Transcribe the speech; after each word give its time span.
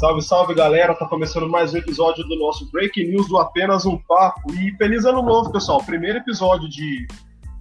Salve, 0.00 0.22
salve 0.22 0.54
galera, 0.54 0.94
tá 0.94 1.06
começando 1.06 1.46
mais 1.46 1.74
um 1.74 1.76
episódio 1.76 2.24
do 2.24 2.34
nosso 2.38 2.70
Breaking 2.72 3.10
News 3.10 3.28
do 3.28 3.36
Apenas 3.36 3.84
um 3.84 3.98
Papo. 3.98 4.50
E 4.54 4.74
feliz 4.78 5.04
ano 5.04 5.20
novo, 5.20 5.52
pessoal. 5.52 5.84
Primeiro 5.84 6.16
episódio 6.16 6.66
de, 6.70 7.06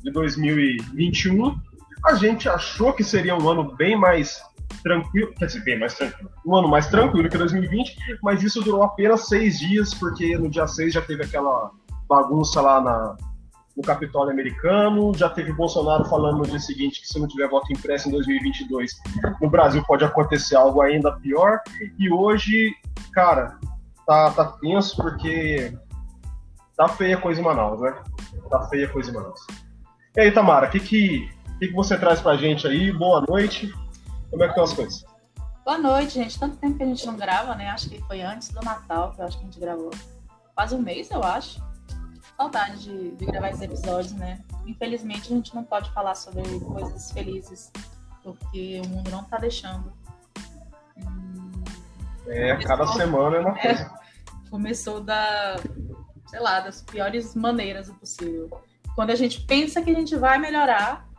de 0.01 0.09
2021. 0.09 1.59
A 2.05 2.15
gente 2.15 2.47
achou 2.47 2.93
que 2.93 3.03
seria 3.03 3.35
um 3.35 3.49
ano 3.49 3.75
bem 3.75 3.97
mais 3.97 4.41
tranquilo, 4.81 5.33
quer 5.37 5.47
dizer, 5.47 5.65
bem 5.65 5.77
mais 5.77 5.95
tranquilo, 5.95 6.31
um 6.45 6.55
ano 6.55 6.69
mais 6.69 6.87
tranquilo 6.87 7.27
que 7.27 7.37
2020, 7.37 7.97
mas 8.23 8.41
isso 8.41 8.61
durou 8.61 8.83
apenas 8.83 9.27
seis 9.27 9.59
dias, 9.59 9.93
porque 9.93 10.37
no 10.37 10.49
dia 10.49 10.65
6 10.65 10.93
já 10.93 11.01
teve 11.01 11.25
aquela 11.25 11.71
bagunça 12.07 12.61
lá 12.61 12.79
na, 12.79 13.17
no 13.79 13.83
Capitólio 13.83 14.33
americano, 14.33 15.13
já 15.15 15.29
teve 15.29 15.53
Bolsonaro 15.53 16.03
falando 16.03 16.39
no 16.39 16.47
dia 16.47 16.59
seguinte 16.59 16.99
que 16.99 17.07
se 17.07 17.17
não 17.17 17.29
tiver 17.29 17.47
voto 17.47 17.71
impresso 17.71 18.09
em 18.09 18.11
2022, 18.11 18.91
no 19.41 19.49
Brasil 19.49 19.81
pode 19.87 20.03
acontecer 20.03 20.57
algo 20.57 20.81
ainda 20.81 21.13
pior, 21.13 21.61
e 21.97 22.11
hoje, 22.11 22.75
cara, 23.13 23.57
tá, 24.05 24.31
tá 24.31 24.45
tenso 24.59 24.97
porque 24.97 25.73
tá 26.75 26.89
feia 26.89 27.15
a 27.15 27.21
coisa 27.21 27.39
em 27.39 27.43
Manaus, 27.43 27.79
né? 27.79 27.95
Tá 28.49 28.67
feia 28.67 28.85
a 28.85 28.89
coisa 28.89 29.11
em 29.11 29.13
Manaus. 29.13 29.39
E 30.17 30.21
aí, 30.21 30.31
Tamara, 30.31 30.67
o 30.67 30.71
que 30.71 30.81
que, 30.81 31.29
que 31.57 31.67
que 31.69 31.73
você 31.73 31.97
traz 31.97 32.19
pra 32.19 32.35
gente 32.35 32.67
aí? 32.67 32.91
Boa 32.91 33.23
noite. 33.29 33.73
Como 34.29 34.43
é 34.43 34.47
que 34.47 34.51
estão 34.51 34.63
as 34.65 34.73
coisas? 34.73 35.05
Boa 35.63 35.77
noite, 35.77 36.15
gente. 36.15 36.37
Tanto 36.37 36.57
tempo 36.57 36.75
que 36.75 36.83
a 36.83 36.85
gente 36.85 37.05
não 37.05 37.15
grava, 37.15 37.55
né? 37.55 37.69
Acho 37.69 37.89
que 37.89 38.01
foi 38.01 38.21
antes 38.21 38.49
do 38.49 38.59
Natal 38.59 39.13
que 39.13 39.21
eu 39.21 39.25
acho 39.25 39.37
que 39.37 39.43
a 39.43 39.45
gente 39.45 39.59
gravou. 39.59 39.91
Quase 40.53 40.75
um 40.75 40.81
mês, 40.81 41.09
eu 41.11 41.23
acho. 41.23 41.68
Saudade 42.39 42.79
de, 42.85 43.11
de 43.17 43.25
gravar 43.25 43.49
esses 43.49 43.63
episódios, 43.63 44.13
né? 44.13 44.39
Infelizmente, 44.65 45.33
a 45.33 45.35
gente 45.35 45.53
não 45.53 45.61
pode 45.61 45.91
falar 45.91 46.15
sobre 46.15 46.41
coisas 46.61 47.11
felizes, 47.11 47.69
porque 48.23 48.81
o 48.85 48.87
mundo 48.87 49.11
não 49.11 49.25
tá 49.25 49.37
deixando. 49.37 49.91
É, 52.27 52.55
cada 52.63 52.87
semana 52.87 53.35
é 53.35 53.39
uma 53.41 53.55
coisa. 53.59 53.81
É, 53.81 54.49
começou 54.49 55.01
da, 55.01 55.57
sei 56.27 56.39
lá, 56.39 56.61
das 56.61 56.81
piores 56.81 57.35
maneiras 57.35 57.89
possível. 57.89 58.49
Quando 58.95 59.09
a 59.09 59.15
gente 59.15 59.41
pensa 59.41 59.81
que 59.81 59.91
a 59.91 59.95
gente 59.95 60.15
vai 60.15 60.37
melhorar, 60.37 61.09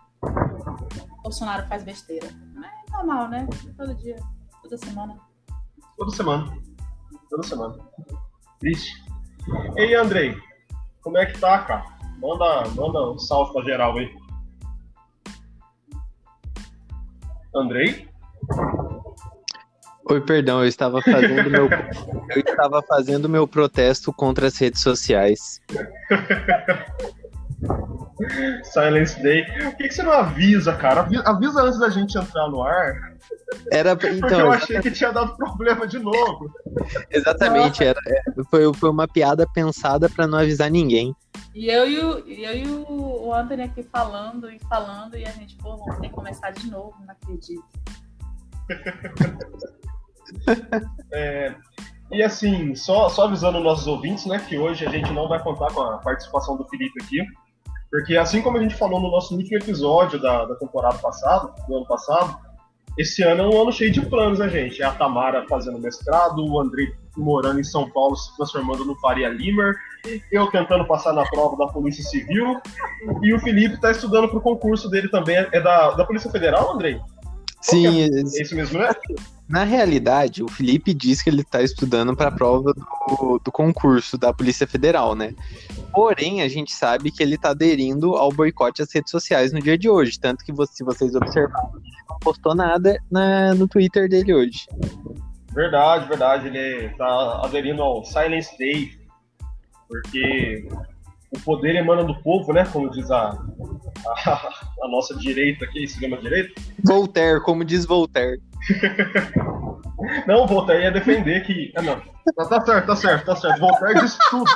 Bolsonaro 1.23 1.69
faz 1.69 1.85
besteira 1.85 2.29
normal, 2.91 3.29
né? 3.29 3.47
Todo 3.77 3.95
dia, 3.95 4.17
toda 4.63 4.79
semana. 4.79 5.21
Toda 5.99 6.17
semana. 6.17 6.59
Toda 7.29 7.43
semana. 7.43 7.77
Triste. 8.59 9.05
E 9.77 9.81
aí, 9.83 9.95
Andrei? 9.95 10.50
Como 11.03 11.19
é 11.19 11.27
que 11.27 11.39
tá, 11.39 11.59
cara? 11.61 11.85
Manda, 12.19 12.69
manda 12.75 13.11
um 13.11 13.19
salve 13.19 13.53
pra 13.53 13.63
geral 13.63 13.97
aí. 13.97 14.11
Andrei? 17.55 18.09
Oi, 20.11 20.21
perdão, 20.21 20.61
eu 20.61 20.69
estava 20.69 21.01
fazendo 21.01 21.51
meu 21.51 21.69
eu 22.35 22.41
estava 22.41 22.83
fazendo 22.83 23.29
meu 23.29 23.47
protesto 23.47 24.13
contra 24.13 24.49
as 24.49 24.59
redes 24.59 24.83
sociais. 24.83 25.61
Silence 28.65 29.21
Day. 29.23 29.45
Por 29.47 29.77
que, 29.77 29.89
que 29.89 29.95
você 29.95 30.03
não 30.03 30.13
avisa, 30.13 30.75
cara? 30.75 31.09
Avisa 31.25 31.63
antes 31.63 31.79
da 31.79 31.89
gente 31.89 32.17
entrar 32.19 32.49
no 32.49 32.63
ar. 32.63 33.15
Era, 33.71 33.93
então, 33.93 34.21
Porque 34.21 34.35
eu 34.35 34.53
achei 34.53 34.81
que 34.81 34.91
tinha 34.91 35.13
dado 35.13 35.37
problema 35.37 35.87
de 35.87 35.99
novo. 35.99 36.53
Exatamente, 37.11 37.85
era, 37.85 37.99
é, 38.07 38.23
foi, 38.51 38.73
foi 38.75 38.91
uma 38.91 39.09
piada 39.09 39.47
pensada 39.53 40.09
para 40.09 40.27
não 40.27 40.39
avisar 40.39 40.71
ninguém. 40.71 41.15
E 41.55 41.69
eu 41.69 41.89
e, 41.89 41.99
o, 41.99 42.19
eu 42.29 42.57
e 42.57 42.69
o 42.69 43.35
Anthony 43.35 43.63
aqui 43.63 43.83
falando 43.83 44.51
e 44.51 44.59
falando, 44.61 45.17
e 45.17 45.25
a 45.25 45.33
gente, 45.33 45.57
pô, 45.57 45.77
vamos 45.77 45.97
ter 45.97 46.09
que 46.09 46.15
começar 46.15 46.51
de 46.51 46.71
novo, 46.71 46.95
não 47.05 47.13
acredito. 47.13 47.65
é, 51.13 51.55
e 52.13 52.23
assim, 52.23 52.75
só, 52.75 53.09
só 53.09 53.25
avisando 53.25 53.61
nossos 53.61 53.87
ouvintes, 53.87 54.27
né, 54.27 54.39
que 54.49 54.59
hoje 54.59 54.87
a 54.87 54.91
gente 54.91 55.13
não 55.13 55.29
vai 55.29 55.43
contar 55.43 55.73
com 55.73 55.83
a 55.83 55.99
participação 55.99 56.57
do 56.57 56.67
Felipe 56.69 57.03
aqui, 57.03 57.25
porque 57.91 58.17
assim 58.17 58.41
como 58.41 58.57
a 58.57 58.63
gente 58.63 58.77
falou 58.77 59.01
no 59.01 59.11
nosso 59.11 59.37
último 59.37 59.57
episódio 59.57 60.21
da, 60.21 60.45
da 60.45 60.55
temporada 60.55 60.97
passada, 60.99 61.53
do 61.67 61.77
ano 61.77 61.87
passado, 61.87 62.39
esse 62.99 63.23
ano 63.23 63.43
é 63.43 63.47
um 63.49 63.63
ano 63.63 63.73
cheio 63.73 63.91
de 63.91 64.01
planos, 64.01 64.39
né, 64.39 64.49
gente? 64.49 64.83
É 64.83 64.87
a 64.87 64.93
Tamara 64.93 65.47
fazendo 65.49 65.79
mestrado, 65.79 66.45
o 66.45 66.61
André 66.61 66.93
morando 67.17 67.61
em 67.61 67.65
São 67.65 67.91
Paulo 67.91 68.17
se 68.17 68.35
transformando 68.37 68.85
no 68.85 68.97
Faria 69.01 69.29
Limer, 69.29 69.75
eu 70.31 70.47
tentando 70.51 70.87
passar 70.87 71.13
na 71.13 71.25
prova 71.25 71.57
da 71.57 71.67
Polícia 71.67 72.03
Civil, 72.05 72.61
e 73.23 73.35
o 73.35 73.41
Felipe 73.41 73.75
está 73.75 73.91
estudando 73.91 74.29
para 74.29 74.39
o 74.39 74.43
concurso 74.43 74.89
dele 74.89 75.09
também. 75.09 75.37
É 75.37 75.61
da, 75.61 75.91
da 75.93 76.05
Polícia 76.05 76.31
Federal, 76.31 76.73
Andrei? 76.73 77.01
Sim, 77.61 78.03
é? 78.03 78.07
é 78.07 78.43
isso 78.43 78.55
mesmo, 78.55 78.79
né? 78.79 78.91
Na 79.51 79.65
realidade, 79.65 80.45
o 80.45 80.49
Felipe 80.49 80.95
diz 80.95 81.21
que 81.21 81.29
ele 81.29 81.41
está 81.41 81.61
estudando 81.61 82.15
para 82.15 82.29
a 82.29 82.33
prova 82.33 82.73
do, 82.73 83.41
do, 83.45 83.51
concurso 83.51 84.17
da 84.17 84.33
Polícia 84.33 84.65
Federal, 84.65 85.17
né? 85.17 85.35
Porém, 85.93 86.41
a 86.41 86.49
gente 86.49 86.73
sabe 86.73 87.11
que 87.11 87.21
ele 87.21 87.35
está 87.35 87.51
aderindo 87.51 88.15
ao 88.15 88.31
boicote 88.31 88.81
às 88.81 88.95
redes 88.95 89.11
sociais 89.11 89.53
no 89.53 89.61
dia 89.61 89.77
de 89.77 89.89
hoje. 89.89 90.21
Tanto 90.21 90.45
que, 90.45 90.53
se 90.69 90.85
vocês 90.85 91.17
observarem, 91.17 91.69
ele 91.75 92.05
não 92.09 92.19
postou 92.21 92.55
nada 92.55 92.97
na, 93.11 93.53
no 93.57 93.67
Twitter 93.67 94.09
dele 94.09 94.33
hoje. 94.33 94.69
Verdade, 95.53 96.07
verdade. 96.07 96.47
Ele 96.47 96.87
está 96.87 97.41
aderindo 97.45 97.83
ao 97.83 98.05
Silence 98.05 98.57
Day, 98.57 99.01
porque 99.89 100.69
o 101.33 101.41
poder 101.41 101.77
emana 101.77 102.05
do 102.05 102.15
povo, 102.23 102.53
né? 102.53 102.65
Como 102.65 102.91
diz 102.91 103.11
a, 103.11 103.39
a, 104.07 104.49
a 104.83 104.89
nossa 104.89 105.15
direita 105.17 105.65
aqui, 105.65 105.85
extrema 105.85 106.17
direita. 106.17 106.61
Voltaire, 106.85 107.41
como 107.43 107.65
diz 107.65 107.85
Voltaire. 107.87 108.41
não, 110.27 110.47
Voltaire 110.47 110.85
ia 110.85 110.91
defender 110.91 111.45
que. 111.45 111.73
Ah, 111.77 111.83
não. 111.83 112.01
Tá, 112.37 112.45
tá, 112.47 112.61
certo, 112.65 112.87
tá 112.87 112.97
certo, 112.97 113.25
tá 113.27 113.37
certo. 113.37 113.61
Voltaire 113.61 114.01
diz 114.01 114.19
tudo. 114.31 114.51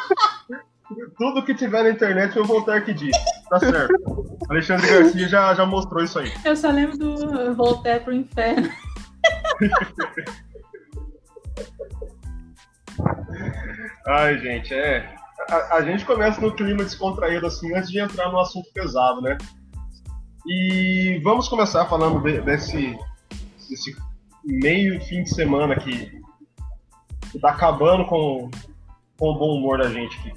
Tudo 1.17 1.45
que 1.45 1.55
tiver 1.55 1.83
na 1.83 1.91
internet 1.91 2.33
foi 2.33 2.43
o 2.43 2.47
Voltaire 2.47 2.85
que 2.85 2.93
diz. 2.93 3.17
Tá 3.49 3.59
certo. 3.59 4.39
Alexandre 4.49 4.87
Garcia 4.87 5.29
já, 5.29 5.55
já 5.55 5.65
mostrou 5.65 6.05
isso 6.05 6.19
aí. 6.19 6.33
Eu 6.45 6.57
só 6.57 6.71
lembro 6.71 6.99
do 6.99 7.55
Voltaire 7.55 8.05
pro 8.05 8.13
inferno. 8.13 8.69
Ai, 14.07 14.39
gente, 14.39 14.75
é. 14.75 15.15
A, 15.49 15.77
a, 15.77 15.83
gente 15.83 16.05
começa 16.05 16.41
no 16.41 16.55
clima 16.55 16.85
descontraído 16.85 17.47
assim 17.47 17.75
antes 17.75 17.91
de 17.91 17.99
entrar 17.99 18.31
no 18.31 18.39
assunto 18.39 18.73
pesado, 18.73 19.21
né? 19.21 19.37
E 20.47 21.21
vamos 21.23 21.49
começar 21.49 21.87
falando 21.87 22.21
de, 22.21 22.41
desse 22.43 22.99
esse 23.71 23.97
meio 24.45 25.01
fim 25.05 25.23
de 25.23 25.31
semana 25.31 25.77
que, 25.77 26.21
que 27.33 27.39
tá 27.39 27.51
acabando 27.51 28.05
com, 28.07 28.51
com 29.19 29.31
o 29.31 29.39
bom 29.39 29.57
humor 29.59 29.79
da 29.79 29.89
gente 29.89 30.17
aqui. 30.19 30.33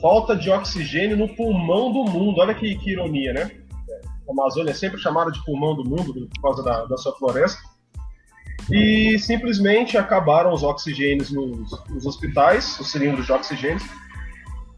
Falta 0.00 0.36
de 0.36 0.50
oxigênio 0.50 1.16
no 1.16 1.34
pulmão 1.34 1.92
do 1.92 2.04
mundo. 2.04 2.40
Olha 2.40 2.54
que, 2.54 2.76
que 2.76 2.90
ironia, 2.90 3.32
né? 3.32 3.50
A 4.28 4.32
Amazônia 4.32 4.72
é 4.72 4.74
sempre 4.74 5.00
chamada 5.00 5.30
de 5.30 5.42
pulmão 5.44 5.74
do 5.74 5.84
mundo 5.84 6.12
por 6.12 6.42
causa 6.42 6.62
da, 6.62 6.84
da 6.84 6.96
sua 6.96 7.16
floresta. 7.16 7.60
E 8.70 9.18
simplesmente 9.18 9.96
acabaram 9.96 10.52
os 10.52 10.62
oxigênios 10.62 11.30
nos, 11.30 11.70
nos 11.88 12.06
hospitais, 12.06 12.78
os 12.80 12.90
cilindros 12.90 13.26
de 13.26 13.32
oxigênio. 13.32 13.84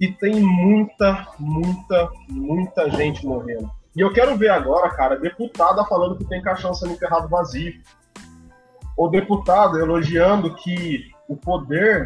E 0.00 0.12
tem 0.12 0.40
muita, 0.40 1.26
muita, 1.38 2.10
muita 2.28 2.90
gente 2.90 3.26
morrendo. 3.26 3.70
E 3.96 4.00
eu 4.00 4.12
quero 4.12 4.36
ver 4.36 4.50
agora, 4.50 4.90
cara, 4.90 5.16
deputada 5.18 5.84
falando 5.84 6.16
que 6.16 6.24
tem 6.24 6.42
caixão 6.42 6.72
sendo 6.74 6.92
enterrado 6.92 7.28
vazio. 7.28 7.74
Ou 8.96 9.10
deputado 9.10 9.78
elogiando 9.78 10.54
que 10.54 11.10
o 11.28 11.36
poder 11.36 12.04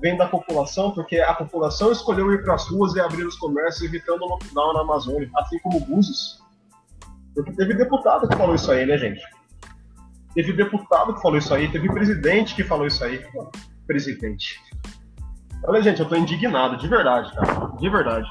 vem 0.00 0.16
da 0.16 0.26
população, 0.26 0.92
porque 0.92 1.18
a 1.18 1.34
população 1.34 1.92
escolheu 1.92 2.32
ir 2.32 2.42
para 2.42 2.54
as 2.54 2.66
ruas 2.68 2.94
e 2.94 3.00
abrir 3.00 3.24
os 3.24 3.36
comércios, 3.36 3.82
evitando 3.82 4.22
o 4.22 4.28
lockdown 4.28 4.72
na 4.72 4.80
Amazônia, 4.80 5.28
assim 5.36 5.58
como 5.60 5.80
Búzios. 5.80 6.40
Porque 7.34 7.52
teve 7.52 7.74
deputado 7.74 8.28
que 8.28 8.36
falou 8.36 8.54
isso 8.54 8.70
aí, 8.70 8.86
né, 8.86 8.96
gente? 8.98 9.20
Teve 10.34 10.52
deputado 10.52 11.14
que 11.14 11.22
falou 11.22 11.38
isso 11.38 11.52
aí, 11.52 11.70
teve 11.70 11.92
presidente 11.92 12.54
que 12.54 12.64
falou 12.64 12.86
isso 12.86 13.02
aí. 13.02 13.24
Presidente. 13.86 14.60
Olha, 15.64 15.82
gente, 15.82 16.00
eu 16.00 16.08
tô 16.08 16.16
indignado, 16.16 16.76
de 16.76 16.88
verdade, 16.88 17.34
cara. 17.34 17.72
De 17.76 17.88
verdade. 17.88 18.28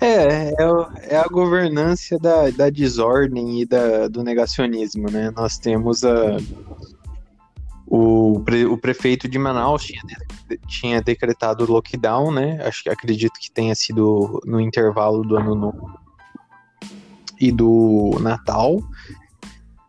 É, 0.00 0.48
é, 0.48 0.54
é, 1.10 1.16
a 1.16 1.28
governança 1.28 2.18
da, 2.18 2.50
da 2.50 2.70
desordem 2.70 3.60
e 3.60 3.66
da, 3.66 4.08
do 4.08 4.22
negacionismo, 4.22 5.10
né? 5.10 5.30
Nós 5.36 5.58
temos 5.58 6.02
a, 6.02 6.38
o, 7.86 8.40
pre, 8.40 8.64
o 8.64 8.78
prefeito 8.78 9.28
de 9.28 9.38
Manaus 9.38 9.84
tinha, 9.84 10.00
tinha 10.66 11.02
decretado 11.02 11.70
lockdown, 11.70 12.32
né? 12.32 12.58
Acho 12.66 12.84
que 12.84 12.88
acredito 12.88 13.38
que 13.38 13.50
tenha 13.50 13.74
sido 13.74 14.40
no 14.46 14.60
intervalo 14.60 15.22
do 15.22 15.36
ano 15.36 15.54
novo 15.54 16.00
e 17.38 17.50
do 17.50 18.16
Natal. 18.20 18.78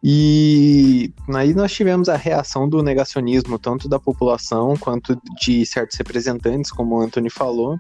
E 0.04 1.14
aí 1.36 1.54
nós 1.54 1.72
tivemos 1.72 2.10
a 2.10 2.16
reação 2.16 2.68
do 2.68 2.82
negacionismo, 2.82 3.60
tanto 3.60 3.88
da 3.88 4.00
população 4.00 4.76
quanto 4.76 5.20
de 5.40 5.66
certos 5.66 5.98
representantes, 5.98 6.72
como 6.72 6.96
o 6.96 7.02
Anthony 7.02 7.30
falou. 7.30 7.78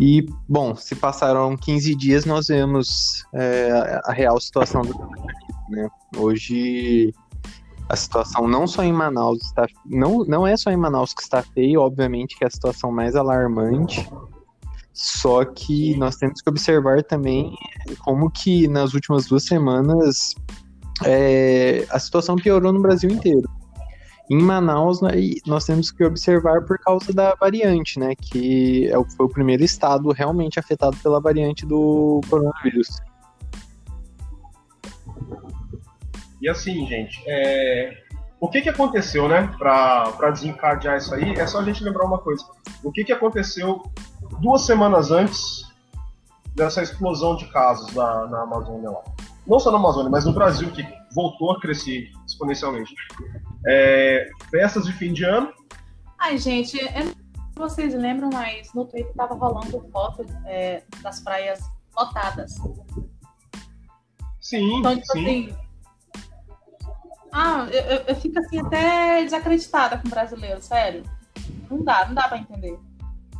E, 0.00 0.26
bom, 0.48 0.74
se 0.74 0.94
passaram 0.94 1.56
15 1.56 1.94
dias, 1.94 2.24
nós 2.24 2.46
vemos 2.48 3.24
é, 3.34 4.00
a 4.04 4.12
real 4.12 4.40
situação 4.40 4.82
do 4.82 4.94
né? 5.68 5.88
Hoje 6.16 7.12
A 7.88 7.96
situação 7.96 8.46
não 8.48 8.66
só 8.66 8.82
em 8.82 8.92
Manaus 8.92 9.42
está. 9.42 9.66
Não, 9.84 10.24
não 10.24 10.46
é 10.46 10.56
só 10.56 10.70
em 10.70 10.76
Manaus 10.76 11.12
que 11.12 11.22
está 11.22 11.42
feia, 11.42 11.80
obviamente, 11.80 12.36
que 12.36 12.44
é 12.44 12.46
a 12.46 12.50
situação 12.50 12.90
mais 12.90 13.14
alarmante. 13.14 14.08
Só 14.92 15.44
que 15.44 15.96
nós 15.96 16.16
temos 16.16 16.40
que 16.40 16.48
observar 16.48 17.02
também 17.02 17.54
como 18.00 18.30
que 18.30 18.66
nas 18.66 18.94
últimas 18.94 19.26
duas 19.26 19.44
semanas 19.44 20.34
é, 21.04 21.86
a 21.90 21.98
situação 21.98 22.36
piorou 22.36 22.72
no 22.72 22.80
Brasil 22.80 23.10
inteiro. 23.10 23.48
Em 24.28 24.42
Manaus, 24.42 25.00
né, 25.00 25.10
nós 25.46 25.64
temos 25.64 25.92
que 25.92 26.04
observar 26.04 26.64
por 26.64 26.78
causa 26.78 27.12
da 27.12 27.34
variante, 27.36 27.98
né? 27.98 28.14
Que 28.16 28.88
é 28.88 28.94
foi 29.16 29.26
o 29.26 29.28
primeiro 29.28 29.62
estado 29.62 30.10
realmente 30.10 30.58
afetado 30.58 30.96
pela 30.96 31.20
variante 31.20 31.64
do 31.64 32.20
coronavírus. 32.28 32.88
E 36.40 36.48
assim, 36.48 36.86
gente, 36.86 37.22
é... 37.26 38.02
o 38.40 38.48
que, 38.48 38.62
que 38.62 38.68
aconteceu, 38.68 39.28
né, 39.28 39.54
para 39.58 40.30
desencadear 40.32 40.96
isso 40.96 41.14
aí? 41.14 41.34
É 41.34 41.46
só 41.46 41.60
a 41.60 41.64
gente 41.64 41.84
lembrar 41.84 42.04
uma 42.04 42.18
coisa. 42.18 42.44
O 42.82 42.90
que, 42.90 43.04
que 43.04 43.12
aconteceu 43.12 43.82
duas 44.40 44.66
semanas 44.66 45.12
antes 45.12 45.64
dessa 46.54 46.82
explosão 46.82 47.36
de 47.36 47.46
casos 47.52 47.94
na, 47.94 48.26
na 48.26 48.42
Amazônia 48.42 48.90
lá? 48.90 49.02
Não 49.46 49.58
só 49.60 49.70
na 49.70 49.78
Amazônia, 49.78 50.10
mas 50.10 50.24
no 50.24 50.32
Brasil, 50.32 50.70
que 50.72 50.86
voltou 51.14 51.52
a 51.52 51.60
crescer 51.60 52.10
exponencialmente. 52.26 52.92
É... 53.66 54.28
Festas 54.50 54.84
de 54.84 54.92
fim 54.92 55.12
de 55.12 55.24
ano. 55.24 55.52
Ai, 56.18 56.36
gente, 56.38 56.76
eu 56.78 57.14
vocês 57.56 57.94
lembram, 57.94 58.28
mas 58.32 58.72
no 58.74 58.84
Twitter 58.84 59.12
tava 59.14 59.34
rolando 59.34 59.80
foto 59.90 60.26
é, 60.44 60.82
das 61.02 61.20
praias 61.20 61.58
lotadas. 61.98 62.54
Sim, 64.40 64.78
Então, 64.78 64.94
tipo 64.94 65.12
sim. 65.12 65.24
assim. 65.24 65.56
Ah, 67.32 67.66
eu, 67.70 67.80
eu- 67.82 68.04
eu 68.08 68.16
fico 68.16 68.38
assim 68.38 68.60
até 68.60 69.24
desacreditada 69.24 69.98
com 69.98 70.06
o 70.06 70.10
brasileiro, 70.10 70.60
sério. 70.60 71.02
Não 71.70 71.82
dá, 71.82 72.06
não 72.06 72.14
dá 72.14 72.28
pra 72.28 72.38
entender. 72.38 72.78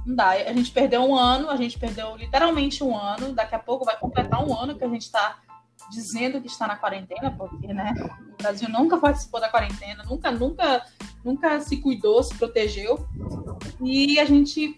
Não 0.04 0.16
dá. 0.16 0.30
A 0.30 0.52
gente 0.52 0.70
perdeu 0.70 1.02
um 1.02 1.14
ano, 1.14 1.50
a 1.50 1.56
gente 1.56 1.78
perdeu 1.78 2.16
literalmente 2.16 2.82
um 2.82 2.96
ano. 2.96 3.32
Daqui 3.34 3.54
a 3.54 3.58
pouco 3.58 3.84
vai 3.84 3.98
completar 3.98 4.42
um 4.42 4.58
ano 4.58 4.76
que 4.76 4.84
a 4.84 4.88
gente 4.88 5.10
tá 5.10 5.38
dizendo 5.90 6.40
que 6.40 6.46
está 6.48 6.66
na 6.66 6.76
quarentena, 6.76 7.30
porque, 7.30 7.72
né? 7.72 7.94
O 8.32 8.42
Brasil 8.42 8.68
nunca 8.68 8.98
participou 8.98 9.40
da 9.40 9.48
quarentena, 9.48 10.02
nunca, 10.04 10.30
nunca, 10.30 10.84
nunca 11.24 11.60
se 11.60 11.78
cuidou, 11.78 12.22
se 12.22 12.34
protegeu. 12.34 13.06
E 13.80 14.18
a 14.18 14.24
gente 14.24 14.76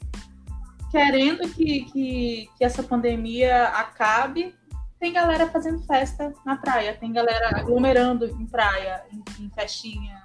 querendo 0.90 1.48
que, 1.50 1.84
que, 1.84 2.50
que 2.56 2.64
essa 2.64 2.82
pandemia 2.82 3.68
acabe, 3.68 4.54
tem 4.98 5.12
galera 5.12 5.48
fazendo 5.48 5.82
festa 5.84 6.32
na 6.44 6.56
praia, 6.56 6.96
tem 6.96 7.12
galera 7.12 7.58
aglomerando 7.58 8.26
em 8.26 8.46
praia, 8.46 9.04
em, 9.12 9.44
em 9.44 9.50
festinha, 9.50 10.22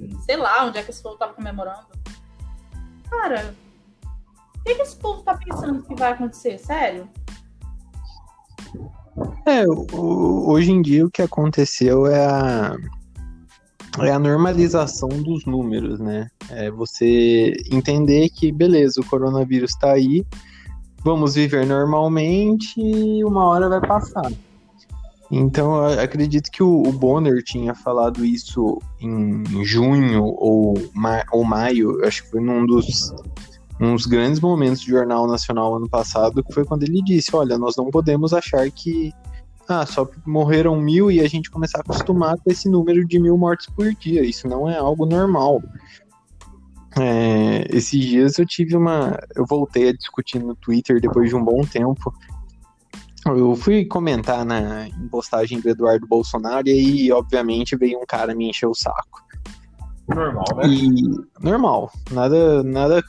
em- 0.00 0.18
sei 0.22 0.36
lá 0.36 0.64
onde 0.64 0.78
é 0.78 0.82
que 0.82 0.90
esse 0.90 1.02
povo 1.02 1.16
tava 1.16 1.34
comemorando. 1.34 1.86
Cara, 3.08 3.54
o 4.56 4.64
que, 4.64 4.74
que 4.74 4.82
esse 4.82 4.96
povo 4.96 5.22
tá 5.22 5.36
pensando 5.36 5.82
que 5.82 5.94
vai 5.94 6.12
acontecer? 6.12 6.58
Sério? 6.58 7.08
É, 9.46 9.64
hoje 9.94 10.72
em 10.72 10.82
dia 10.82 11.06
o 11.06 11.10
que 11.10 11.22
aconteceu 11.22 12.08
é 12.08 12.26
a, 12.26 12.76
é 14.00 14.10
a 14.10 14.18
normalização 14.18 15.08
dos 15.08 15.46
números, 15.46 16.00
né? 16.00 16.26
É 16.50 16.68
você 16.68 17.54
entender 17.70 18.28
que, 18.28 18.50
beleza, 18.50 19.00
o 19.00 19.06
coronavírus 19.06 19.70
tá 19.78 19.92
aí, 19.92 20.26
vamos 21.04 21.36
viver 21.36 21.64
normalmente 21.64 22.80
e 22.80 23.24
uma 23.24 23.44
hora 23.44 23.68
vai 23.68 23.80
passar. 23.80 24.32
Então, 25.30 25.84
acredito 25.84 26.50
que 26.50 26.62
o, 26.62 26.82
Bonner 26.90 27.40
tinha 27.42 27.72
falado 27.72 28.24
isso 28.24 28.80
em 29.00 29.64
junho 29.64 30.24
ou, 30.24 30.74
ma 30.92 31.22
ou 31.32 31.44
maio, 31.44 32.04
acho 32.04 32.24
que 32.24 32.30
foi 32.30 32.40
num 32.40 32.66
dos, 32.66 33.12
uns 33.80 34.06
grandes 34.06 34.40
momentos 34.40 34.84
do 34.84 34.90
Jornal 34.90 35.26
Nacional 35.28 35.76
ano 35.76 35.88
passado, 35.88 36.42
que 36.42 36.52
foi 36.52 36.64
quando 36.64 36.82
ele 36.82 37.02
disse: 37.02 37.34
Olha, 37.34 37.58
nós 37.58 37.76
não 37.76 37.90
podemos 37.90 38.32
achar 38.32 38.70
que 38.70 39.12
ah, 39.68 39.84
só 39.84 40.08
morreram 40.24 40.76
mil 40.80 41.10
e 41.10 41.20
a 41.20 41.28
gente 41.28 41.50
começar 41.50 41.78
a 41.78 41.80
acostumar 41.80 42.36
com 42.36 42.50
esse 42.50 42.68
número 42.68 43.04
de 43.04 43.18
mil 43.18 43.36
mortes 43.36 43.66
por 43.66 43.92
dia. 43.94 44.24
Isso 44.24 44.46
não 44.48 44.68
é 44.68 44.76
algo 44.76 45.06
normal. 45.06 45.62
É, 46.98 47.66
esses 47.70 48.00
dias 48.00 48.38
eu 48.38 48.46
tive 48.46 48.76
uma. 48.76 49.18
Eu 49.34 49.44
voltei 49.44 49.88
a 49.88 49.92
discutir 49.92 50.38
no 50.38 50.54
Twitter 50.54 51.00
depois 51.00 51.28
de 51.28 51.36
um 51.36 51.44
bom 51.44 51.62
tempo. 51.62 52.14
Eu 53.26 53.56
fui 53.56 53.84
comentar 53.84 54.44
na 54.44 54.86
em 54.86 55.08
postagem 55.08 55.60
do 55.60 55.68
Eduardo 55.68 56.06
Bolsonaro 56.06 56.68
e 56.68 56.70
aí, 56.70 57.12
obviamente, 57.12 57.76
veio 57.76 57.98
um 57.98 58.06
cara 58.06 58.34
me 58.34 58.48
encher 58.48 58.66
o 58.66 58.74
saco. 58.74 59.26
Normal, 60.08 60.44
né? 60.56 60.68
E 60.68 60.92
normal, 61.42 61.90
nada, 62.12 62.62
nada, 62.62 63.02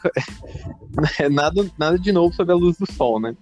nada, 1.31 1.71
nada 1.77 1.99
de 1.99 2.11
novo 2.11 2.33
sob 2.33 2.51
a 2.51 2.55
luz 2.55 2.75
do 2.77 2.91
sol, 2.91 3.19
né? 3.19 3.35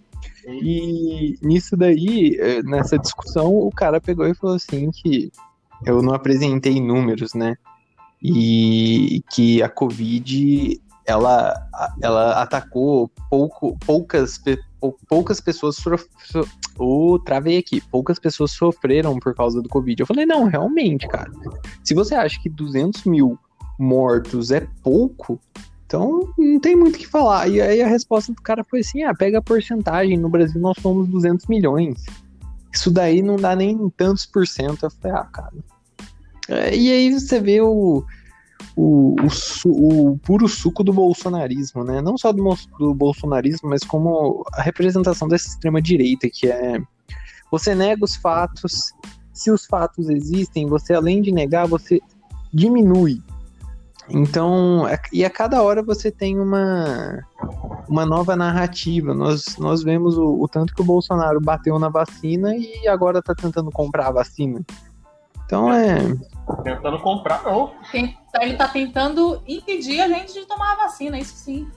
E 0.48 1.38
nisso 1.42 1.76
daí, 1.76 2.38
eh, 2.40 2.62
nessa 2.64 2.98
discussão, 2.98 3.54
o 3.54 3.70
cara 3.72 4.00
pegou 4.02 4.28
e 4.28 4.34
falou 4.36 4.56
assim 4.56 4.92
que 4.92 5.32
eu 5.86 6.02
não 6.02 6.14
apresentei 6.14 6.80
números, 6.82 7.34
né? 7.34 7.56
E 8.22 9.24
que 9.32 9.62
a 9.62 9.70
Covid 9.70 10.82
ela, 11.06 11.54
ela 12.02 12.42
atacou 12.42 13.12
pouco, 13.30 13.78
poucas, 13.86 14.42
poucas 15.08 15.40
pessoas. 15.40 15.76
sof- 15.76 16.08
so- 16.26 16.48
Ô, 16.78 17.20
travei 17.20 17.58
aqui. 17.58 17.80
Poucas 17.80 18.18
pessoas 18.20 18.52
sofreram 18.52 19.18
por 19.20 19.34
causa 19.36 19.62
do 19.62 19.70
Covid. 19.70 20.00
Eu 20.02 20.08
falei, 20.08 20.26
não, 20.26 20.46
realmente, 20.46 21.08
cara. 21.08 21.32
Se 21.84 21.94
você 21.94 22.16
acha 22.16 22.42
que 22.42 22.50
200 22.50 23.04
mil 23.06 23.38
mortos 23.80 24.52
é 24.52 24.68
pouco, 24.84 25.40
então 25.86 26.34
não 26.38 26.60
tem 26.60 26.76
muito 26.76 26.96
o 26.96 27.00
que 27.00 27.08
falar. 27.08 27.48
E 27.48 27.62
aí 27.62 27.82
a 27.82 27.88
resposta 27.88 28.34
do 28.34 28.42
cara 28.42 28.64
foi 28.64 28.80
assim: 28.80 29.04
ah, 29.04 29.14
pega 29.14 29.38
a 29.38 29.42
porcentagem. 29.42 30.18
No 30.18 30.30
Brasil 30.30 30.60
nós 30.60 30.78
somos 30.82 31.08
200 31.08 31.48
milhões. 31.48 32.04
Isso 32.74 32.92
daí 32.92 33.22
não 33.22 33.38
dá 33.38 33.56
nem 33.56 33.90
tantos 33.92 34.26
por 34.26 34.46
cento. 34.46 34.84
Eu 34.84 34.92
falei, 34.92 35.18
ah, 35.18 35.26
cara. 35.26 35.54
É, 36.50 36.76
e 36.76 36.92
aí 36.92 37.14
você 37.14 37.40
vê 37.40 37.62
o, 37.62 38.04
o, 38.76 39.16
o, 39.66 40.12
o 40.12 40.18
puro 40.20 40.48
suco 40.48 40.84
do 40.84 40.92
bolsonarismo, 40.92 41.84
né? 41.84 42.02
Não 42.02 42.18
só 42.18 42.32
do, 42.32 42.44
do 42.78 42.94
bolsonarismo, 42.94 43.70
mas 43.70 43.84
como 43.84 44.44
a 44.54 44.62
representação 44.62 45.28
dessa 45.28 45.48
extrema-direita, 45.48 46.30
que 46.30 46.48
é 46.48 46.82
você 47.52 47.74
nega 47.74 48.04
os 48.04 48.16
fatos, 48.16 48.92
se 49.32 49.52
os 49.52 49.66
fatos 49.66 50.10
existem, 50.10 50.66
você 50.66 50.94
além 50.94 51.22
de 51.22 51.32
negar, 51.32 51.68
você 51.68 52.02
diminui. 52.54 53.22
Então, 54.10 54.88
é- 54.88 55.00
e 55.12 55.26
a 55.26 55.30
cada 55.30 55.62
hora 55.64 55.82
você 55.82 56.12
tem 56.12 56.40
uma, 56.40 57.24
uma 57.88 58.06
nova 58.06 58.36
narrativa. 58.36 59.14
Nós, 59.14 59.58
nós 59.58 59.82
vemos 59.84 60.18
o, 60.18 60.42
o 60.42 60.48
tanto 60.48 60.74
que 60.76 60.82
o 60.82 60.86
Bolsonaro 60.86 61.42
bateu 61.42 61.78
na 61.80 61.90
vacina 61.90 62.56
e 62.56 62.88
agora 62.88 63.22
tá 63.22 63.34
tentando 63.34 63.72
comprar 63.72 64.08
a 64.08 64.12
vacina. 64.12 64.62
Então 65.46 65.72
é. 65.74 65.98
Tentando 66.64 67.00
comprar, 67.02 67.44
não. 67.44 67.72
Tem- 67.92 68.18
Ele 68.42 68.54
tá 68.56 68.68
tentando 68.68 69.42
impedir 69.48 70.02
a 70.02 70.08
gente 70.08 70.34
de 70.34 70.46
tomar 70.46 70.74
a 70.74 70.76
vacina, 70.84 71.18
isso 71.20 71.36
sim. 71.36 71.68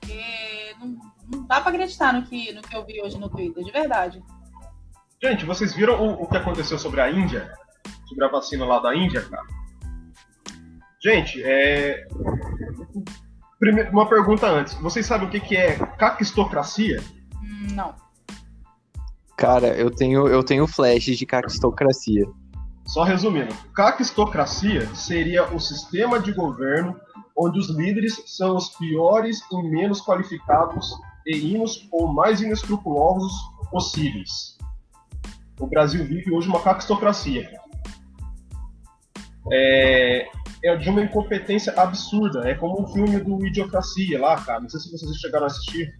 Porque 0.00 0.74
não, 0.80 0.96
não 1.32 1.46
dá 1.46 1.60
pra 1.60 1.70
acreditar 1.70 2.12
no 2.12 2.22
que, 2.22 2.52
no 2.52 2.62
que 2.62 2.76
eu 2.76 2.84
vi 2.84 3.00
hoje 3.02 3.18
no 3.18 3.28
Twitter, 3.30 3.64
de 3.64 3.70
verdade. 3.72 4.22
Gente, 5.22 5.44
vocês 5.46 5.74
viram 5.74 5.94
o, 6.00 6.22
o 6.24 6.26
que 6.26 6.36
aconteceu 6.36 6.78
sobre 6.78 7.00
a 7.00 7.10
Índia? 7.10 7.50
Sobre 8.06 8.24
a 8.24 8.28
vacina 8.28 8.66
lá 8.66 8.78
da 8.78 8.94
Índia, 8.94 9.22
cara? 9.22 9.42
Gente, 11.02 11.42
é. 11.42 12.06
Primeiro, 13.58 13.90
uma 13.90 14.08
pergunta 14.08 14.46
antes. 14.46 14.74
Vocês 14.74 15.06
sabem 15.06 15.28
o 15.28 15.30
que, 15.30 15.40
que 15.40 15.56
é 15.56 15.76
caquistocracia? 15.98 17.02
Não. 17.72 17.94
Cara, 19.36 19.68
eu 19.68 19.90
tenho, 19.90 20.26
eu 20.28 20.42
tenho 20.42 20.66
flashes 20.66 21.18
de 21.18 21.26
caquistocracia. 21.26 22.26
Só 22.86 23.02
resumindo, 23.02 23.54
caquistocracia 23.74 24.86
seria 24.94 25.44
o 25.52 25.58
sistema 25.58 26.20
de 26.20 26.32
governo 26.32 26.98
onde 27.36 27.58
os 27.58 27.68
líderes 27.68 28.22
são 28.26 28.56
os 28.56 28.70
piores 28.70 29.40
e 29.52 29.62
menos 29.62 30.00
qualificados 30.00 30.98
e 31.26 31.54
inos 31.54 31.86
ou 31.92 32.12
mais 32.12 32.40
inescrupulosos 32.40 33.32
possíveis. 33.70 34.56
O 35.58 35.66
Brasil 35.66 36.04
vive 36.06 36.32
hoje 36.32 36.48
uma 36.48 36.62
caquistocracia. 36.62 37.50
É, 39.52 40.28
é 40.64 40.76
de 40.76 40.88
uma 40.88 41.02
incompetência 41.02 41.72
absurda. 41.76 42.48
É 42.48 42.54
como 42.54 42.82
um 42.82 42.86
filme 42.88 43.18
do 43.20 43.44
Idiocracia 43.46 44.20
lá, 44.20 44.36
cara. 44.40 44.60
Não 44.60 44.68
sei 44.68 44.80
se 44.80 44.90
vocês 44.90 45.16
chegaram 45.16 45.44
a 45.44 45.48
assistir. 45.48 45.94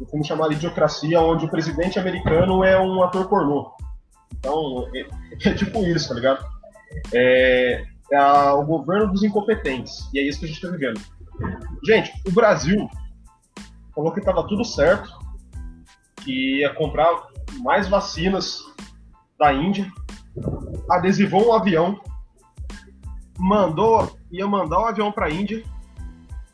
Um 0.00 0.24
filme 0.24 0.54
Idiocracia, 0.54 1.20
onde 1.20 1.44
o 1.44 1.50
presidente 1.50 1.98
americano 1.98 2.64
é 2.64 2.80
um 2.80 3.02
ator 3.02 3.28
pornô. 3.28 3.70
Então, 4.38 4.88
é, 4.94 5.06
é 5.48 5.54
tipo 5.54 5.78
isso, 5.84 6.08
tá 6.08 6.14
ligado? 6.14 6.44
É, 7.14 7.84
é 8.12 8.22
o 8.52 8.64
governo 8.64 9.12
dos 9.12 9.22
incompetentes. 9.22 10.08
E 10.12 10.18
é 10.18 10.22
isso 10.22 10.40
que 10.40 10.46
a 10.46 10.48
gente 10.48 10.60
tá 10.60 10.68
vivendo. 10.68 11.00
Gente, 11.84 12.12
o 12.26 12.32
Brasil 12.32 12.88
falou 13.94 14.12
que 14.12 14.20
tava 14.20 14.46
tudo 14.46 14.64
certo, 14.64 15.10
que 16.22 16.60
ia 16.60 16.74
comprar 16.74 17.28
mais 17.62 17.88
vacinas 17.88 18.60
da 19.38 19.52
Índia, 19.52 19.90
adesivou 20.90 21.48
um 21.48 21.52
avião 21.52 22.00
mandou, 23.40 24.16
ia 24.30 24.46
mandar 24.46 24.80
um 24.80 24.86
avião 24.86 25.10
pra 25.10 25.30
Índia. 25.30 25.64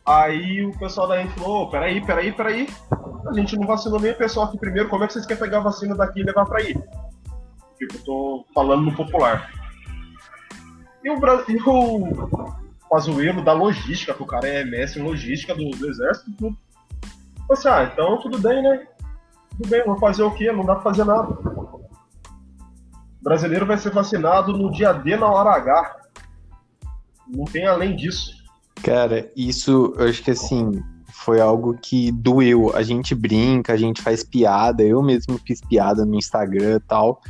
Aí 0.07 0.64
o 0.64 0.78
pessoal 0.78 1.09
da 1.09 1.21
Índia 1.21 1.35
falou, 1.35 1.64
oh, 1.64 1.71
peraí, 1.71 2.00
peraí, 2.00 2.33
peraí. 2.33 2.69
A 3.28 3.33
gente 3.33 3.57
não 3.57 3.66
vacinou 3.66 4.00
nem 4.00 4.12
o 4.12 4.16
pessoal 4.16 4.47
aqui 4.47 4.57
primeiro, 4.57 4.88
como 4.88 5.02
é 5.02 5.07
que 5.09 5.12
vocês 5.12 5.26
querem 5.26 5.43
pegar 5.43 5.59
a 5.59 5.62
vacina 5.62 5.97
daqui 5.97 6.21
e 6.21 6.23
levar 6.23 6.45
pra 6.45 6.61
aí? 6.61 6.75
Tipo, 7.76 7.99
tô 8.05 8.47
falando 8.55 8.83
no 8.83 8.95
popular. 8.95 9.50
E 11.02 11.11
o, 11.11 11.19
e 11.49 11.57
o 11.57 12.57
Pazuello 12.88 13.43
da 13.43 13.52
logística, 13.52 14.14
que 14.14 14.23
o 14.23 14.26
cara 14.26 14.47
é 14.47 14.64
mestre 14.64 15.00
em 15.00 15.05
logística 15.05 15.55
do, 15.55 15.71
do 15.71 15.88
exército, 15.88 16.31
tudo. 16.38 16.57
Você, 17.49 17.69
ah, 17.69 17.90
então 17.93 18.21
tudo 18.21 18.38
bem, 18.38 18.62
né? 18.62 18.87
Tudo 19.50 19.69
bem, 19.69 19.85
vou 19.85 19.99
fazer 19.99 20.23
o 20.23 20.31
quê? 20.31 20.52
Não 20.52 20.64
dá 20.64 20.75
pra 20.75 20.85
fazer 20.85 21.05
nada. 21.05 21.28
O 21.28 21.88
brasileiro 23.23 23.66
vai 23.66 23.76
ser 23.76 23.90
vacinado 23.90 24.52
no 24.52 24.71
dia 24.71 24.93
D 24.93 25.16
na 25.16 25.28
hora 25.28 25.50
H. 25.50 26.05
Não 27.28 27.45
tem 27.45 27.66
além 27.66 27.97
disso. 27.97 28.35
Cara, 28.83 29.30
isso 29.37 29.95
eu 29.99 30.09
acho 30.09 30.23
que 30.23 30.30
assim 30.30 30.83
foi 31.12 31.40
algo 31.40 31.76
que 31.78 32.12
doeu. 32.12 32.75
A 32.75 32.83
gente 32.83 33.14
brinca, 33.14 33.73
a 33.73 33.76
gente 33.76 34.02
faz 34.02 34.23
piada, 34.23 34.83
eu 34.83 35.02
mesmo 35.02 35.40
fiz 35.45 35.61
piada 35.61 36.04
no 36.04 36.14
Instagram 36.14 36.80
tal. 36.87 37.21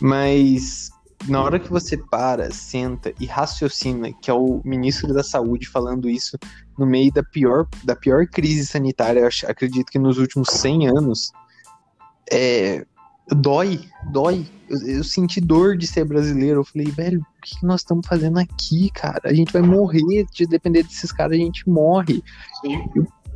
Mas 0.00 0.90
na 1.26 1.42
hora 1.42 1.58
que 1.58 1.70
você 1.70 1.96
para, 1.96 2.50
senta 2.52 3.12
e 3.18 3.26
raciocina 3.26 4.12
que 4.12 4.30
é 4.30 4.34
o 4.34 4.60
ministro 4.64 5.12
da 5.14 5.22
Saúde 5.22 5.66
falando 5.66 6.08
isso 6.08 6.38
no 6.78 6.86
meio 6.86 7.12
da 7.12 7.22
pior, 7.22 7.66
da 7.82 7.96
pior 7.96 8.26
crise 8.26 8.66
sanitária, 8.66 9.26
acredito 9.46 9.90
que 9.90 9.98
nos 9.98 10.18
últimos 10.18 10.48
100 10.50 10.88
anos, 10.88 11.32
é, 12.30 12.86
dói, 13.34 13.80
dói. 14.10 14.46
Eu, 14.68 14.96
eu, 14.96 15.04
senti 15.04 15.40
dor 15.40 15.76
de 15.76 15.86
ser 15.86 16.04
brasileiro. 16.04 16.60
Eu 16.60 16.64
falei, 16.64 16.88
velho, 16.88 17.20
o 17.20 17.40
que 17.42 17.64
nós 17.64 17.80
estamos 17.80 18.06
fazendo 18.06 18.38
aqui, 18.38 18.90
cara? 18.90 19.22
A 19.24 19.34
gente 19.34 19.52
vai 19.52 19.62
morrer, 19.62 20.26
de 20.32 20.46
depender 20.46 20.82
desses 20.82 21.12
caras, 21.12 21.38
a 21.38 21.40
gente 21.40 21.68
morre. 21.68 22.22
Sim. 22.60 22.84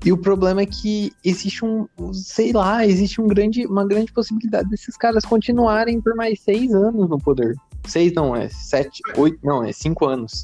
E 0.04 0.12
o 0.12 0.16
problema 0.16 0.62
é 0.62 0.66
que 0.66 1.12
existe 1.22 1.62
um, 1.64 1.86
sei 2.12 2.52
lá, 2.52 2.86
existe 2.86 3.20
um 3.20 3.26
grande, 3.26 3.66
uma 3.66 3.86
grande 3.86 4.10
possibilidade 4.12 4.68
desses 4.70 4.96
caras 4.96 5.24
continuarem 5.26 6.00
por 6.00 6.16
mais 6.16 6.40
seis 6.40 6.72
anos 6.74 7.08
no 7.08 7.18
poder. 7.18 7.54
Seis 7.86 8.12
não, 8.14 8.34
é 8.34 8.48
sete, 8.48 9.02
oito, 9.16 9.38
não, 9.44 9.62
é 9.62 9.72
cinco 9.72 10.06
anos. 10.06 10.42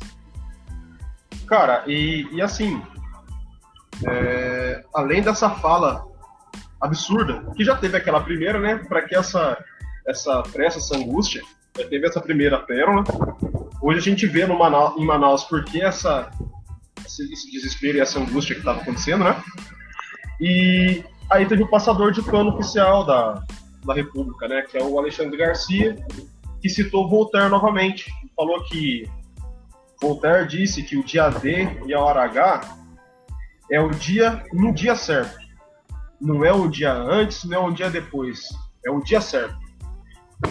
Cara, 1.46 1.84
e, 1.86 2.28
e 2.32 2.42
assim, 2.42 2.82
é, 4.06 4.84
além 4.94 5.22
dessa 5.22 5.48
fala 5.48 6.06
absurda, 6.86 7.44
que 7.54 7.64
já 7.64 7.76
teve 7.76 7.96
aquela 7.96 8.20
primeira, 8.20 8.58
né, 8.58 8.76
para 8.88 9.02
que 9.02 9.14
essa, 9.14 9.62
essa 10.06 10.42
pressa, 10.42 10.78
essa 10.78 10.96
angústia, 10.96 11.42
já 11.78 11.86
teve 11.86 12.06
essa 12.06 12.20
primeira 12.20 12.58
pérola. 12.58 13.04
Hoje 13.82 13.98
a 13.98 14.02
gente 14.02 14.26
vê 14.26 14.46
no 14.46 14.58
Manaus, 14.58 14.96
em 14.98 15.04
Manaus 15.04 15.44
porque 15.44 15.82
essa 15.82 16.30
esse, 17.04 17.32
esse 17.32 17.50
desespero 17.50 17.98
e 17.98 18.00
essa 18.00 18.18
angústia 18.18 18.54
que 18.54 18.60
estava 18.60 18.80
acontecendo, 18.80 19.24
né? 19.24 19.42
E 20.40 21.04
aí 21.30 21.46
teve 21.46 21.62
o 21.62 21.68
passador 21.68 22.12
de 22.12 22.22
pano 22.22 22.50
oficial 22.50 23.04
da, 23.04 23.44
da 23.84 23.94
República, 23.94 24.48
né? 24.48 24.62
Que 24.62 24.78
é 24.78 24.82
o 24.82 24.98
Alexandre 24.98 25.36
Garcia, 25.36 25.96
que 26.60 26.68
citou 26.68 27.08
Voltaire 27.08 27.48
novamente. 27.48 28.10
Falou 28.34 28.62
que 28.64 29.08
Voltaire 30.00 30.46
disse 30.46 30.82
que 30.82 30.96
o 30.96 31.04
dia 31.04 31.28
D 31.28 31.68
e 31.86 31.94
a 31.94 32.00
hora 32.00 32.24
H 32.24 32.76
é 33.70 33.80
o 33.80 33.90
dia 33.90 34.44
no 34.52 34.72
dia 34.72 34.94
certo. 34.94 35.45
Não 36.20 36.44
é 36.44 36.52
o 36.52 36.68
dia 36.68 36.92
antes, 36.92 37.44
não 37.44 37.56
é 37.56 37.60
um 37.60 37.72
dia 37.72 37.90
depois. 37.90 38.48
É 38.84 38.90
o 38.90 39.00
dia 39.00 39.20
certo. 39.20 39.56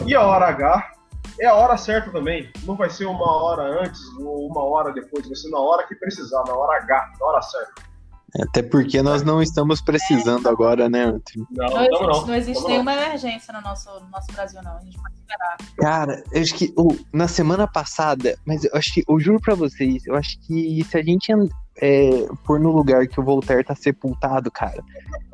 E 0.05 0.15
a 0.15 0.21
hora 0.21 0.47
H 0.47 0.91
é 1.39 1.47
a 1.47 1.53
hora 1.53 1.77
certa 1.77 2.11
também. 2.11 2.49
Não 2.63 2.75
vai 2.75 2.89
ser 2.89 3.05
uma 3.05 3.43
hora 3.43 3.63
antes 3.83 4.01
ou 4.19 4.47
uma 4.47 4.63
hora 4.63 4.93
depois, 4.93 5.27
vai 5.27 5.35
ser 5.35 5.49
na 5.49 5.59
hora 5.59 5.87
que 5.87 5.95
precisar, 5.95 6.43
na 6.47 6.53
hora 6.53 6.77
H, 6.81 7.13
na 7.19 7.25
hora 7.25 7.41
certa. 7.41 7.95
Até 8.41 8.61
porque 8.61 9.01
nós 9.01 9.23
não 9.23 9.41
estamos 9.41 9.81
precisando 9.81 10.49
agora, 10.49 10.89
né, 10.89 11.03
Antônio? 11.05 11.47
Não, 11.51 11.67
não, 11.67 11.79
existe, 11.79 12.01
não, 12.01 12.27
não 12.27 12.35
existe 12.35 12.67
nenhuma 12.67 12.93
emergência 12.93 13.53
no 13.53 13.61
nosso, 13.61 13.89
no 14.01 14.09
nosso 14.09 14.31
Brasil, 14.33 14.61
não. 14.61 14.75
A 14.75 14.81
gente 14.81 14.97
pode 14.99 15.15
esperar. 15.15 15.57
Cara, 15.77 16.23
eu 16.33 16.41
acho 16.41 16.53
que 16.53 16.73
oh, 16.77 16.93
na 17.13 17.29
semana 17.29 17.65
passada, 17.65 18.37
mas 18.45 18.65
eu 18.65 18.71
acho 18.73 18.93
que, 18.93 19.05
eu 19.07 19.19
juro 19.19 19.39
pra 19.39 19.55
vocês, 19.55 20.05
eu 20.05 20.15
acho 20.15 20.37
que 20.41 20.83
se 20.83 20.97
a 20.97 21.01
gente 21.01 21.31
é, 21.81 22.27
for 22.45 22.59
no 22.59 22.71
lugar 22.71 23.07
que 23.07 23.19
o 23.19 23.23
Voltaire 23.23 23.63
tá 23.63 23.75
sepultado, 23.75 24.49
cara, 24.51 24.83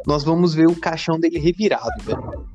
nós 0.05 0.23
vamos 0.23 0.53
ver 0.53 0.67
o 0.67 0.79
caixão 0.79 1.19
dele 1.19 1.39
revirado, 1.39 2.03
velho. 2.03 2.45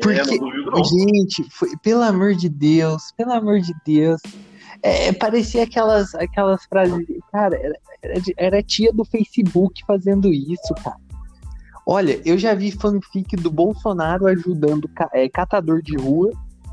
Porque, 0.00 0.34
é, 0.34 0.84
gente, 0.84 1.44
foi, 1.50 1.76
pelo 1.82 2.02
amor 2.02 2.34
de 2.34 2.48
Deus, 2.48 3.12
pelo 3.16 3.32
amor 3.32 3.60
de 3.60 3.72
Deus. 3.84 4.20
É, 4.82 5.12
parecia 5.12 5.62
aquelas, 5.62 6.14
aquelas 6.14 6.64
frases. 6.66 7.06
Cara, 7.32 7.56
era, 7.56 7.78
era, 8.02 8.20
era 8.36 8.62
tia 8.62 8.92
do 8.92 9.04
Facebook 9.04 9.82
fazendo 9.86 10.32
isso, 10.32 10.74
cara. 10.82 10.98
Olha, 11.86 12.20
eu 12.24 12.36
já 12.38 12.54
vi 12.54 12.70
fanfic 12.70 13.36
do 13.36 13.50
Bolsonaro 13.50 14.26
ajudando 14.26 14.90
é, 15.12 15.28
catador 15.28 15.82
de 15.82 15.96
rua. 15.96 16.32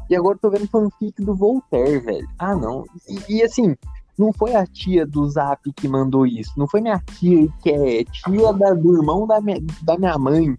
E 0.10 0.16
agora 0.16 0.38
tô 0.38 0.50
vendo 0.50 0.68
fanfic 0.68 1.22
do 1.22 1.36
Voltaire, 1.36 2.00
velho. 2.00 2.28
Ah, 2.38 2.56
não. 2.56 2.86
E, 3.08 3.38
e, 3.38 3.44
assim, 3.44 3.76
não 4.18 4.32
foi 4.34 4.56
a 4.56 4.66
tia 4.66 5.06
do 5.06 5.28
Zap 5.28 5.62
que 5.74 5.88
mandou 5.88 6.26
isso. 6.26 6.52
Não 6.58 6.68
foi 6.68 6.82
minha 6.82 7.02
tia, 7.20 7.48
que 7.62 7.70
é 7.70 8.04
tia 8.04 8.54
da, 8.54 8.74
do 8.74 8.96
irmão 8.98 9.26
da 9.26 9.42
minha, 9.42 9.60
da 9.82 9.98
minha 9.98 10.18
mãe. 10.18 10.58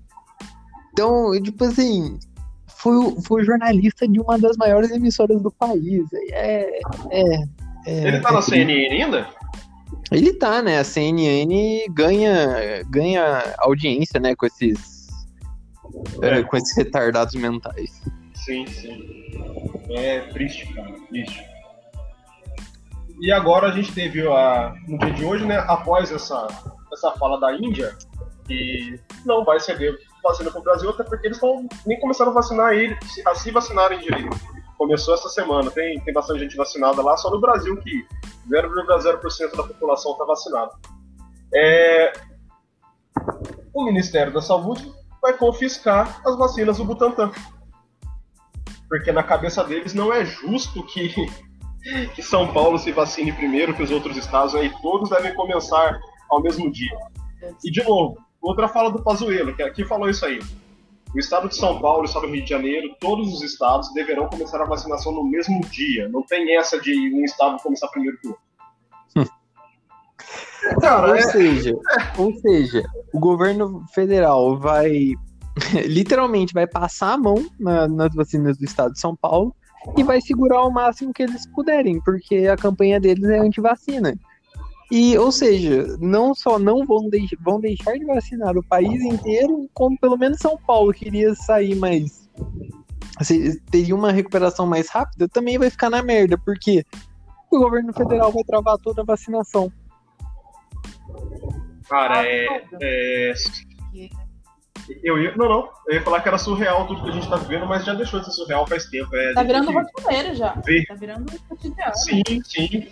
Então, 0.92 1.30
tipo 1.42 1.64
assim, 1.64 2.18
foi, 2.66 3.16
foi 3.24 3.44
jornalista 3.44 4.06
de 4.08 4.20
uma 4.20 4.38
das 4.38 4.56
maiores 4.56 4.90
emissoras 4.90 5.40
do 5.40 5.50
país. 5.50 6.04
É, 6.30 6.80
é, 7.10 7.34
é 7.86 8.08
Ele 8.08 8.20
tá 8.20 8.30
é 8.30 8.32
na 8.32 8.42
CNN 8.42 9.02
ainda? 9.02 9.28
Ele 10.10 10.32
tá, 10.34 10.62
né? 10.62 10.78
A 10.78 10.84
CNN 10.84 11.86
ganha, 11.90 12.82
ganha 12.90 13.54
audiência, 13.58 14.20
né, 14.20 14.34
com 14.34 14.44
esses, 14.46 15.08
é. 16.20 16.38
É, 16.38 16.42
com 16.42 16.56
esses 16.56 16.76
retardados 16.76 17.34
mentais. 17.34 18.02
Sim, 18.34 18.66
sim. 18.66 19.22
É 19.90 20.20
triste, 20.32 20.72
cara, 20.74 20.92
triste. 21.08 21.51
E 23.20 23.30
agora 23.32 23.68
a 23.68 23.70
gente 23.70 23.92
teve 23.92 24.26
a, 24.26 24.74
no 24.88 24.98
dia 24.98 25.12
de 25.12 25.24
hoje, 25.24 25.46
né, 25.46 25.58
após 25.68 26.10
essa, 26.10 26.46
essa 26.92 27.12
fala 27.12 27.38
da 27.38 27.54
Índia, 27.54 27.96
que 28.46 29.00
não 29.24 29.44
vai 29.44 29.60
ceder 29.60 29.96
vacina 30.22 30.50
para 30.50 30.60
o 30.60 30.64
Brasil, 30.64 30.90
até 30.90 31.02
porque 31.02 31.26
eles 31.26 31.36
estão 31.36 31.66
nem 31.86 31.98
começaram 32.00 32.30
a 32.30 32.34
vacinar 32.34 32.72
ele, 32.72 32.96
a 33.26 33.34
se 33.34 33.50
vacinarem 33.50 33.98
direito. 33.98 34.36
Começou 34.78 35.14
essa 35.14 35.28
semana, 35.28 35.70
tem, 35.70 36.00
tem 36.00 36.14
bastante 36.14 36.40
gente 36.40 36.56
vacinada 36.56 37.02
lá, 37.02 37.16
só 37.16 37.30
no 37.30 37.40
Brasil 37.40 37.76
que 37.78 38.06
0,0% 38.48 39.56
da 39.56 39.62
população 39.62 40.12
está 40.12 40.24
vacinada. 40.24 40.72
É... 41.54 42.12
O 43.72 43.84
Ministério 43.84 44.32
da 44.32 44.40
Saúde 44.40 44.92
vai 45.20 45.36
confiscar 45.36 46.20
as 46.26 46.36
vacinas 46.36 46.78
do 46.78 46.84
Butantan. 46.84 47.30
Porque 48.88 49.12
na 49.12 49.22
cabeça 49.22 49.64
deles 49.64 49.94
não 49.94 50.12
é 50.12 50.24
justo 50.24 50.82
que, 50.84 51.08
que 52.14 52.22
São 52.22 52.52
Paulo 52.52 52.78
se 52.78 52.92
vacine 52.92 53.32
primeiro 53.32 53.74
que 53.74 53.82
os 53.82 53.90
outros 53.90 54.16
estados, 54.16 54.54
aí 54.54 54.72
todos 54.80 55.10
devem 55.10 55.34
começar 55.34 56.00
ao 56.30 56.40
mesmo 56.40 56.70
dia. 56.70 56.96
E 57.64 57.70
de 57.70 57.82
novo, 57.82 58.16
Outra 58.42 58.66
fala 58.66 58.90
do 58.90 59.00
Pazuello, 59.00 59.54
que 59.54 59.62
aqui 59.62 59.84
falou 59.84 60.10
isso 60.10 60.26
aí. 60.26 60.40
O 61.14 61.18
estado 61.18 61.48
de 61.48 61.54
São 61.54 61.80
Paulo, 61.80 62.02
o 62.02 62.04
estado 62.04 62.26
do 62.26 62.32
Rio 62.32 62.42
de 62.42 62.50
Janeiro, 62.50 62.96
todos 62.98 63.32
os 63.32 63.40
estados 63.40 63.92
deverão 63.94 64.28
começar 64.28 64.60
a 64.60 64.66
vacinação 64.66 65.12
no 65.12 65.22
mesmo 65.22 65.60
dia. 65.70 66.08
Não 66.08 66.22
tem 66.22 66.56
essa 66.56 66.80
de 66.80 67.14
um 67.14 67.24
estado 67.24 67.62
começar 67.62 67.86
primeiro 67.88 68.18
que 68.18 68.28
o 68.28 68.30
outro. 69.14 69.32
Cara, 70.80 71.08
ou, 71.08 71.14
é... 71.14 71.22
seja, 71.22 71.72
ou 72.18 72.32
seja, 72.34 72.82
o 73.12 73.20
governo 73.20 73.84
federal 73.94 74.58
vai 74.58 75.12
literalmente 75.86 76.52
vai 76.52 76.66
passar 76.66 77.12
a 77.12 77.18
mão 77.18 77.36
na, 77.60 77.86
nas 77.86 78.12
vacinas 78.14 78.58
do 78.58 78.64
estado 78.64 78.92
de 78.92 79.00
São 79.00 79.14
Paulo 79.14 79.54
e 79.96 80.02
vai 80.02 80.20
segurar 80.20 80.62
o 80.62 80.70
máximo 80.70 81.12
que 81.12 81.22
eles 81.22 81.46
puderem, 81.48 82.00
porque 82.02 82.46
a 82.46 82.56
campanha 82.56 83.00
deles 83.00 83.24
é 83.24 83.38
anti-vacina. 83.38 84.14
E, 84.90 85.16
ou 85.16 85.32
seja, 85.32 85.96
não 86.00 86.34
só 86.34 86.58
não 86.58 86.84
vão, 86.86 87.08
deix 87.08 87.30
vão 87.40 87.58
deixar 87.58 87.98
de 87.98 88.04
vacinar 88.04 88.56
o 88.58 88.62
país 88.62 89.02
inteiro, 89.02 89.68
como 89.72 89.98
pelo 89.98 90.18
menos 90.18 90.38
São 90.38 90.58
Paulo 90.58 90.92
queria 90.92 91.34
sair 91.34 91.74
mais. 91.74 92.28
Se, 93.22 93.58
teria 93.70 93.94
uma 93.94 94.12
recuperação 94.12 94.66
mais 94.66 94.88
rápida, 94.90 95.28
também 95.28 95.58
vai 95.58 95.70
ficar 95.70 95.88
na 95.88 96.02
merda, 96.02 96.36
porque 96.36 96.84
o 97.50 97.58
governo 97.58 97.92
federal 97.92 98.30
vai 98.32 98.44
travar 98.44 98.76
toda 98.78 99.02
a 99.02 99.04
vacinação. 99.04 99.72
Cara, 101.88 102.26
é. 102.26 102.46
é... 102.80 103.32
Eu 105.02 105.22
ia, 105.22 105.36
não, 105.36 105.48
não. 105.48 105.70
Eu 105.86 105.94
ia 105.94 106.02
falar 106.02 106.20
que 106.20 106.28
era 106.28 106.38
surreal 106.38 106.86
tudo 106.86 107.04
que 107.04 107.10
a 107.10 107.12
gente 107.12 107.28
tá 107.28 107.36
vivendo, 107.36 107.66
mas 107.66 107.84
já 107.84 107.94
deixou 107.94 108.20
de 108.20 108.26
ser 108.26 108.32
surreal 108.32 108.66
faz 108.66 108.86
tempo. 108.86 109.14
É, 109.14 109.34
tá 109.34 109.42
virando 109.42 109.70
rotineiro 109.70 110.34
já. 110.34 110.52
Ver. 110.64 110.84
Tá 110.86 110.94
virando 110.94 111.40
cotidiano. 111.48 111.96
Sim, 111.96 112.22
sim. 112.44 112.88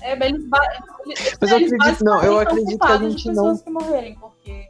É, 0.00 0.12
eles, 0.14 0.42
eles, 0.42 1.38
Mas 1.40 1.50
eu 1.50 1.56
acredito, 1.56 2.04
não, 2.04 2.22
eu 2.22 2.38
acredito 2.40 2.78
que 2.78 2.92
a 2.92 2.98
gente 2.98 3.30
não. 3.30 3.56
que 3.56 3.70
morrerem, 3.70 4.16
porque 4.16 4.66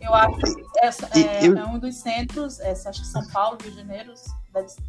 eu 0.00 0.14
acho 0.14 0.36
que 0.38 0.64
essa, 0.78 1.08
é, 1.18 1.46
eu... 1.46 1.56
é, 1.56 1.64
um 1.64 1.78
dos 1.78 1.96
centros, 1.96 2.60
essa, 2.60 2.90
acho 2.90 3.00
que 3.00 3.06
São 3.06 3.26
Paulo, 3.28 3.56
Rio 3.62 3.70
de 3.70 3.78
Janeiro, 3.78 4.12
deve 4.52 4.68
ser 4.68 4.82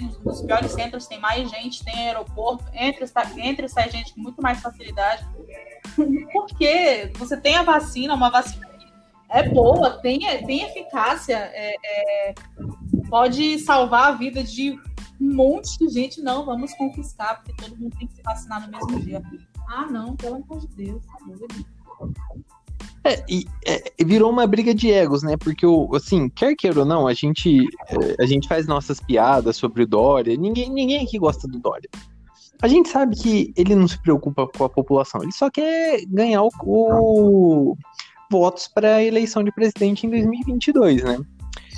nos, 0.00 0.18
nos 0.22 0.42
piores 0.42 0.72
centros 0.72 1.06
tem 1.06 1.20
mais 1.20 1.50
gente, 1.50 1.84
tem 1.84 2.08
aeroporto, 2.08 2.64
entra, 2.72 3.06
entra 3.36 3.66
e 3.66 3.68
sai 3.68 3.90
gente 3.90 4.14
com 4.14 4.20
muito 4.20 4.40
mais 4.40 4.60
facilidade. 4.60 5.26
Porque 6.32 7.12
você 7.16 7.36
tem 7.36 7.56
a 7.56 7.62
vacina, 7.62 8.14
uma 8.14 8.30
vacina 8.30 8.71
é 9.32 9.48
boa, 9.48 9.90
tem, 10.02 10.20
tem 10.44 10.62
eficácia, 10.62 11.36
é, 11.36 11.74
é, 11.84 12.34
pode 13.08 13.58
salvar 13.60 14.12
a 14.12 14.12
vida 14.12 14.44
de 14.44 14.78
um 15.20 15.34
monte 15.34 15.78
de 15.78 15.88
gente. 15.88 16.20
Não, 16.20 16.44
vamos 16.44 16.74
confiscar, 16.74 17.42
porque 17.42 17.54
todo 17.62 17.78
mundo 17.78 17.96
tem 17.98 18.06
que 18.06 18.14
se 18.14 18.22
vacinar 18.22 18.60
no 18.60 18.70
mesmo 18.70 19.00
dia. 19.00 19.22
Ah, 19.68 19.86
não, 19.86 20.14
pelo 20.16 20.36
amor 20.36 20.58
de 20.60 20.68
Deus. 20.68 21.02
É, 23.04 23.24
e 23.28 23.46
é, 23.66 24.04
virou 24.04 24.30
uma 24.30 24.46
briga 24.46 24.74
de 24.74 24.90
egos, 24.90 25.22
né? 25.22 25.36
Porque, 25.36 25.66
assim, 25.96 26.28
quer 26.28 26.54
queira 26.54 26.80
ou 26.80 26.86
não, 26.86 27.06
a 27.06 27.14
gente, 27.14 27.66
é, 27.88 28.22
a 28.22 28.26
gente 28.26 28.46
faz 28.46 28.66
nossas 28.66 29.00
piadas 29.00 29.56
sobre 29.56 29.82
o 29.82 29.86
Dória. 29.86 30.36
Ninguém, 30.36 30.70
ninguém 30.70 31.04
aqui 31.04 31.18
gosta 31.18 31.48
do 31.48 31.58
Dória. 31.58 31.88
A 32.60 32.68
gente 32.68 32.90
sabe 32.90 33.16
que 33.16 33.52
ele 33.56 33.74
não 33.74 33.88
se 33.88 34.00
preocupa 34.00 34.46
com 34.46 34.64
a 34.64 34.68
população, 34.68 35.20
ele 35.20 35.32
só 35.32 35.50
quer 35.50 36.04
ganhar 36.06 36.44
o, 36.44 36.50
o 36.64 37.76
votos 38.32 38.66
para 38.66 38.96
a 38.96 39.04
eleição 39.04 39.44
de 39.44 39.52
presidente 39.52 40.06
em 40.06 40.10
2022, 40.10 41.04
né? 41.04 41.18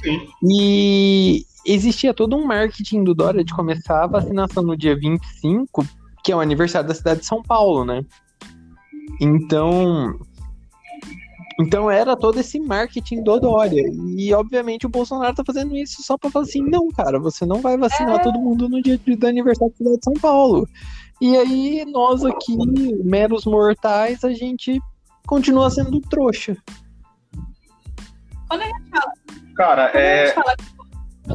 Sim. 0.00 0.20
E 0.48 1.44
existia 1.66 2.14
todo 2.14 2.36
um 2.36 2.46
marketing 2.46 3.02
do 3.02 3.12
Dória 3.12 3.44
de 3.44 3.52
começar 3.52 4.04
a 4.04 4.06
vacinação 4.06 4.62
no 4.62 4.76
dia 4.76 4.96
25, 4.96 5.84
que 6.22 6.30
é 6.30 6.36
o 6.36 6.40
aniversário 6.40 6.86
da 6.86 6.94
cidade 6.94 7.20
de 7.20 7.26
São 7.26 7.42
Paulo, 7.42 7.84
né? 7.84 8.04
Então, 9.20 10.16
então 11.58 11.90
era 11.90 12.16
todo 12.16 12.38
esse 12.38 12.60
marketing 12.60 13.24
do 13.24 13.40
Dória. 13.40 13.84
E 14.16 14.32
obviamente 14.32 14.86
o 14.86 14.90
Bolsonaro 14.90 15.34
tá 15.34 15.42
fazendo 15.44 15.76
isso 15.76 16.02
só 16.02 16.16
pra 16.16 16.30
falar 16.30 16.44
assim: 16.44 16.62
não, 16.62 16.88
cara, 16.88 17.18
você 17.18 17.44
não 17.44 17.60
vai 17.60 17.76
vacinar 17.76 18.20
é. 18.20 18.22
todo 18.22 18.38
mundo 18.38 18.68
no 18.68 18.80
dia 18.80 18.98
do 18.98 19.26
aniversário 19.26 19.72
da 19.72 19.76
cidade 19.76 19.98
de 19.98 20.04
São 20.04 20.14
Paulo. 20.14 20.68
E 21.20 21.36
aí 21.36 21.84
nós 21.86 22.24
aqui, 22.24 22.56
meros 23.02 23.44
mortais, 23.44 24.24
a 24.24 24.32
gente 24.32 24.80
continua 25.26 25.70
sendo 25.70 26.00
trouxa. 26.00 26.56
Quando 28.48 28.62
a 28.62 28.66
gente 28.66 28.90
fala. 28.90 29.12
Cara, 29.56 29.98
é. 29.98 30.32
Fala, 30.32 30.54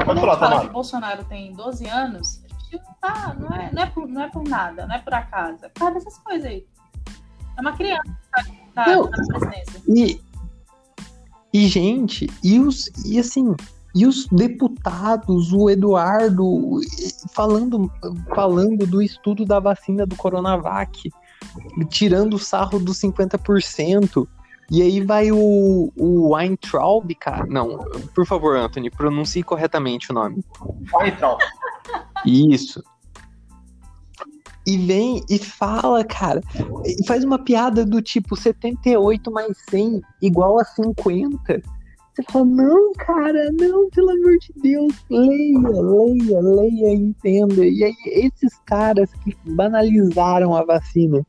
quando 0.06 0.18
a 0.20 0.22
gente 0.22 0.40
fala 0.40 0.62
que 0.62 0.68
o 0.68 0.72
Bolsonaro 0.72 1.24
tem 1.26 1.54
12 1.54 1.88
anos, 1.88 2.44
a 2.46 2.60
gente 2.60 2.84
não 2.84 2.94
tá. 3.02 3.36
Não 3.40 3.50
é, 3.50 3.72
não, 3.74 3.82
é 3.82 3.86
por, 3.88 4.08
não 4.08 4.22
é 4.22 4.30
por 4.30 4.44
nada, 4.48 4.86
não 4.86 4.96
é 4.96 5.00
por 5.00 5.14
acaso. 5.14 5.66
É 5.66 5.70
por 5.70 5.80
causa 5.80 5.94
dessas 5.96 6.18
coisas 6.20 6.46
aí. 6.46 6.66
É 7.58 7.62
uma 7.62 7.74
criança 7.74 8.04
que 8.46 8.72
tá, 8.74 8.86
tá 8.86 8.96
na 8.96 9.10
presidência. 9.10 9.82
E, 9.88 10.22
e, 11.54 11.68
gente, 11.68 12.30
e 12.44 12.60
os. 12.60 12.88
E 13.06 13.20
assim, 13.20 13.56
e 13.96 14.06
os 14.06 14.28
deputados, 14.28 15.52
o 15.52 15.70
Eduardo, 15.70 16.80
falando, 17.34 17.92
falando 18.36 18.86
do 18.86 19.02
estudo 19.02 19.46
da 19.46 19.60
vacina 19.60 20.06
do 20.06 20.16
Coronavac, 20.16 21.12
tirando 21.90 22.36
o 22.36 22.40
sarro 22.40 22.80
dos 22.80 23.00
50%. 23.00 24.28
E 24.72 24.84
aí 24.84 25.02
vai 25.02 25.32
o, 25.32 25.92
o 25.96 26.34
Weintraub, 26.34 27.12
cara. 27.16 27.46
Não, 27.48 27.80
por 28.14 28.26
favor, 28.26 28.56
Anthony, 28.56 28.92
pronuncie 28.92 29.42
corretamente 29.42 30.12
o 30.12 30.14
nome. 30.14 30.44
Weintraub. 30.94 31.40
Isso 32.26 32.84
e 34.70 34.78
vem 34.78 35.24
e 35.28 35.40
fala, 35.40 36.04
cara, 36.04 36.42
e 36.86 37.06
faz 37.08 37.24
uma 37.24 37.40
piada 37.40 37.84
do 37.84 38.02
tipo 38.04 38.36
78 38.36 39.32
mais 39.32 39.58
100 39.68 40.00
igual 40.22 40.60
a 40.60 40.64
50. 40.64 41.62
Você 42.20 42.24
fala, 42.34 42.46
não, 42.46 42.94
cara, 42.98 43.50
não, 43.54 43.90
pelo 43.92 44.10
amor 44.12 44.38
de 44.40 44.54
Deus, 44.62 44.94
leia, 45.10 45.70
leia, 45.70 46.42
leia, 46.42 46.94
entenda. 46.94 47.66
E 47.66 47.84
aí, 47.84 47.96
esses 48.08 48.60
caras 48.66 49.10
que 49.24 49.36
banalizaram 49.46 50.54
a 50.54 50.66
vacina, 50.66 51.26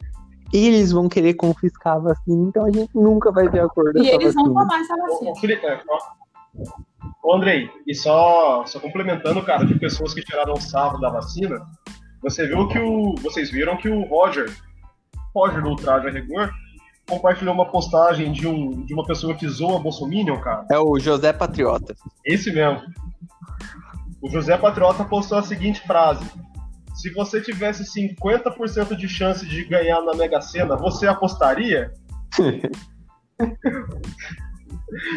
eles 0.53 0.90
vão 0.90 1.09
querer 1.09 1.35
confiscar 1.35 1.94
a 1.94 2.00
vacina, 2.00 2.48
então 2.48 2.64
a 2.64 2.70
gente 2.72 2.90
nunca 2.92 3.31
vai 3.31 3.48
ver 3.48 3.61
a 3.61 3.68
cor 3.68 3.92
dessa 3.92 4.05
E 4.05 4.11
eles 4.11 4.35
vacina. 4.35 4.53
vão 4.53 4.62
tomar 4.66 4.81
essa 4.81 4.96
vacina. 4.96 5.33
Ô, 7.22 7.37
Andrei, 7.37 7.70
e 7.87 7.94
só, 7.94 8.64
só 8.66 8.81
complementando, 8.81 9.44
cara, 9.44 9.64
de 9.64 9.79
pessoas 9.79 10.12
que 10.12 10.22
tiraram 10.22 10.55
o 10.55 10.61
salvo 10.61 10.98
da 10.98 11.09
vacina, 11.09 11.61
você 12.20 12.48
viu 12.48 12.66
que 12.66 12.81
o. 12.81 13.14
Vocês 13.22 13.48
viram 13.50 13.76
que 13.76 13.88
o 13.88 14.03
Roger, 14.09 14.50
Roger 15.33 15.62
do 15.62 15.68
Ultraje 15.68 16.09
a 16.09 16.11
Rigor, 16.11 16.50
compartilhou 17.11 17.53
uma 17.53 17.68
postagem 17.68 18.33
de, 18.33 18.46
um, 18.46 18.87
de 18.87 18.94
uma 18.94 19.05
pessoa 19.05 19.35
que 19.35 19.46
zoa 19.49 19.81
Bolsominion, 19.81 20.40
cara. 20.40 20.64
É 20.70 20.79
o 20.79 20.99
José 20.99 21.33
Patriota. 21.33 21.94
Esse 22.25 22.53
mesmo. 22.53 22.81
O 24.23 24.31
José 24.31 24.57
Patriota 24.57 25.05
postou 25.05 25.38
a 25.38 25.42
seguinte 25.42 25.81
frase: 25.87 26.25
Se 26.94 27.11
você 27.12 27.40
tivesse 27.40 27.83
50% 27.85 28.94
de 28.94 29.09
chance 29.09 29.44
de 29.44 29.64
ganhar 29.64 30.01
na 30.03 30.14
Mega 30.14 30.40
Sena, 30.40 30.77
você 30.77 31.09
apostaria? 31.09 31.92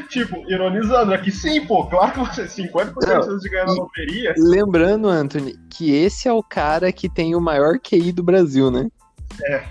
tipo, 0.09 0.49
ironizando, 0.49 1.13
é 1.13 1.17
que 1.17 1.31
sim, 1.31 1.65
pô, 1.65 1.85
claro 1.85 2.11
que 2.13 2.19
você 2.19 2.45
50% 2.45 2.93
Não, 3.27 3.37
de 3.37 3.49
ganhar 3.49 3.65
na 3.65 3.73
loteria. 3.73 4.33
Lembrando, 4.37 5.07
Anthony, 5.07 5.55
que 5.69 5.93
esse 5.93 6.27
é 6.27 6.33
o 6.33 6.41
cara 6.41 6.91
que 6.91 7.07
tem 7.09 7.35
o 7.35 7.41
maior 7.41 7.77
QI 7.79 8.11
do 8.11 8.23
Brasil, 8.23 8.71
né? 8.71 8.87
É, 9.45 9.63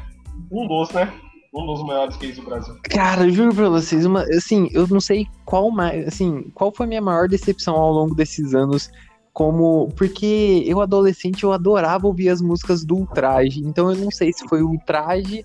um 0.51 0.67
dos, 0.69 0.91
né? 0.93 1.13
Um 1.55 1.67
dos 1.67 1.83
maiores 1.85 2.17
QIs 2.17 2.37
do 2.37 2.43
Brasil. 2.43 2.75
Cara, 2.85 3.29
juro 3.31 3.55
pra 3.55 3.69
vocês, 3.69 4.07
uma, 4.07 4.23
assim, 4.23 4.69
eu 4.73 4.87
não 4.89 5.01
sei 5.01 5.27
qual 5.45 5.71
mais, 5.71 6.09
assim, 6.09 6.51
qual 6.55 6.73
foi 6.75 6.87
a 6.87 6.89
minha 6.89 7.03
maior 7.03 7.29
decepção 7.29 7.75
ao 7.75 7.93
longo 7.93 8.15
desses 8.15 8.55
anos 8.55 8.91
como 9.33 9.89
porque 9.97 10.63
eu 10.67 10.81
adolescente 10.81 11.43
eu 11.43 11.53
adorava 11.53 12.07
ouvir 12.07 12.29
as 12.29 12.43
músicas 12.43 12.85
do 12.85 12.97
Ultraje, 12.97 13.61
então 13.61 13.91
eu 13.91 13.97
não 13.97 14.11
sei 14.11 14.33
se 14.33 14.47
foi 14.47 14.63
o 14.63 14.69
Ultraje 14.69 15.45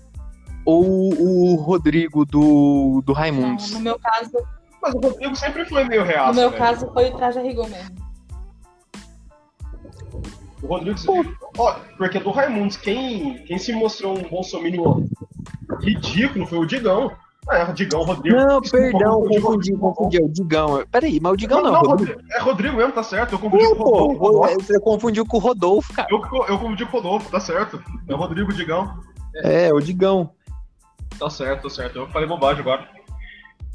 ou 0.64 0.84
o 0.84 1.54
Rodrigo 1.54 2.26
do, 2.26 3.02
do 3.04 3.14
Raimundos? 3.14 3.70
no 3.70 3.80
meu 3.80 3.98
caso. 3.98 4.32
Mas 4.82 4.94
o 4.94 4.98
Rodrigo 4.98 5.34
sempre 5.34 5.64
foi 5.64 5.84
meio 5.84 6.04
real. 6.04 6.28
No 6.28 6.34
meu 6.34 6.50
né? 6.50 6.58
caso 6.58 6.92
foi 6.92 7.08
o 7.08 7.16
Traje 7.16 7.40
Rigor 7.40 7.68
mesmo. 7.68 7.96
O 10.62 10.66
Rodrigo. 10.66 10.98
Ó, 11.56 11.74
porque 11.96 12.18
do 12.20 12.30
Raimundos, 12.30 12.76
quem, 12.76 13.42
quem 13.44 13.58
se 13.58 13.72
mostrou 13.72 14.18
um 14.18 14.28
bolsominion 14.28 15.06
ridículo 15.80 16.46
foi 16.46 16.58
o 16.58 16.66
Digão. 16.66 17.12
É, 17.50 17.64
o 17.64 17.72
Digão, 17.72 18.02
Rodrigo. 18.02 18.36
Não, 18.36 18.60
perdão, 18.60 19.22
confundi, 19.26 19.74
confundi. 19.74 20.22
O 20.22 20.28
Digão. 20.28 20.84
Peraí, 20.90 21.18
mas 21.18 21.32
o 21.32 21.36
Digão 21.36 21.62
não. 21.62 21.72
não, 21.72 21.82
não 21.82 21.90
Rodrigo. 21.90 22.20
É 22.30 22.40
Rodrigo 22.40 22.76
mesmo, 22.76 22.92
tá 22.92 23.02
certo. 23.02 23.32
Eu 23.32 23.38
confundi 23.38 23.74
com 23.74 23.82
o 23.82 24.14
Rodolfo. 24.14 24.60
Você 24.60 24.80
confundiu 24.80 25.26
com 25.26 25.36
o 25.38 25.40
Rodolfo, 25.40 25.92
cara. 25.94 26.08
Eu, 26.10 26.18
eu 26.46 26.58
confundi 26.58 26.84
com 26.84 26.98
o 26.98 27.00
Rodolfo, 27.00 27.30
tá 27.30 27.40
certo. 27.40 27.82
É 28.06 28.14
o 28.14 28.18
Rodrigo 28.18 28.52
Digão. 28.52 28.98
É, 29.36 29.72
o 29.72 29.80
Digão. 29.80 30.30
Tá 31.18 31.30
certo, 31.30 31.62
tá 31.62 31.70
certo. 31.70 31.96
Eu 31.96 32.08
falei 32.08 32.28
bobagem 32.28 32.60
agora. 32.60 32.86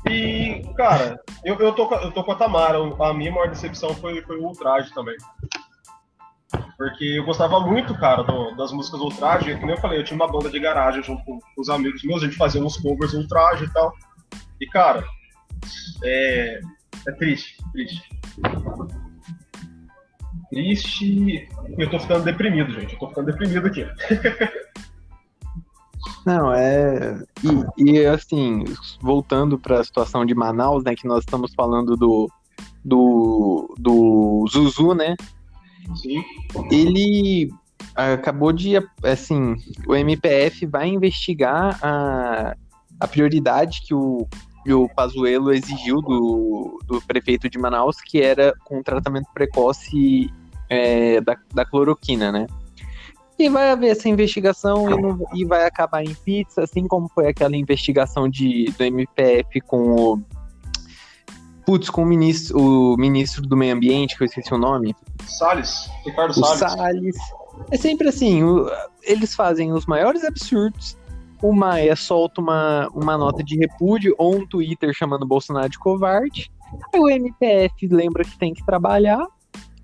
E, 0.08 0.62
cara, 0.76 1.20
eu, 1.44 1.56
eu, 1.56 1.74
tô, 1.74 1.92
eu 1.96 2.12
tô 2.12 2.24
com 2.24 2.32
a 2.32 2.36
Tamara. 2.36 2.78
A 3.00 3.14
minha 3.14 3.32
maior 3.32 3.50
decepção 3.50 3.96
foi, 3.96 4.22
foi 4.22 4.38
o 4.38 4.44
Ultraje 4.44 4.94
também. 4.94 5.16
Porque 6.78 7.06
eu 7.06 7.24
gostava 7.24 7.60
muito, 7.60 7.96
cara, 7.96 8.24
do, 8.24 8.56
das 8.56 8.72
músicas 8.72 9.00
Ultraje. 9.00 9.56
Como 9.60 9.72
eu 9.72 9.78
falei, 9.78 10.00
eu 10.00 10.04
tinha 10.04 10.16
uma 10.16 10.32
banda 10.32 10.50
de 10.50 10.60
garagem 10.60 11.04
junto 11.04 11.24
com, 11.24 11.40
com 11.40 11.62
os 11.62 11.70
amigos 11.70 12.04
meus. 12.04 12.22
A 12.22 12.26
gente 12.26 12.38
fazia 12.38 12.64
uns 12.64 12.78
covers 12.78 13.14
Ultraje 13.14 13.66
e 13.66 13.74
tal. 13.74 13.94
E, 14.60 14.68
cara, 14.68 15.04
é, 16.04 16.62
é 17.08 17.12
triste, 17.14 17.58
triste. 17.72 18.10
Triste. 20.50 21.50
Eu 21.78 21.90
tô 21.90 22.00
ficando 22.00 22.24
deprimido, 22.24 22.74
gente. 22.74 22.94
Eu 22.94 23.00
tô 23.00 23.10
ficando 23.10 23.32
deprimido 23.32 23.68
aqui. 23.68 23.86
Não, 26.26 26.54
é. 26.54 27.22
E, 27.78 27.84
e 27.84 28.06
assim, 28.06 28.64
voltando 29.02 29.60
para 29.60 29.80
a 29.80 29.84
situação 29.84 30.26
de 30.26 30.34
Manaus, 30.34 30.84
né, 30.84 30.96
que 30.96 31.08
nós 31.08 31.20
estamos 31.20 31.54
falando 31.54 31.98
do, 31.98 32.30
do, 32.84 33.76
do 33.78 34.46
Zuzu, 34.50 34.94
né? 34.94 35.16
Ele 36.72 37.50
acabou 37.96 38.52
de. 38.52 38.74
Assim, 39.04 39.56
o 39.88 39.96
MPF 39.96 40.66
vai 40.66 40.88
investigar 40.88 41.80
a, 41.82 42.56
a 43.00 43.08
prioridade 43.08 43.82
que 43.86 43.94
o, 43.94 44.28
que 44.64 44.74
o 44.74 44.88
Pazuello 44.90 45.52
exigiu 45.54 46.02
do, 46.02 46.80
do 46.86 47.02
prefeito 47.02 47.50
de 47.50 47.58
Manaus, 47.58 47.98
que 48.02 48.22
era 48.22 48.54
com 48.66 48.82
tratamento 48.82 49.28
precoce 49.34 50.32
é, 50.70 51.22
da, 51.22 51.38
da 51.54 51.66
cloroquina, 51.66 52.32
né? 52.32 52.48
E 53.38 53.50
vai 53.50 53.72
haver 53.72 53.90
essa 53.90 54.08
investigação 54.08 54.90
e, 54.90 55.02
não, 55.02 55.20
e, 55.34 55.44
vai 55.44 55.66
acabar 55.66 56.04
em 56.04 56.14
pizza, 56.14 56.64
assim 56.64 56.88
como 56.88 57.10
foi 57.10 57.28
aquela 57.28 57.58
investigação 57.58 58.30
de, 58.30 58.66
do 58.78 58.84
MPF 58.84 59.60
com 59.62 59.96
o. 59.96 60.22
Putz, 61.66 61.90
com 61.90 62.04
o 62.04 62.06
ministro, 62.06 62.60
o 62.60 62.98
ministro 62.98 63.42
do 63.44 63.56
Meio 63.56 63.76
Ambiente, 63.76 64.18
que 64.18 64.24
eu 64.24 64.26
esqueci 64.26 64.54
o 64.54 64.58
nome. 64.58 64.96
Salles, 65.26 65.90
Ricardo 66.06 66.34
Salles. 66.34 66.60
Salles. 66.60 67.16
É 67.72 67.78
sempre 67.78 68.10
assim, 68.10 68.44
o, 68.44 68.70
eles 69.04 69.36
fazem 69.36 69.72
os 69.72 69.86
maiores 69.86 70.24
absurdos. 70.24 70.98
O 71.42 71.54
Maia 71.54 71.96
solta 71.96 72.40
uma, 72.40 72.88
uma 72.94 73.18
nota 73.18 73.44
de 73.44 73.58
repúdio 73.58 74.16
ou 74.18 74.36
um 74.36 74.48
Twitter 74.48 74.94
chamando 74.94 75.24
o 75.24 75.28
Bolsonaro 75.28 75.70
de 75.70 75.78
covarde. 75.78 76.50
Aí 76.94 77.00
o 77.00 77.10
MPF 77.10 77.88
lembra 77.88 78.24
que 78.24 78.38
tem 78.38 78.54
que 78.54 78.66
trabalhar 78.66 79.28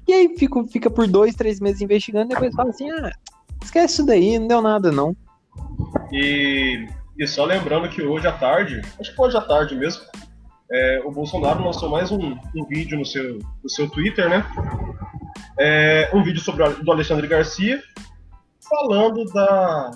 E 0.07 0.13
aí 0.13 0.37
fica, 0.37 0.63
fica 0.63 0.89
por 0.89 1.05
dois, 1.07 1.35
três 1.35 1.59
meses 1.59 1.81
investigando 1.81 2.31
e 2.31 2.33
depois 2.33 2.55
fala 2.55 2.69
assim, 2.69 2.89
ah, 2.89 3.11
esquece 3.61 3.95
isso 3.95 4.05
daí, 4.05 4.39
não 4.39 4.47
deu 4.47 4.61
nada 4.61 4.91
não. 4.91 5.15
E, 6.11 6.87
e 7.17 7.27
só 7.27 7.45
lembrando 7.45 7.89
que 7.89 8.01
hoje 8.01 8.25
à 8.25 8.31
tarde, 8.31 8.81
acho 8.99 9.13
que 9.13 9.21
hoje 9.21 9.37
à 9.37 9.41
tarde 9.41 9.75
mesmo, 9.75 10.01
é, 10.71 11.01
o 11.03 11.12
Bolsonaro 11.12 11.63
lançou 11.63 11.89
mais 11.89 12.12
um, 12.12 12.38
um, 12.55 12.65
vídeo 12.67 12.97
no 12.97 13.05
seu, 13.05 13.39
no 13.63 13.69
seu 13.69 13.89
Twitter, 13.89 14.29
né? 14.29 14.45
É, 15.60 16.10
um 16.13 16.23
vídeo 16.23 16.41
sobre 16.41 16.67
do 16.69 16.91
Alexandre 16.91 17.27
Garcia 17.27 17.82
falando 18.69 19.25
da, 19.25 19.91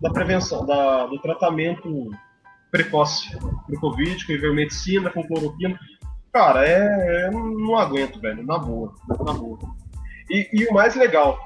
da 0.00 0.10
prevenção, 0.10 0.66
da, 0.66 1.06
do 1.06 1.18
tratamento 1.20 2.10
precoce 2.72 3.38
do 3.68 3.78
Covid, 3.80 4.26
com 4.26 4.32
ivermectina, 4.32 5.10
com 5.10 5.22
cloroquina. 5.22 5.78
Cara, 6.32 6.66
é, 6.66 7.26
é, 7.26 7.30
não 7.30 7.76
aguento, 7.78 8.20
velho, 8.20 8.44
na 8.44 8.58
boa, 8.58 8.92
na 9.08 9.32
boa. 9.32 9.58
E, 10.28 10.48
e 10.52 10.66
o 10.66 10.74
mais 10.74 10.96
legal, 10.96 11.38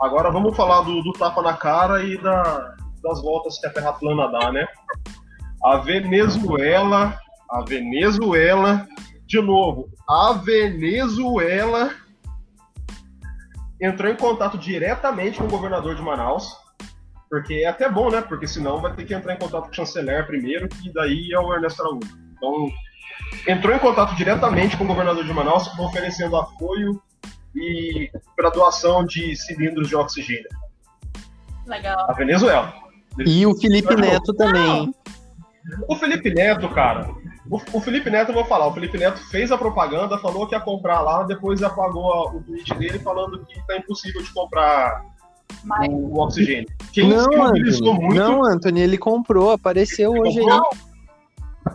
agora 0.00 0.30
vamos 0.30 0.56
falar 0.56 0.82
do, 0.82 1.02
do 1.02 1.12
tapa 1.12 1.42
na 1.42 1.54
cara 1.54 2.04
e 2.04 2.16
da, 2.18 2.76
das 3.02 3.20
voltas 3.20 3.58
que 3.58 3.66
a 3.66 3.72
Terra 3.72 3.92
plana 3.92 4.28
dá, 4.28 4.52
né? 4.52 4.66
A 5.64 5.76
Venezuela 5.78 7.20
a 7.52 7.60
Venezuela, 7.60 8.88
de 9.26 9.40
novo, 9.40 9.90
a 10.08 10.32
Venezuela 10.32 11.90
entrou 13.78 14.10
em 14.10 14.16
contato 14.16 14.56
diretamente 14.56 15.36
com 15.36 15.44
o 15.44 15.50
governador 15.50 15.94
de 15.94 16.00
Manaus, 16.00 16.56
porque 17.28 17.54
é 17.54 17.66
até 17.66 17.90
bom, 17.90 18.10
né? 18.10 18.22
Porque 18.22 18.46
senão 18.46 18.80
vai 18.80 18.94
ter 18.94 19.04
que 19.04 19.12
entrar 19.12 19.34
em 19.34 19.38
contato 19.38 19.64
com 19.64 19.70
o 19.70 19.74
chanceler 19.74 20.26
primeiro, 20.26 20.66
e 20.82 20.92
daí 20.92 21.30
é 21.32 21.38
o 21.38 21.52
Ernesto 21.52 21.82
Araújo. 21.82 22.18
Então, 22.34 22.68
entrou 23.46 23.76
em 23.76 23.78
contato 23.78 24.14
diretamente 24.14 24.76
com 24.76 24.84
o 24.84 24.86
governador 24.86 25.24
de 25.24 25.32
Manaus, 25.32 25.66
oferecendo 25.78 26.36
apoio 26.36 27.02
e 27.54 28.10
para 28.34 28.48
doação 28.48 29.04
de 29.04 29.36
cilindros 29.36 29.88
de 29.88 29.96
oxigênio. 29.96 30.48
Legal. 31.66 32.10
A 32.10 32.14
Venezuela. 32.14 32.72
E 33.18 33.44
o 33.44 33.54
Felipe 33.54 33.94
Neto 33.94 34.32
também. 34.34 34.94
O 35.86 35.94
Felipe 35.94 36.32
Neto, 36.32 36.68
cara, 36.70 37.08
o, 37.50 37.56
o, 37.56 37.80
Felipe 37.80 38.08
Neto, 38.08 38.30
eu 38.30 38.34
vou 38.34 38.44
falar, 38.44 38.68
o 38.68 38.72
Felipe 38.72 38.96
Neto 38.98 39.18
fez 39.28 39.50
a 39.50 39.58
propaganda, 39.58 40.18
falou 40.18 40.46
que 40.46 40.54
ia 40.54 40.60
comprar 40.60 41.00
lá, 41.00 41.24
depois 41.24 41.62
apagou 41.62 42.12
a, 42.12 42.34
o 42.34 42.42
tweet 42.42 42.72
dele 42.74 42.98
falando 43.00 43.44
que 43.44 43.60
tá 43.66 43.76
impossível 43.76 44.22
de 44.22 44.32
comprar 44.32 45.04
Mas... 45.64 45.88
o, 45.88 45.92
o, 45.92 46.20
oxigênio. 46.20 46.68
Quem 46.92 47.08
não, 47.08 47.24
Anthony, 47.44 47.80
muito... 47.82 48.14
não, 48.14 48.44
Anthony, 48.44 48.80
ele 48.80 48.98
comprou, 48.98 49.50
apareceu 49.50 50.14
ele 50.14 50.28
hoje 50.28 50.40
comprou? 50.40 50.68
aí. 50.72 50.92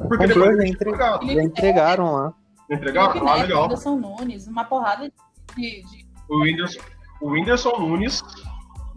Porque 0.07 0.27
comprou, 0.27 0.55
já, 0.55 0.67
entregaram. 0.67 1.27
já 1.27 1.43
entregaram 1.43 2.13
lá. 2.13 2.33
Entregaram? 2.69 3.11
Felipe 3.11 3.29
ah, 3.29 3.35
Neto, 3.35 3.41
legal. 3.41 3.63
Whindersson 3.63 3.95
Nunes, 3.95 4.47
uma 4.47 4.63
porrada 4.63 5.11
de... 5.55 5.83
de... 5.83 6.07
O, 6.29 6.43
Whindersson, 6.43 6.79
o 7.21 7.29
Whindersson 7.29 7.77
Nunes 7.77 8.23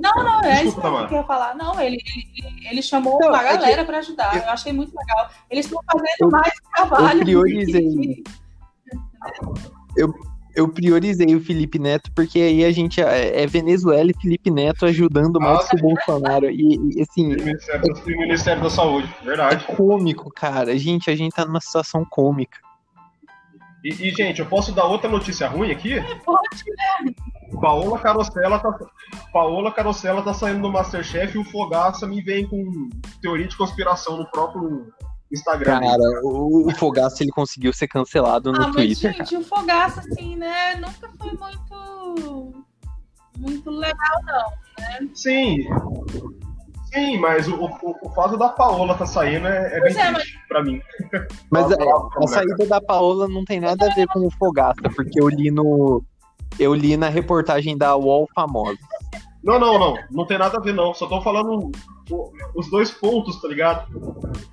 não, 0.00 0.24
não, 0.24 0.40
é 0.40 0.62
Desculpa, 0.62 0.88
isso 0.88 1.08
que 1.08 1.14
eu 1.14 1.18
ia 1.18 1.24
falar. 1.24 1.54
Não, 1.54 1.80
ele, 1.80 1.98
ele, 2.16 2.68
ele 2.70 2.82
chamou 2.82 3.18
não, 3.20 3.28
uma 3.28 3.40
é 3.40 3.44
galera 3.44 3.84
para 3.84 3.98
ajudar. 3.98 4.36
Eu... 4.36 4.42
eu 4.42 4.50
achei 4.50 4.72
muito 4.72 4.96
legal. 4.96 5.30
Eles 5.50 5.66
estão 5.66 5.80
fazendo 5.90 6.16
eu, 6.20 6.30
mais 6.30 6.52
trabalho. 6.74 7.18
Eu 7.18 7.24
priorizei. 7.24 8.24
eu, 9.96 10.14
eu 10.54 10.68
priorizei 10.68 11.34
o 11.34 11.40
Felipe 11.40 11.78
Neto, 11.78 12.10
porque 12.14 12.40
aí 12.40 12.64
a 12.64 12.72
gente 12.72 13.00
é, 13.00 13.42
é 13.42 13.46
Venezuela 13.46 14.10
e 14.10 14.20
Felipe 14.20 14.50
Neto 14.50 14.86
ajudando 14.86 15.38
mais 15.38 15.68
que 15.68 15.76
o 15.76 15.80
Bolsonaro. 15.80 16.50
E, 16.50 16.96
e 16.96 17.02
assim. 17.02 17.34
O 17.34 17.44
Ministério, 17.44 17.84
é, 17.86 17.92
o 17.92 18.18
Ministério 18.18 18.62
da 18.62 18.70
Saúde, 18.70 19.14
verdade. 19.22 19.66
É 19.68 19.74
cômico, 19.76 20.30
cara. 20.30 20.76
Gente, 20.78 21.10
a 21.10 21.16
gente 21.16 21.32
tá 21.32 21.44
numa 21.44 21.60
situação 21.60 22.04
cômica. 22.08 22.58
E, 23.84 24.08
e, 24.08 24.10
gente, 24.10 24.40
eu 24.40 24.46
posso 24.46 24.72
dar 24.72 24.84
outra 24.84 25.08
notícia 25.08 25.48
ruim 25.48 25.70
aqui? 25.70 25.94
É, 25.94 26.14
pode? 26.16 26.48
Paola 27.60 27.98
Carosella 27.98 28.58
tá, 28.58 28.78
Paola 29.32 29.72
Carosella 29.72 30.22
tá 30.22 30.32
saindo 30.32 30.62
do 30.62 30.70
Masterchef 30.70 31.36
e 31.36 31.40
o 31.40 31.44
Fogaça 31.44 32.06
me 32.06 32.22
vem 32.22 32.46
com 32.46 32.88
teoria 33.20 33.48
de 33.48 33.56
conspiração 33.56 34.16
no 34.16 34.30
próprio 34.30 34.92
Instagram. 35.32 35.80
Cara, 35.80 36.20
o, 36.22 36.68
o 36.68 36.74
Fogaça 36.74 37.22
ele 37.22 37.32
conseguiu 37.32 37.72
ser 37.72 37.88
cancelado 37.88 38.52
no 38.52 38.62
ah, 38.62 38.72
Twitter. 38.72 39.14
Mas, 39.18 39.28
gente, 39.28 39.42
o 39.42 39.44
Fogaça, 39.44 40.00
assim, 40.00 40.36
né, 40.36 40.76
nunca 40.76 41.10
foi 41.18 41.32
muito. 41.32 42.64
muito 43.38 43.70
legal, 43.70 44.22
não, 44.24 44.50
né? 44.78 45.08
Sim. 45.14 45.66
Sim, 46.92 47.18
mas 47.18 47.46
o, 47.46 47.55
o, 47.55 47.96
o 48.03 48.11
fato 48.11 48.37
da 48.37 48.48
Paola 48.48 48.94
tá 48.94 49.07
saindo 49.07 49.46
é, 49.46 49.76
é 49.76 49.81
bem 49.81 49.96
é, 49.96 50.11
mas... 50.11 50.24
pra 50.48 50.62
mim. 50.62 50.81
Mas 51.50 51.70
a, 51.70 51.76
a 51.76 52.26
saída 52.26 52.66
da 52.66 52.81
Paola 52.81 53.29
não 53.29 53.44
tem 53.44 53.61
nada 53.61 53.87
a 53.87 53.94
ver 53.94 54.07
com 54.09 54.26
o 54.26 54.31
Fogaça, 54.31 54.83
porque 54.94 55.20
eu 55.20 55.29
li 55.29 55.50
no, 55.50 56.03
eu 56.59 56.74
li 56.74 56.96
na 56.96 57.09
reportagem 57.09 57.76
da 57.76 57.96
UOL 57.96 58.29
famosa. 58.35 58.79
Não, 59.42 59.59
não, 59.59 59.79
não. 59.79 59.98
Não 60.11 60.26
tem 60.26 60.38
nada 60.38 60.59
a 60.59 60.61
ver, 60.61 60.74
não. 60.74 60.92
Só 60.92 61.07
tô 61.07 61.20
falando 61.22 61.70
os 62.55 62.70
dois 62.70 62.90
pontos, 62.90 63.40
tá 63.40 63.48
ligado? 63.48 63.87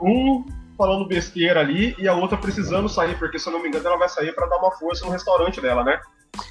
Um 0.01 0.45
falando 0.77 1.07
besteira 1.07 1.59
ali 1.59 1.95
e 1.97 2.07
a 2.07 2.13
outra 2.13 2.37
precisando 2.37 2.87
sair, 2.87 3.17
porque 3.17 3.39
se 3.39 3.49
eu 3.49 3.53
não 3.53 3.61
me 3.61 3.67
engano 3.67 3.87
ela 3.87 3.97
vai 3.97 4.07
sair 4.07 4.33
para 4.33 4.45
dar 4.45 4.57
uma 4.57 4.71
força 4.71 5.05
no 5.05 5.11
restaurante 5.11 5.59
dela, 5.59 5.83
né? 5.83 5.99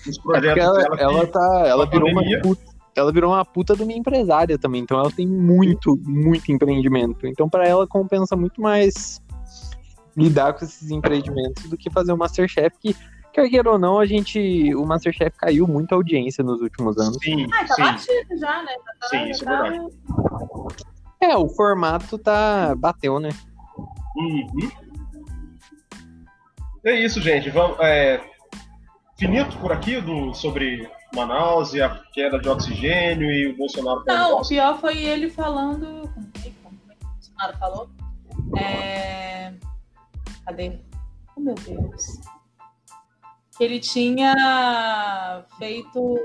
Os 0.07 0.19
projetos 0.19 0.65
é 0.65 0.67
ela, 0.67 0.97
dela. 0.97 1.13
Ela, 1.13 1.27
tá, 1.29 1.65
ela 1.65 1.87
virou 1.87 2.11
uma 2.11 2.23
puta, 2.43 2.65
ela 2.99 3.13
virou 3.13 3.33
uma 3.33 3.45
puta 3.45 3.77
de 3.77 3.83
uma 3.83 3.93
empresária 3.93 4.59
também, 4.59 4.83
então 4.83 4.99
ela 4.99 5.11
tem 5.11 5.27
muito, 5.27 6.01
muito 6.05 6.51
empreendimento. 6.51 7.27
Então 7.27 7.49
para 7.49 7.67
ela 7.67 7.87
compensa 7.87 8.37
muito 8.37 8.61
mais 8.61 9.21
lidar 10.17 10.55
com 10.55 10.65
esses 10.65 10.91
empreendimentos 10.91 11.69
do 11.69 11.77
que 11.77 11.91
fazer 11.91 12.13
o 12.13 12.17
Masterchef 12.17 12.77
que 12.81 12.97
quer 13.37 13.51
queira 13.51 13.71
ou 13.71 13.79
não, 13.79 13.99
a 13.99 14.07
gente. 14.07 14.75
O 14.75 14.87
Masterchef 14.87 15.37
caiu 15.37 15.69
muito 15.69 15.93
a 15.93 15.97
audiência 15.97 16.43
nos 16.43 16.61
últimos 16.63 16.97
anos. 16.97 17.19
Sim, 17.23 17.47
ah, 17.53 17.65
tá 17.67 17.75
sim. 17.75 17.83
batido 17.83 18.39
já, 18.39 18.63
né? 18.63 18.73
Tá, 19.01 19.09
sim, 19.09 19.31
isso 19.31 19.45
é 19.45 19.47
tá... 19.47 19.67
é 19.67 19.71
verdade. 19.71 19.95
É, 21.21 21.37
o 21.37 21.49
formato 21.49 22.19
tá. 22.19 22.75
bateu, 22.77 23.21
né? 23.21 23.29
Uhum. 24.17 24.71
É 26.85 26.95
isso, 26.95 27.21
gente. 27.21 27.51
Vamos, 27.51 27.79
é... 27.81 28.23
Finito 29.19 29.59
por 29.59 29.73
aqui 29.73 30.01
do, 30.01 30.33
sobre 30.35 30.89
Manaus 31.17 31.75
e 31.75 31.83
a 31.83 32.03
queda 32.13 32.39
de 32.39 32.49
oxigênio 32.49 33.31
e 33.31 33.49
o 33.49 33.57
Bolsonaro. 33.57 34.05
Não, 34.07 34.41
o 34.41 34.49
pior 34.49 34.79
foi 34.79 34.99
ele 34.99 35.29
falando. 35.29 36.09
Como 36.15 36.31
é 36.37 36.95
que 36.95 37.05
o 37.05 37.09
Bolsonaro 37.09 37.59
falou? 37.59 37.91
É... 38.59 39.53
Cadê? 40.45 40.79
Oh, 41.37 41.41
meu 41.41 41.55
Deus 41.55 42.21
que 43.57 43.65
ele 43.65 43.81
tinha 43.81 45.45
feito. 45.59 46.19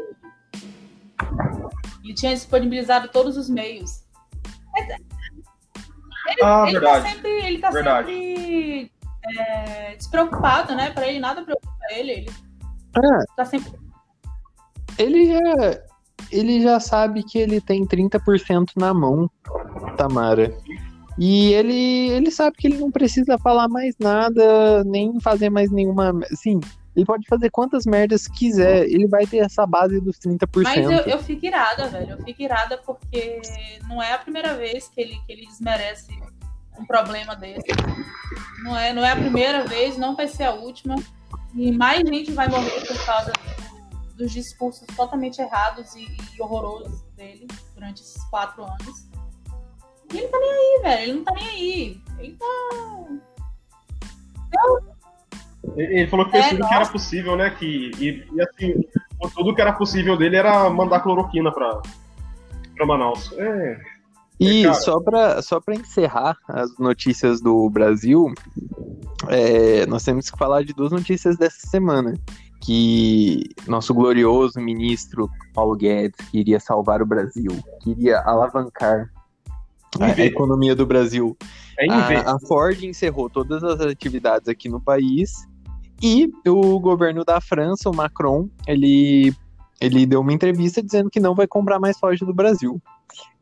Ele 2.03 2.13
tinha 2.13 2.33
disponibilizado 2.33 3.07
todos 3.07 3.37
os 3.37 3.49
meios. 3.49 4.03
Ele, 4.75 6.43
ah, 6.43 6.65
ele 6.67 6.79
tá 6.79 6.99
verdade. 6.99 7.03
tá 7.03 7.09
sempre, 7.09 7.31
ele 7.31 7.57
tá 7.59 7.69
verdade. 7.71 8.07
sempre 8.07 8.91
é, 9.37 9.95
despreocupado, 9.95 10.75
né? 10.75 10.91
Para 10.91 11.07
ele 11.07 11.19
nada 11.19 11.43
preocupa 11.43 11.71
ele. 11.91 12.11
Ele 12.11 12.29
é. 12.29 13.35
tá 13.35 13.45
sempre. 13.45 13.71
Ele 14.97 15.33
já, 15.33 15.81
ele 16.31 16.61
já 16.61 16.79
sabe 16.79 17.23
que 17.23 17.37
ele 17.37 17.59
tem 17.59 17.85
30% 17.85 18.71
na 18.75 18.93
mão, 18.93 19.29
Tamara. 19.97 20.55
E 21.17 21.53
ele, 21.53 22.09
ele 22.09 22.31
sabe 22.31 22.55
que 22.57 22.67
ele 22.67 22.77
não 22.77 22.89
precisa 22.89 23.37
falar 23.37 23.67
mais 23.67 23.95
nada, 23.99 24.83
nem 24.85 25.19
fazer 25.19 25.49
mais 25.49 25.69
nenhuma. 25.71 26.19
Assim, 26.31 26.59
ele 26.95 27.05
pode 27.05 27.25
fazer 27.27 27.49
quantas 27.49 27.85
merdas 27.85 28.27
quiser, 28.27 28.85
ele 28.85 29.07
vai 29.07 29.25
ter 29.25 29.37
essa 29.37 29.65
base 29.65 29.99
dos 30.01 30.17
30%. 30.17 30.63
Mas 30.63 30.77
eu, 30.77 31.13
eu 31.13 31.19
fico 31.19 31.45
irada, 31.45 31.87
velho. 31.87 32.11
Eu 32.11 32.23
fico 32.23 32.41
irada 32.41 32.77
porque 32.77 33.41
não 33.87 34.01
é 34.01 34.13
a 34.13 34.17
primeira 34.17 34.55
vez 34.55 34.89
que 34.89 34.99
ele, 34.99 35.19
que 35.25 35.31
ele 35.31 35.45
desmerece 35.45 36.11
um 36.79 36.85
problema 36.85 37.35
desse. 37.35 37.67
Não 38.63 38.77
é, 38.77 38.93
não 38.93 39.05
é 39.05 39.11
a 39.11 39.15
primeira 39.15 39.65
vez, 39.65 39.97
não 39.97 40.15
vai 40.15 40.27
ser 40.27 40.43
a 40.43 40.53
última. 40.53 40.95
E 41.53 41.71
mais 41.71 41.99
gente 42.07 42.31
vai 42.31 42.47
morrer 42.47 42.85
por 42.85 43.05
causa 43.05 43.31
do, 43.31 43.60
dos 44.21 44.31
discursos 44.31 44.85
totalmente 44.95 45.41
errados 45.41 45.95
e, 45.95 46.05
e, 46.05 46.41
horrorosos 46.41 47.01
dele 47.15 47.47
durante 47.73 48.03
esses 48.03 48.23
quatro 48.25 48.63
anos. 48.63 49.09
E 50.13 50.17
ele 50.17 50.27
tá 50.27 50.39
nem 50.39 50.51
aí, 50.51 50.81
velho. 50.83 51.03
Ele 51.03 51.13
não 51.13 51.23
tá 51.23 51.31
nem 51.33 51.47
aí. 51.47 52.01
Ele 52.19 52.37
tá. 52.37 52.45
Eu, 54.53 54.91
ele 55.75 56.07
falou 56.07 56.25
que 56.25 56.31
fez 56.31 56.45
é, 56.45 56.49
tudo 56.49 56.67
que 56.67 56.73
era 56.73 56.87
possível, 56.87 57.35
né? 57.35 57.49
Que, 57.51 57.91
e, 57.97 58.27
e 58.31 58.41
assim, 58.41 58.83
tudo 59.33 59.55
que 59.55 59.61
era 59.61 59.73
possível 59.73 60.15
dele 60.15 60.35
era 60.35 60.69
mandar 60.69 60.99
cloroquina 60.99 61.51
pra, 61.51 61.81
pra 62.75 62.85
Manaus. 62.85 63.31
É. 63.37 63.79
E 64.39 64.63
cara... 64.63 64.73
só 64.75 64.99
para 64.99 65.41
só 65.41 65.61
encerrar 65.69 66.37
as 66.47 66.77
notícias 66.77 67.41
do 67.41 67.69
Brasil, 67.69 68.33
é, 69.29 69.85
nós 69.85 70.03
temos 70.03 70.29
que 70.29 70.37
falar 70.37 70.63
de 70.63 70.73
duas 70.73 70.91
notícias 70.91 71.37
dessa 71.37 71.67
semana. 71.67 72.13
Que 72.61 73.43
nosso 73.67 73.93
glorioso 73.93 74.61
ministro 74.61 75.29
Paulo 75.53 75.75
Guedes 75.75 76.29
queria 76.29 76.59
salvar 76.59 77.01
o 77.01 77.05
Brasil, 77.05 77.51
queria 77.81 78.19
alavancar 78.19 79.11
a, 79.99 80.05
a 80.05 80.25
economia 80.25 80.75
do 80.75 80.85
Brasil. 80.85 81.35
É 81.79 81.89
a, 81.89 82.35
a 82.35 82.39
Ford 82.39 82.81
encerrou 82.83 83.29
todas 83.29 83.63
as 83.63 83.81
atividades 83.81 84.47
aqui 84.47 84.69
no 84.69 84.79
país 84.79 85.47
e 86.01 86.31
o 86.47 86.79
governo 86.79 87.25
da 87.25 87.41
França, 87.41 87.89
o 87.89 87.95
Macron, 87.95 88.47
ele 88.67 89.33
Ele 89.79 90.05
deu 90.05 90.21
uma 90.21 90.33
entrevista 90.33 90.81
dizendo 90.81 91.09
que 91.09 91.19
não 91.19 91.33
vai 91.33 91.47
comprar 91.47 91.79
mais 91.79 91.97
Ford 91.97 92.19
do 92.19 92.33
Brasil. 92.33 92.79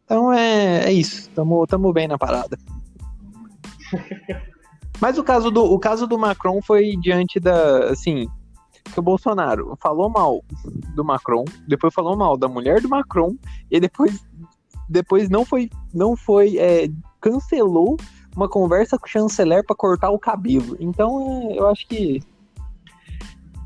Então 0.05 0.33
é, 0.33 0.85
é 0.85 0.91
isso. 0.91 1.29
Tamo, 1.35 1.67
tamo 1.67 1.93
bem 1.93 2.07
na 2.07 2.17
parada. 2.17 2.57
Mas 4.99 5.17
o 5.17 5.23
caso 5.23 5.51
do, 5.51 5.63
o 5.63 5.79
caso 5.79 6.07
do 6.07 6.17
Macron 6.17 6.61
foi 6.61 6.95
diante 6.97 7.39
da. 7.39 7.89
Assim, 7.89 8.27
que 8.83 8.99
o 8.99 9.03
Bolsonaro 9.03 9.77
falou 9.81 10.09
mal 10.09 10.43
do 10.95 11.03
Macron, 11.03 11.45
depois 11.67 11.93
falou 11.93 12.15
mal 12.15 12.37
da 12.37 12.47
mulher 12.47 12.81
do 12.81 12.89
Macron, 12.89 13.35
e 13.69 13.79
depois, 13.79 14.25
depois 14.87 15.29
não 15.29 15.45
foi. 15.45 15.69
Não 15.93 16.15
foi. 16.15 16.57
É, 16.57 16.89
cancelou 17.21 17.97
uma 18.35 18.47
conversa 18.47 18.97
com 18.97 19.05
o 19.05 19.09
chanceler 19.09 19.65
para 19.65 19.75
cortar 19.75 20.09
o 20.09 20.19
cabelo. 20.19 20.77
Então, 20.79 21.51
é, 21.51 21.59
eu 21.59 21.67
acho 21.67 21.87
que. 21.87 22.21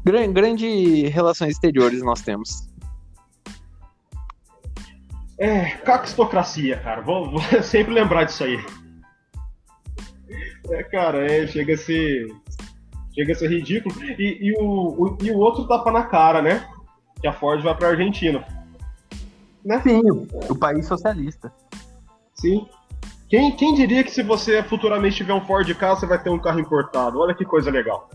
Grande, 0.05 0.33
grande 0.33 1.07
relações 1.07 1.51
exteriores 1.51 2.01
nós 2.01 2.21
temos. 2.21 2.67
É, 5.37 5.71
caquistocracia, 5.77 6.77
cara. 6.79 7.01
Vou, 7.01 7.31
vou 7.31 7.41
sempre 7.63 7.93
lembrar 7.93 8.25
disso 8.25 8.43
aí. 8.43 8.63
É, 10.69 10.83
cara, 10.83 11.25
é, 11.25 11.47
chega 11.47 11.73
a 11.73 11.77
ser. 11.77 12.27
Chega 13.13 13.33
a 13.33 13.35
ser 13.35 13.49
ridículo. 13.49 13.95
E, 14.03 14.49
e 14.49 14.53
o, 14.59 14.63
o, 14.63 15.17
e 15.21 15.31
o 15.31 15.37
outro 15.37 15.67
tapa 15.67 15.91
na 15.91 16.03
cara, 16.03 16.41
né? 16.41 16.67
Que 17.21 17.27
a 17.27 17.33
Ford 17.33 17.61
vai 17.61 17.75
pra 17.75 17.89
Argentina. 17.89 18.43
Né? 19.63 19.81
Sim, 19.81 20.01
o 20.49 20.55
país 20.55 20.85
socialista. 20.87 21.53
Sim. 22.33 22.67
Quem, 23.29 23.55
quem 23.55 23.73
diria 23.73 24.03
que 24.03 24.11
se 24.11 24.21
você 24.21 24.61
futuramente 24.63 25.17
tiver 25.17 25.33
um 25.33 25.45
Ford 25.45 25.67
Ka, 25.75 25.95
você 25.95 26.05
vai 26.05 26.21
ter 26.21 26.29
um 26.29 26.39
carro 26.39 26.59
importado? 26.59 27.19
Olha 27.19 27.33
que 27.33 27.45
coisa 27.45 27.71
legal. 27.71 28.09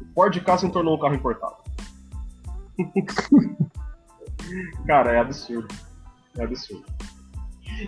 O 0.00 0.14
Ford 0.14 0.40
Ka 0.42 0.56
se 0.58 0.68
tornou 0.70 0.96
um 0.96 1.00
carro 1.00 1.14
importado. 1.14 1.56
Cara, 4.86 5.12
é 5.12 5.18
absurdo. 5.18 5.68
É 6.38 6.44
absurdo. 6.44 6.84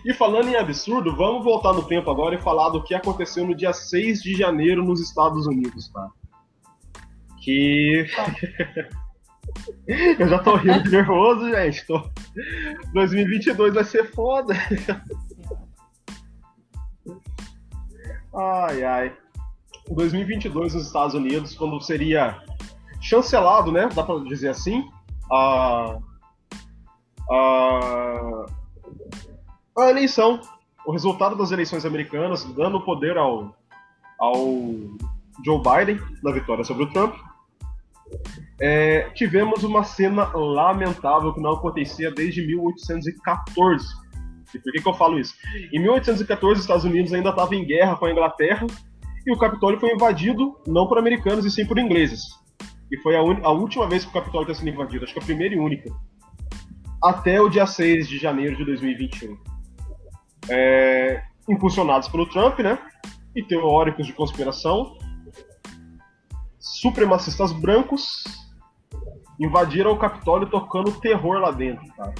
E 0.04 0.12
falando 0.12 0.48
em 0.48 0.56
absurdo, 0.56 1.14
vamos 1.14 1.44
voltar 1.44 1.72
no 1.72 1.82
tempo 1.82 2.10
agora 2.10 2.34
e 2.34 2.42
falar 2.42 2.70
do 2.70 2.82
que 2.82 2.94
aconteceu 2.94 3.46
no 3.46 3.54
dia 3.54 3.72
6 3.72 4.22
de 4.22 4.34
janeiro 4.34 4.84
nos 4.84 5.00
Estados 5.00 5.46
Unidos, 5.46 5.88
tá? 5.90 6.08
Que. 7.42 8.06
Eu 10.18 10.28
já 10.28 10.38
tô 10.40 10.56
rindo 10.56 10.82
de 10.82 10.90
nervoso, 10.92 11.48
gente. 11.50 11.86
Tô... 11.86 12.10
2022 12.92 13.74
vai 13.74 13.84
ser 13.84 14.10
foda. 14.12 14.54
Ai, 18.34 18.84
ai. 18.84 19.16
2022 19.90 20.74
nos 20.74 20.86
Estados 20.86 21.14
Unidos, 21.14 21.54
quando 21.54 21.80
seria 21.80 22.40
chancelado, 23.00 23.72
né? 23.72 23.88
Dá 23.94 24.02
pra 24.02 24.18
dizer 24.18 24.50
assim, 24.50 24.84
a, 25.32 25.98
a, 27.30 28.46
a 29.80 29.90
eleição, 29.90 30.40
o 30.84 30.92
resultado 30.92 31.36
das 31.36 31.50
eleições 31.50 31.84
americanas, 31.84 32.44
dando 32.44 32.80
poder 32.80 33.16
ao, 33.16 33.54
ao 34.18 34.36
Joe 35.44 35.62
Biden 35.62 36.00
na 36.22 36.32
vitória 36.32 36.64
sobre 36.64 36.84
o 36.84 36.90
Trump. 36.90 37.14
É, 38.60 39.10
tivemos 39.10 39.62
uma 39.62 39.84
cena 39.84 40.24
lamentável 40.34 41.32
que 41.32 41.40
não 41.40 41.52
acontecia 41.52 42.10
desde 42.10 42.44
1814. 42.46 43.86
E 44.54 44.58
por 44.58 44.72
que, 44.72 44.80
que 44.80 44.88
eu 44.88 44.94
falo 44.94 45.18
isso? 45.18 45.34
Em 45.72 45.78
1814, 45.78 46.54
os 46.54 46.64
Estados 46.64 46.84
Unidos 46.84 47.12
ainda 47.12 47.30
estava 47.30 47.54
em 47.54 47.64
guerra 47.64 47.96
com 47.96 48.06
a 48.06 48.10
Inglaterra 48.10 48.66
e 49.26 49.32
o 49.32 49.38
Capitólio 49.38 49.78
foi 49.78 49.92
invadido 49.92 50.56
não 50.66 50.86
por 50.86 50.98
americanos 50.98 51.44
e 51.44 51.50
sim 51.50 51.66
por 51.66 51.78
ingleses. 51.78 52.22
E 52.90 52.96
foi 52.98 53.14
a, 53.14 53.20
a 53.20 53.50
última 53.52 53.86
vez 53.86 54.04
que 54.04 54.10
o 54.10 54.14
Capitólio 54.14 54.50
está 54.50 54.64
sendo 54.64 54.74
invadido, 54.74 55.04
acho 55.04 55.12
que 55.12 55.20
a 55.20 55.24
primeira 55.24 55.54
e 55.54 55.58
única. 55.58 55.90
Até 57.04 57.40
o 57.40 57.48
dia 57.48 57.66
6 57.66 58.08
de 58.08 58.18
janeiro 58.18 58.56
de 58.56 58.64
2021 58.64 59.57
é, 60.48 61.22
impulsionados 61.48 62.08
pelo 62.08 62.26
Trump, 62.26 62.58
né? 62.60 62.78
E 63.34 63.42
teóricos 63.42 64.06
de 64.06 64.12
conspiração, 64.12 64.96
supremacistas 66.58 67.52
brancos 67.52 68.24
invadiram 69.38 69.92
o 69.92 69.98
Capitólio 69.98 70.48
tocando 70.48 71.00
terror 71.00 71.38
lá 71.38 71.50
dentro, 71.50 71.86
cara. 71.94 72.14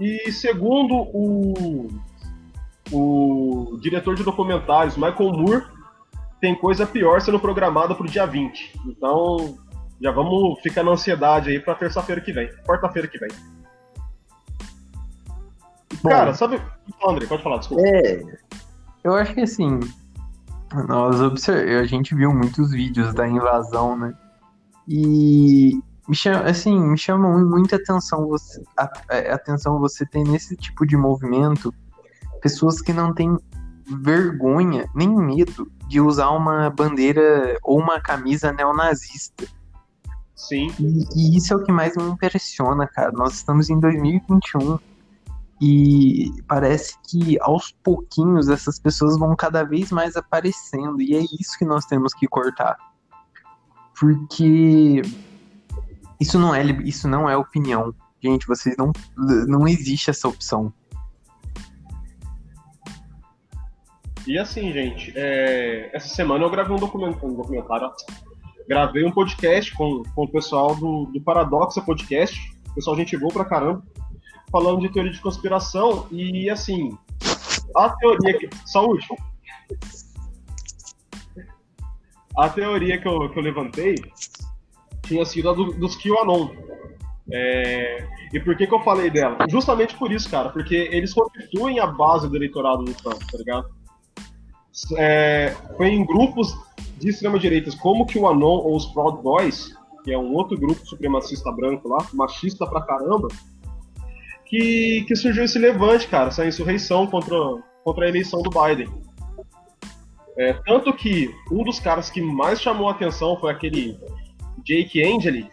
E 0.00 0.30
segundo 0.32 0.94
o, 0.94 1.88
o 2.92 3.78
diretor 3.80 4.14
de 4.14 4.22
documentários, 4.22 4.96
Michael 4.96 5.32
Moore, 5.32 5.64
tem 6.40 6.54
coisa 6.54 6.86
pior 6.86 7.20
sendo 7.20 7.40
programada 7.40 7.94
para 7.94 8.04
o 8.04 8.08
dia 8.08 8.26
20. 8.26 8.78
Então, 8.86 9.58
já 10.00 10.10
vamos 10.10 10.60
ficar 10.60 10.82
na 10.82 10.92
ansiedade 10.92 11.50
aí 11.50 11.58
para 11.58 11.74
terça-feira 11.74 12.20
que 12.20 12.32
vem, 12.32 12.48
quarta-feira 12.66 13.08
que 13.08 13.18
vem. 13.18 13.30
Bom, 16.02 16.10
Cara, 16.10 16.34
sabe. 16.34 16.60
André, 17.06 17.26
pode 17.26 17.42
falar, 17.42 17.58
desculpa. 17.58 17.82
É. 17.86 18.22
Eu 19.04 19.14
acho 19.14 19.34
que 19.34 19.40
assim. 19.40 19.80
Nós 20.88 21.20
observ... 21.20 21.80
A 21.80 21.84
gente 21.84 22.14
viu 22.14 22.32
muitos 22.32 22.72
vídeos 22.72 23.14
da 23.14 23.28
invasão, 23.28 23.96
né? 23.96 24.14
E 24.88 25.80
me 26.08 26.14
chama, 26.14 26.44
assim, 26.44 26.78
me 26.78 26.98
chama 26.98 27.28
muita 27.38 27.76
atenção 27.76 28.26
você, 28.28 28.62
a, 28.76 28.84
a, 28.84 29.34
atenção 29.34 29.78
você 29.78 30.06
ter 30.06 30.22
nesse 30.22 30.56
tipo 30.56 30.86
de 30.86 30.96
movimento 30.96 31.74
pessoas 32.40 32.80
que 32.80 32.92
não 32.92 33.12
têm 33.12 33.36
vergonha 34.00 34.88
nem 34.94 35.08
medo 35.08 35.70
de 35.88 36.00
usar 36.00 36.30
uma 36.30 36.70
bandeira 36.70 37.58
ou 37.62 37.80
uma 37.80 38.00
camisa 38.00 38.52
neonazista. 38.52 39.46
Sim. 40.34 40.72
E, 40.78 41.06
e 41.14 41.36
isso 41.36 41.52
é 41.52 41.56
o 41.56 41.62
que 41.62 41.72
mais 41.72 41.96
me 41.96 42.04
impressiona, 42.04 42.86
cara. 42.86 43.10
Nós 43.12 43.34
estamos 43.34 43.70
em 43.70 43.80
2021 43.80 44.78
e 45.60 46.30
parece 46.46 46.96
que 47.08 47.38
aos 47.40 47.72
pouquinhos 47.82 48.48
essas 48.48 48.78
pessoas 48.78 49.18
vão 49.18 49.34
cada 49.34 49.64
vez 49.64 49.90
mais 49.90 50.16
aparecendo. 50.16 51.00
E 51.00 51.14
é 51.14 51.20
isso 51.20 51.58
que 51.58 51.64
nós 51.64 51.86
temos 51.86 52.12
que 52.12 52.26
cortar. 52.26 52.76
Porque 53.98 55.00
isso 56.20 56.38
não 56.38 56.54
é, 56.54 56.62
isso 56.84 57.08
não 57.08 57.28
é 57.28 57.36
opinião. 57.36 57.94
Gente, 58.22 58.46
vocês 58.46 58.76
não. 58.76 58.92
Não 59.46 59.66
existe 59.66 60.10
essa 60.10 60.28
opção. 60.28 60.72
E 64.26 64.38
assim, 64.38 64.72
gente, 64.72 65.12
é, 65.14 65.88
essa 65.94 66.08
semana 66.08 66.44
eu 66.44 66.50
gravei 66.50 66.74
um 66.74 66.80
documentário, 66.80 67.28
um 67.28 67.36
documentário 67.36 67.90
gravei 68.68 69.04
um 69.04 69.12
podcast 69.12 69.72
com, 69.74 70.02
com 70.02 70.24
o 70.24 70.28
pessoal 70.28 70.74
do, 70.74 71.06
do 71.06 71.20
Paradoxa 71.20 71.80
Podcast, 71.80 72.52
pessoal 72.74 72.96
gente 72.96 73.16
boa 73.16 73.32
pra 73.32 73.44
caramba 73.44 73.84
falando 74.50 74.80
de 74.80 74.88
teoria 74.88 75.12
de 75.12 75.20
conspiração 75.20 76.06
e 76.10 76.48
assim, 76.50 76.96
a 77.74 77.90
teoria 77.90 78.38
que. 78.38 78.48
Saúde! 78.64 79.06
A 82.36 82.48
teoria 82.48 83.00
que 83.00 83.08
eu, 83.08 83.30
que 83.30 83.38
eu 83.38 83.42
levantei 83.42 83.94
tinha 85.02 85.24
sido 85.24 85.50
a 85.50 85.52
do, 85.52 85.72
dos 85.72 85.96
QAnon. 85.96 86.50
É, 87.32 88.06
e 88.32 88.40
por 88.40 88.56
que, 88.56 88.66
que 88.66 88.74
eu 88.74 88.80
falei 88.80 89.10
dela? 89.10 89.38
Justamente 89.48 89.96
por 89.96 90.12
isso, 90.12 90.30
cara, 90.30 90.50
porque 90.50 90.74
eles 90.92 91.12
constituem 91.12 91.80
a 91.80 91.86
base 91.86 92.28
do 92.28 92.36
eleitorado 92.36 92.84
do 92.84 92.94
Trump, 92.94 93.20
tá 93.30 93.38
ligado? 93.38 93.68
É, 94.96 95.56
foi 95.76 95.88
em 95.88 96.04
grupos 96.04 96.54
de 96.98 97.08
extrema-direita 97.08 97.74
como 97.78 98.04
o 98.04 98.06
QAnon 98.06 98.58
ou 98.58 98.76
os 98.76 98.86
Proud 98.86 99.22
Boys, 99.22 99.74
que 100.04 100.12
é 100.12 100.18
um 100.18 100.34
outro 100.34 100.58
grupo 100.58 100.86
supremacista 100.86 101.50
branco 101.50 101.88
lá, 101.88 101.98
machista 102.12 102.66
pra 102.66 102.82
caramba, 102.82 103.28
que, 104.46 105.04
que 105.06 105.16
surgiu 105.16 105.44
esse 105.44 105.58
levante, 105.58 106.08
cara, 106.08 106.28
essa 106.28 106.46
insurreição 106.46 107.06
contra, 107.06 107.36
contra 107.84 108.06
a 108.06 108.08
eleição 108.08 108.40
do 108.42 108.50
Biden. 108.50 108.88
É, 110.38 110.52
tanto 110.64 110.92
que 110.92 111.34
um 111.50 111.64
dos 111.64 111.80
caras 111.80 112.10
que 112.10 112.20
mais 112.20 112.60
chamou 112.60 112.88
a 112.88 112.92
atenção 112.92 113.38
foi 113.40 113.50
aquele 113.50 113.98
Jake 114.64 115.02
Angeli, 115.02 115.50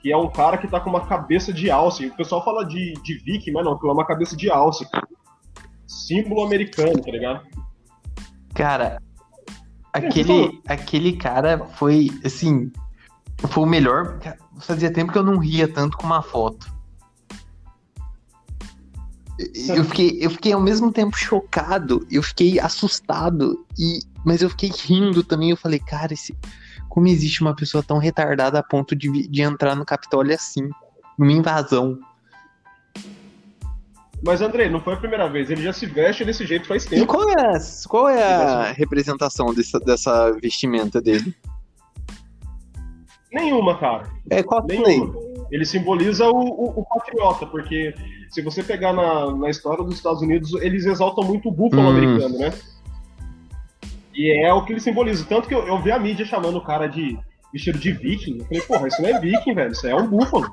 que 0.00 0.12
é 0.12 0.16
um 0.16 0.28
cara 0.28 0.58
que 0.58 0.68
tá 0.68 0.78
com 0.78 0.90
uma 0.90 1.06
cabeça 1.06 1.52
de 1.52 1.70
alce. 1.70 2.06
O 2.06 2.16
pessoal 2.16 2.44
fala 2.44 2.64
de, 2.64 2.92
de 3.02 3.14
viking, 3.18 3.52
mas 3.52 3.64
não, 3.64 3.78
que 3.78 3.88
é 3.88 3.90
uma 3.90 4.04
cabeça 4.04 4.36
de 4.36 4.50
alce. 4.50 4.86
Símbolo 5.86 6.44
americano, 6.44 7.00
tá 7.00 7.10
ligado? 7.10 7.46
Cara, 8.54 9.00
aquele, 9.92 10.60
aquele 10.68 11.16
cara 11.16 11.64
foi, 11.74 12.10
assim, 12.24 12.70
foi 13.38 13.64
o 13.64 13.66
melhor. 13.66 14.18
Fazia 14.60 14.92
tempo 14.92 15.12
que 15.12 15.18
eu 15.18 15.24
não 15.24 15.38
ria 15.38 15.66
tanto 15.66 15.96
com 15.96 16.04
uma 16.04 16.22
foto. 16.22 16.75
Eu 19.38 19.84
fiquei, 19.84 20.18
eu 20.20 20.30
fiquei 20.30 20.52
ao 20.52 20.60
mesmo 20.60 20.90
tempo 20.90 21.16
chocado, 21.16 22.06
eu 22.10 22.22
fiquei 22.22 22.58
assustado, 22.58 23.66
e, 23.78 24.00
mas 24.24 24.40
eu 24.40 24.48
fiquei 24.48 24.70
rindo 24.70 25.22
também. 25.22 25.50
Eu 25.50 25.56
falei, 25.56 25.78
cara, 25.78 26.14
esse, 26.14 26.34
como 26.88 27.06
existe 27.06 27.42
uma 27.42 27.54
pessoa 27.54 27.82
tão 27.82 27.98
retardada 27.98 28.58
a 28.58 28.62
ponto 28.62 28.96
de, 28.96 29.28
de 29.28 29.42
entrar 29.42 29.74
no 29.74 29.84
Capitólio 29.84 30.34
assim, 30.34 30.68
numa 31.18 31.32
invasão? 31.32 31.98
Mas 34.24 34.40
André, 34.40 34.70
não 34.70 34.80
foi 34.80 34.94
a 34.94 34.96
primeira 34.96 35.28
vez, 35.28 35.50
ele 35.50 35.62
já 35.62 35.72
se 35.72 35.84
veste 35.84 36.24
desse 36.24 36.46
jeito 36.46 36.66
faz 36.66 36.86
tempo. 36.86 37.02
E 37.02 37.06
qual 37.06 37.28
é, 37.28 37.58
qual 37.86 38.08
é 38.08 38.22
a 38.22 38.72
representação 38.72 39.52
dessa, 39.52 39.78
dessa 39.78 40.32
vestimenta 40.32 41.00
dele? 41.00 41.36
Nenhuma, 43.30 43.78
cara. 43.78 44.10
É 44.30 44.42
cosplay. 44.42 44.80
Nenhuma. 44.80 45.25
Ele 45.50 45.64
simboliza 45.64 46.28
o, 46.28 46.38
o, 46.38 46.80
o, 46.80 46.84
patriota, 46.84 47.46
porque 47.46 47.94
se 48.30 48.42
você 48.42 48.62
pegar 48.62 48.92
na, 48.92 49.34
na 49.34 49.48
história 49.50 49.84
dos 49.84 49.94
Estados 49.94 50.22
Unidos, 50.22 50.52
eles 50.60 50.84
exaltam 50.86 51.24
muito 51.24 51.48
o 51.48 51.52
búfalo 51.52 51.82
hum. 51.82 51.90
americano, 51.90 52.38
né? 52.38 52.52
E 54.14 54.30
é 54.44 54.52
o 54.52 54.64
que 54.64 54.72
ele 54.72 54.80
simboliza. 54.80 55.24
Tanto 55.28 55.46
que 55.46 55.54
eu, 55.54 55.66
eu 55.66 55.80
vi 55.80 55.92
a 55.92 55.98
mídia 55.98 56.24
chamando 56.24 56.56
o 56.56 56.64
cara 56.64 56.86
de 56.86 57.18
vestido 57.52 57.78
de 57.78 57.92
viking. 57.92 58.38
Eu 58.38 58.44
falei, 58.46 58.62
porra, 58.62 58.88
isso 58.88 59.02
não 59.02 59.08
é 59.08 59.20
viking, 59.20 59.54
velho. 59.54 59.72
Isso 59.72 59.86
é 59.86 59.94
um 59.94 60.06
búfalo. 60.06 60.50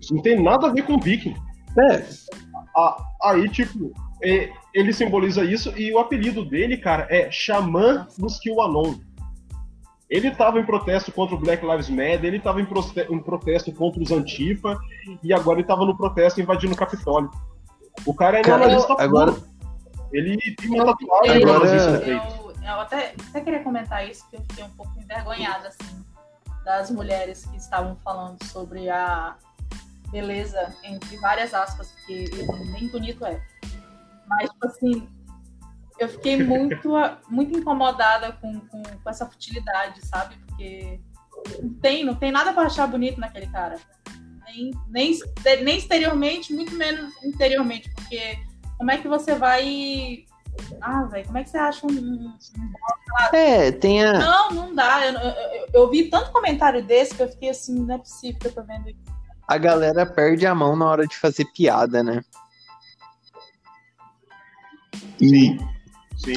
Isso 0.00 0.14
não 0.14 0.22
tem 0.22 0.40
nada 0.40 0.68
a 0.68 0.72
ver 0.72 0.82
com 0.82 0.98
viking. 0.98 1.34
É. 1.90 2.04
Aí, 3.22 3.48
tipo, 3.48 3.92
ele 4.72 4.92
simboliza 4.92 5.44
isso 5.44 5.76
e 5.76 5.92
o 5.92 5.98
apelido 5.98 6.44
dele, 6.44 6.76
cara, 6.76 7.06
é 7.10 7.30
Xamã 7.30 8.06
dos 8.18 8.38
Kiwanon. 8.38 8.94
Ele 10.12 10.28
estava 10.28 10.60
em 10.60 10.66
protesto 10.66 11.10
contra 11.10 11.34
o 11.34 11.38
Black 11.38 11.64
Lives 11.64 11.88
Matter, 11.88 12.26
ele 12.26 12.36
estava 12.36 12.60
em, 12.60 12.64
em, 12.64 13.18
protesto 13.18 13.72
contra 13.72 14.02
os 14.02 14.12
Antifa, 14.12 14.78
e 15.22 15.32
agora 15.32 15.56
ele 15.56 15.62
estava 15.62 15.86
no 15.86 15.96
protesto 15.96 16.38
invadindo 16.38 16.74
o 16.74 16.76
Capitólio. 16.76 17.30
O 18.04 18.12
cara 18.12 18.38
é 18.38 18.50
analista 18.50 18.94
agora... 18.98 19.34
Ele 20.12 20.36
tem 20.56 20.68
uma 20.68 20.84
tatuagem 20.84 21.42
agora... 21.42 21.66
eu, 22.06 22.52
eu 22.62 22.80
até, 22.80 23.14
até 23.30 23.40
queria 23.40 23.62
comentar 23.62 24.06
isso, 24.06 24.28
que 24.28 24.36
eu 24.36 24.42
fiquei 24.42 24.64
um 24.64 24.70
pouco 24.70 24.92
envergonhada, 25.00 25.68
assim, 25.68 26.04
das 26.62 26.90
mulheres 26.90 27.46
que 27.46 27.56
estavam 27.56 27.96
falando 28.04 28.44
sobre 28.44 28.90
a 28.90 29.34
beleza, 30.10 30.76
entre 30.84 31.16
várias 31.16 31.54
aspas, 31.54 31.90
porque 31.90 32.28
nem 32.74 32.86
bonito 32.88 33.24
é. 33.24 33.40
Mas, 34.28 34.50
tipo 34.50 34.66
assim, 34.66 35.08
eu 36.02 36.08
fiquei 36.08 36.42
muito, 36.42 36.92
muito 37.28 37.58
incomodada 37.58 38.32
com, 38.32 38.60
com, 38.60 38.82
com, 38.82 39.10
essa 39.10 39.26
futilidade, 39.26 40.04
sabe? 40.06 40.36
Porque 40.46 41.00
não 41.62 41.74
tem, 41.74 42.04
não 42.04 42.14
tem 42.14 42.32
nada 42.32 42.52
para 42.52 42.64
achar 42.64 42.86
bonito 42.86 43.20
naquele 43.20 43.46
cara. 43.46 43.76
Nem, 44.44 44.70
nem, 44.88 45.18
nem 45.62 45.78
exteriormente, 45.78 46.52
muito 46.52 46.74
menos 46.74 47.12
interiormente. 47.22 47.90
Porque 47.94 48.38
como 48.76 48.90
é 48.90 48.98
que 48.98 49.08
você 49.08 49.34
vai. 49.34 50.24
Ah, 50.80 51.04
velho, 51.04 51.26
como 51.26 51.38
é 51.38 51.44
que 51.44 51.50
você 51.50 51.58
acha 51.58 51.86
um. 51.86 51.90
um... 51.90 52.36
É, 53.32 53.70
tem 53.70 54.04
a. 54.04 54.12
Não, 54.12 54.50
não 54.50 54.74
dá. 54.74 55.06
Eu, 55.06 55.14
eu, 55.14 55.66
eu, 55.72 55.90
vi 55.90 56.10
tanto 56.10 56.32
comentário 56.32 56.84
desse 56.84 57.14
que 57.14 57.22
eu 57.22 57.28
fiquei 57.28 57.50
assim, 57.50 57.74
não 57.76 57.94
é 57.94 57.98
possível 57.98 58.38
que 58.40 58.48
eu 58.48 58.52
tô 58.52 58.62
vendo 58.62 58.90
isso. 58.90 59.00
A 59.48 59.56
galera 59.58 60.04
perde 60.04 60.46
a 60.46 60.54
mão 60.54 60.76
na 60.76 60.86
hora 60.86 61.06
de 61.06 61.16
fazer 61.16 61.44
piada, 61.52 62.02
né? 62.02 62.22
Sim. 65.18 65.58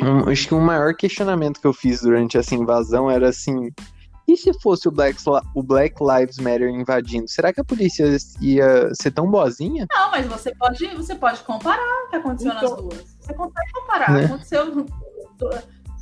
Um, 0.02 0.30
acho 0.30 0.48
que 0.48 0.54
o 0.54 0.60
maior 0.60 0.95
questionamento 0.95 1.60
que 1.60 1.67
eu 1.67 1.74
fiz 1.74 2.02
durante 2.02 2.38
essa 2.38 2.56
invasão 2.56 3.10
era 3.10 3.30
assim: 3.30 3.71
e 4.28 4.36
se 4.36 4.52
fosse 4.60 4.88
o 4.88 4.91
Black, 4.91 5.19
o 5.54 5.62
Black 5.62 5.95
Lives 6.02 6.38
Matter 6.38 6.69
invadindo? 6.69 7.28
Será 7.28 7.54
que 7.54 7.62
a 7.62 7.63
polícia 7.63 8.06
ia 8.41 8.93
ser 8.95 9.12
tão 9.12 9.30
boazinha? 9.30 9.86
Não, 9.91 10.10
mas 10.10 10.26
você 10.26 10.54
pode, 10.56 10.88
você 10.95 11.13
pode 11.13 11.43
comparar 11.43 12.06
o 12.06 12.10
que 12.10 12.15
aconteceu 12.15 12.52
então, 12.52 12.69
nas 12.69 12.82
duas. 12.82 13.17
Você 13.19 13.34
consegue 13.34 13.71
comparar. 13.74 14.12
Né? 14.12 14.26
Aconteceu. 14.26 14.86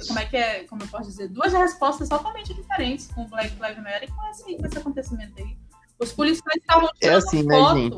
Como 0.07 0.19
é 0.19 0.25
que 0.25 0.37
é? 0.37 0.63
Como 0.63 0.81
eu 0.81 0.87
posso 0.87 1.09
dizer? 1.09 1.27
Duas 1.29 1.51
respostas 1.51 2.07
totalmente 2.07 2.53
diferentes 2.53 3.07
com 3.07 3.23
o 3.23 3.27
Black 3.27 3.53
Lives 3.61 3.83
Matter 3.83 4.03
e 4.03 4.07
com 4.07 4.29
esse, 4.29 4.55
com 4.55 4.65
esse 4.65 4.77
acontecimento 4.77 5.33
aí. 5.37 5.57
Os 5.99 6.13
policiais 6.13 6.61
estavam 6.61 6.87
é 6.87 6.91
tirando 6.99 7.13
é 7.13 7.17
assim, 7.17 7.43
né, 7.43 7.57
foto 7.57 7.75
né, 7.75 7.81
gente? 7.81 7.95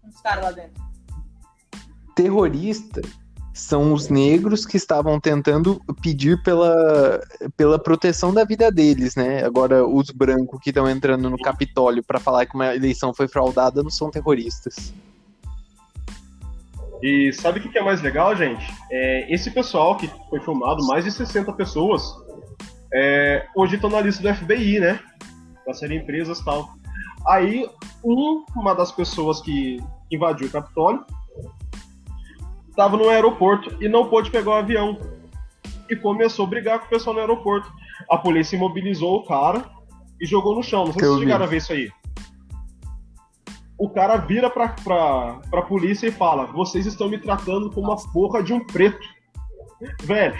com 0.00 0.08
os 0.08 0.20
caras 0.20 0.44
lá 0.44 0.52
dentro. 0.52 0.82
Terrorista 2.14 3.00
são 3.52 3.92
os 3.92 4.08
negros 4.08 4.64
que 4.64 4.76
estavam 4.76 5.20
tentando 5.20 5.80
pedir 6.00 6.42
pela, 6.42 7.20
pela 7.56 7.78
proteção 7.78 8.32
da 8.32 8.44
vida 8.44 8.70
deles, 8.72 9.14
né? 9.14 9.44
Agora, 9.44 9.86
os 9.86 10.10
brancos 10.10 10.58
que 10.60 10.70
estão 10.70 10.88
entrando 10.88 11.28
no 11.28 11.38
Capitólio 11.38 12.02
para 12.02 12.18
falar 12.18 12.46
que 12.46 12.54
uma 12.54 12.74
eleição 12.74 13.12
foi 13.12 13.28
fraudada 13.28 13.82
não 13.82 13.90
são 13.90 14.10
terroristas. 14.10 14.94
E 17.02 17.32
sabe 17.32 17.58
o 17.58 17.62
que 17.62 17.76
é 17.76 17.82
mais 17.82 18.00
legal, 18.00 18.34
gente? 18.34 18.64
É, 18.90 19.32
esse 19.32 19.50
pessoal 19.50 19.96
que 19.96 20.10
foi 20.30 20.40
filmado, 20.40 20.86
mais 20.86 21.04
de 21.04 21.10
60 21.10 21.52
pessoas, 21.52 22.02
é, 22.94 23.46
hoje 23.54 23.74
estão 23.74 23.90
na 23.90 24.00
lista 24.00 24.22
do 24.22 24.34
FBI, 24.34 24.80
né? 24.80 25.00
Para 25.64 25.74
serem 25.74 25.98
empresas 25.98 26.38
e 26.38 26.44
tal. 26.44 26.70
Aí, 27.26 27.68
um, 28.02 28.44
uma 28.56 28.74
das 28.74 28.92
pessoas 28.92 29.40
que 29.40 29.82
invadiu 30.10 30.46
o 30.46 30.50
Capitólio 30.50 31.04
estava 32.72 32.96
no 32.96 33.08
aeroporto 33.08 33.76
e 33.80 33.88
não 33.88 34.08
pôde 34.08 34.30
pegar 34.30 34.50
o 34.50 34.54
avião. 34.54 34.98
E 35.88 35.94
começou 35.94 36.46
a 36.46 36.48
brigar 36.48 36.78
com 36.80 36.86
o 36.86 36.88
pessoal 36.88 37.14
no 37.14 37.20
aeroporto. 37.20 37.70
A 38.10 38.16
polícia 38.16 38.56
imobilizou 38.56 39.16
o 39.16 39.24
cara 39.24 39.64
e 40.20 40.26
jogou 40.26 40.56
no 40.56 40.62
chão. 40.62 40.86
Não 40.86 40.92
sei 40.92 41.02
se 41.02 41.08
vocês 41.08 41.20
chegaram 41.20 41.44
a 41.44 41.48
ver 41.48 41.58
isso 41.58 41.72
aí. 41.72 41.90
O 43.78 43.90
cara 43.90 44.16
vira 44.16 44.48
pra, 44.48 44.68
pra, 44.68 45.40
pra 45.50 45.62
polícia 45.62 46.06
e 46.06 46.12
fala: 46.12 46.46
Vocês 46.46 46.86
estão 46.86 47.08
me 47.08 47.18
tratando 47.18 47.70
como 47.70 47.88
uma 47.88 48.12
porra 48.12 48.42
de 48.42 48.52
um 48.52 48.64
preto. 48.64 49.06
Velho. 50.02 50.36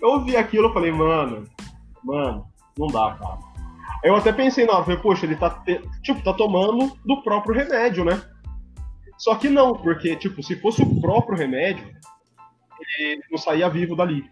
Eu 0.00 0.08
ouvi 0.08 0.36
aquilo 0.36 0.70
e 0.70 0.72
falei, 0.72 0.92
mano, 0.92 1.44
mano, 2.02 2.46
não 2.78 2.86
dá, 2.86 3.14
cara. 3.14 3.38
Eu 4.02 4.16
até 4.16 4.32
pensei 4.32 4.64
na 4.64 4.72
hora, 4.72 4.84
falei, 4.84 5.00
poxa, 5.00 5.26
ele 5.26 5.36
tá, 5.36 5.62
tipo, 6.02 6.22
tá 6.22 6.32
tomando 6.32 6.96
do 7.04 7.22
próprio 7.22 7.54
remédio, 7.54 8.04
né? 8.04 8.22
Só 9.20 9.34
que 9.34 9.50
não, 9.50 9.74
porque, 9.74 10.16
tipo, 10.16 10.42
se 10.42 10.56
fosse 10.56 10.80
o 10.82 10.98
próprio 10.98 11.36
remédio, 11.36 11.86
ele 12.98 13.22
não 13.30 13.36
saía 13.36 13.68
vivo 13.68 13.94
dali. 13.94 14.24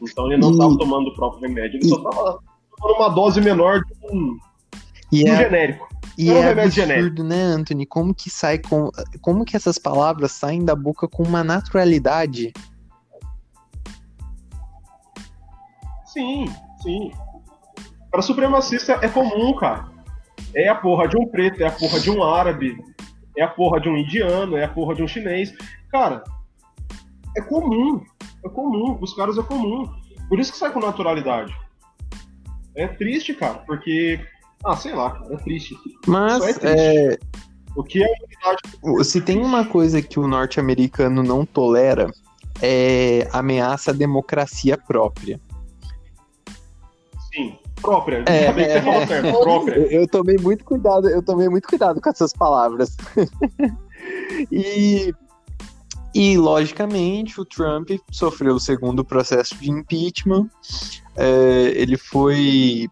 Então 0.00 0.26
ele 0.26 0.38
não 0.38 0.52
estava 0.52 0.72
e... 0.72 0.78
tomando 0.78 1.08
o 1.08 1.14
próprio 1.14 1.42
remédio, 1.42 1.76
ele 1.76 1.84
e... 1.84 1.88
só 1.90 1.96
estava 1.96 2.38
tomando 2.78 2.96
uma 2.96 3.08
dose 3.10 3.38
menor 3.38 3.82
de 3.84 3.92
um, 4.10 4.38
e 5.12 5.24
de 5.24 5.30
um 5.30 5.34
é... 5.34 5.36
genérico. 5.36 5.88
E 6.16 6.30
é 6.30 6.32
um 6.32 6.48
absurdo, 6.48 6.70
genérico. 6.70 7.22
né, 7.22 7.42
Anthony? 7.42 7.84
Como 7.84 8.14
que 8.14 8.30
sai 8.30 8.58
com. 8.58 8.90
Como 9.20 9.44
que 9.44 9.54
essas 9.54 9.78
palavras 9.78 10.32
saem 10.32 10.64
da 10.64 10.74
boca 10.74 11.06
com 11.06 11.22
uma 11.22 11.44
naturalidade? 11.44 12.54
Sim, 16.06 16.46
sim. 16.82 17.12
Para 18.10 18.22
supremacista 18.22 18.98
é 19.02 19.08
comum, 19.08 19.54
cara. 19.54 19.86
É 20.54 20.66
a 20.68 20.74
porra 20.74 21.06
de 21.06 21.18
um 21.18 21.26
preto, 21.28 21.62
é 21.62 21.66
a 21.66 21.70
porra 21.70 22.00
de 22.00 22.10
um 22.10 22.24
árabe, 22.24 22.82
é 23.38 23.44
a 23.44 23.48
porra 23.48 23.80
de 23.80 23.88
um 23.88 23.96
indiano, 23.96 24.56
é 24.56 24.64
a 24.64 24.68
porra 24.68 24.94
de 24.94 25.02
um 25.02 25.08
chinês. 25.08 25.54
Cara, 25.90 26.24
é 27.36 27.40
comum. 27.42 28.02
É 28.44 28.48
comum. 28.48 28.98
Os 29.00 29.14
caras 29.14 29.38
é 29.38 29.42
comum. 29.42 29.88
Por 30.28 30.40
isso 30.40 30.52
que 30.52 30.58
sai 30.58 30.72
com 30.72 30.80
naturalidade. 30.80 31.54
É 32.74 32.88
triste, 32.88 33.34
cara, 33.34 33.58
porque. 33.66 34.20
Ah, 34.64 34.76
sei 34.76 34.94
lá, 34.94 35.22
é 35.30 35.36
triste. 35.36 35.76
Mas. 36.06 36.42
É 36.42 36.52
triste. 36.52 36.66
É... 36.66 37.18
O 37.76 37.84
que 37.84 38.02
é 38.02 38.06
a 38.08 39.04
Se 39.04 39.20
tem 39.20 39.38
uma 39.38 39.64
coisa 39.64 40.02
que 40.02 40.18
o 40.18 40.26
norte-americano 40.26 41.22
não 41.22 41.46
tolera, 41.46 42.10
é 42.60 43.28
ameaça 43.32 43.92
à 43.92 43.94
democracia 43.94 44.76
própria. 44.76 45.40
Própria. 47.80 48.24
É, 48.26 48.44
é, 48.44 49.06
certo, 49.06 49.40
própria. 49.40 49.74
Eu, 49.74 50.02
eu 50.02 50.08
tomei 50.08 50.36
muito 50.36 50.64
cuidado, 50.64 51.08
eu 51.08 51.22
tomei 51.22 51.48
muito 51.48 51.68
cuidado 51.68 52.00
com 52.00 52.10
essas 52.10 52.32
palavras. 52.32 52.96
e 54.50 55.12
e, 56.14 56.36
logicamente, 56.36 57.40
o 57.40 57.44
Trump 57.44 57.90
sofreu 58.10 58.54
o 58.54 58.60
segundo 58.60 59.04
processo 59.04 59.54
de 59.56 59.70
impeachment. 59.70 60.48
É, 61.16 61.72
ele 61.76 61.96
foi. 61.96 62.88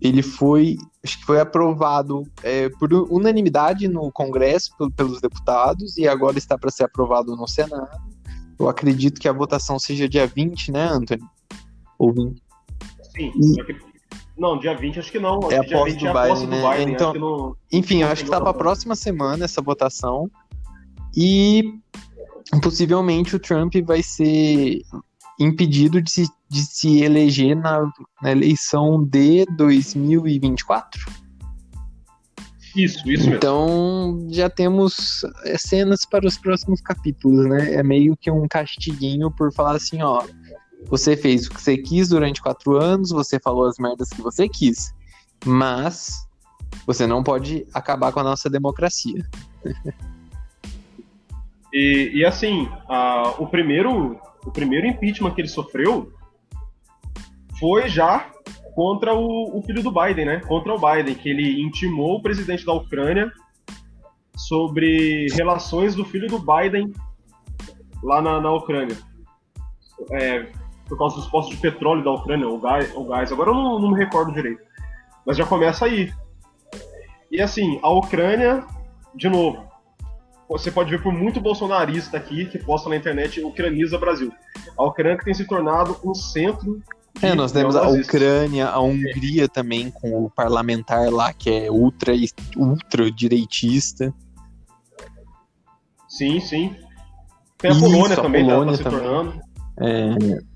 Ele 0.00 0.22
foi. 0.22 0.76
Acho 1.04 1.18
que 1.18 1.24
foi 1.24 1.40
aprovado 1.40 2.24
é, 2.42 2.68
por 2.68 2.92
unanimidade 2.92 3.88
no 3.88 4.10
Congresso 4.12 4.72
pelos 4.94 5.20
deputados 5.20 5.96
e 5.96 6.06
agora 6.06 6.38
está 6.38 6.58
para 6.58 6.70
ser 6.70 6.84
aprovado 6.84 7.34
no 7.34 7.48
Senado. 7.48 7.88
Eu 8.58 8.68
acredito 8.68 9.20
que 9.20 9.28
a 9.28 9.32
votação 9.32 9.78
seja 9.78 10.08
dia 10.08 10.26
20, 10.26 10.70
né, 10.70 10.84
Anthony? 10.84 11.22
Ou 11.98 12.12
20. 12.12 12.42
Sim, 13.14 13.32
e... 13.34 13.91
Não, 14.42 14.58
dia 14.58 14.74
20 14.76 14.98
acho 14.98 15.12
que 15.12 15.20
não. 15.20 15.38
É 15.52 15.58
a 15.58 15.62
posse 15.62 15.96
do, 15.96 16.08
é 16.08 16.12
Biden, 16.12 16.46
né? 16.48 16.76
Biden, 16.76 16.94
Então, 16.94 17.14
não... 17.14 17.56
enfim, 17.70 18.02
eu 18.02 18.08
acho 18.08 18.24
que 18.24 18.30
tá 18.30 18.40
pra 18.40 18.52
próxima 18.52 18.96
semana 18.96 19.44
essa 19.44 19.62
votação. 19.62 20.28
E 21.16 21.62
possivelmente 22.60 23.36
o 23.36 23.38
Trump 23.38 23.72
vai 23.86 24.02
ser 24.02 24.82
impedido 25.38 26.02
de 26.02 26.10
se, 26.10 26.28
de 26.50 26.60
se 26.62 27.02
eleger 27.04 27.54
na, 27.54 27.88
na 28.20 28.32
eleição 28.32 29.00
de 29.04 29.46
2024. 29.56 31.22
Isso, 32.74 33.08
isso 33.08 33.30
Então 33.30 34.12
mesmo. 34.14 34.34
já 34.34 34.50
temos 34.50 35.20
cenas 35.56 36.04
para 36.04 36.26
os 36.26 36.36
próximos 36.36 36.80
capítulos, 36.80 37.46
né? 37.46 37.74
É 37.74 37.82
meio 37.84 38.16
que 38.16 38.28
um 38.28 38.48
castiguinho 38.48 39.30
por 39.30 39.52
falar 39.52 39.76
assim, 39.76 40.02
ó, 40.02 40.24
você 40.86 41.16
fez 41.16 41.46
o 41.46 41.50
que 41.50 41.60
você 41.60 41.76
quis 41.76 42.08
durante 42.08 42.42
quatro 42.42 42.76
anos, 42.76 43.10
você 43.10 43.38
falou 43.38 43.66
as 43.66 43.78
merdas 43.78 44.08
que 44.10 44.22
você 44.22 44.48
quis. 44.48 44.94
Mas 45.44 46.26
você 46.86 47.06
não 47.06 47.22
pode 47.22 47.66
acabar 47.72 48.12
com 48.12 48.20
a 48.20 48.24
nossa 48.24 48.48
democracia. 48.50 49.24
e, 51.72 52.12
e, 52.14 52.24
assim, 52.24 52.68
a, 52.88 53.34
o, 53.38 53.46
primeiro, 53.46 54.18
o 54.44 54.50
primeiro 54.50 54.86
impeachment 54.86 55.34
que 55.34 55.40
ele 55.40 55.48
sofreu 55.48 56.12
foi 57.58 57.88
já 57.88 58.30
contra 58.74 59.14
o, 59.14 59.58
o, 59.58 59.62
filho 59.62 59.82
do 59.82 59.92
Biden, 59.92 60.24
né? 60.24 60.40
Contra 60.40 60.74
o 60.74 60.78
Biden, 60.78 61.14
que 61.14 61.28
ele 61.28 61.60
intimou 61.62 62.16
o 62.16 62.22
presidente 62.22 62.64
da 62.64 62.72
Ucrânia 62.72 63.30
sobre 64.36 65.28
relações 65.32 65.94
do 65.94 66.04
filho 66.04 66.26
do 66.26 66.38
Biden 66.38 66.92
lá 68.02 68.20
na, 68.20 68.40
na 68.40 68.52
Ucrânia. 68.52 68.96
É, 70.10 70.50
por 70.88 70.98
causa 70.98 71.16
dos 71.16 71.26
postos 71.28 71.54
de 71.54 71.60
petróleo 71.60 72.04
da 72.04 72.10
Ucrânia, 72.10 72.48
o 72.48 72.58
gás, 72.58 72.92
o 72.94 73.04
gás. 73.04 73.32
agora 73.32 73.50
eu 73.50 73.54
não, 73.54 73.78
não 73.78 73.90
me 73.90 73.98
recordo 73.98 74.32
direito. 74.32 74.62
Mas 75.24 75.36
já 75.36 75.46
começa 75.46 75.84
aí. 75.84 76.12
E 77.30 77.40
assim, 77.40 77.78
a 77.82 77.90
Ucrânia, 77.90 78.64
de 79.14 79.28
novo, 79.28 79.64
você 80.48 80.70
pode 80.70 80.90
ver 80.90 81.02
por 81.02 81.12
muito 81.12 81.40
bolsonarista 81.40 82.16
aqui 82.16 82.46
que 82.46 82.58
posta 82.58 82.88
na 82.88 82.96
internet 82.96 83.42
Ucraniza 83.42 83.96
Brasil. 83.96 84.32
A 84.76 84.84
Ucrânia 84.84 85.18
tem 85.24 85.32
se 85.32 85.46
tornado 85.46 85.96
um 86.04 86.14
centro 86.14 86.82
é, 87.20 87.34
nós 87.34 87.52
temos 87.52 87.76
a 87.76 87.88
Ucrânia, 87.88 88.68
a 88.68 88.80
Hungria 88.80 89.48
também, 89.48 89.90
com 89.90 90.24
o 90.24 90.30
parlamentar 90.30 91.10
lá 91.10 91.32
que 91.32 91.50
é 91.50 91.70
ultra, 91.70 92.12
ultra 92.56 93.10
direitista. 93.10 94.14
Sim, 96.08 96.40
sim. 96.40 96.74
Tem 97.58 97.70
a 97.70 97.74
Isso, 97.74 97.82
Polônia 97.82 98.16
também, 98.16 98.42
a 98.42 98.54
Polônia 98.54 98.78
tá, 98.78 98.84
tá 98.84 98.90
se 98.90 98.96
tornando. 98.96 99.40
É. 99.78 100.51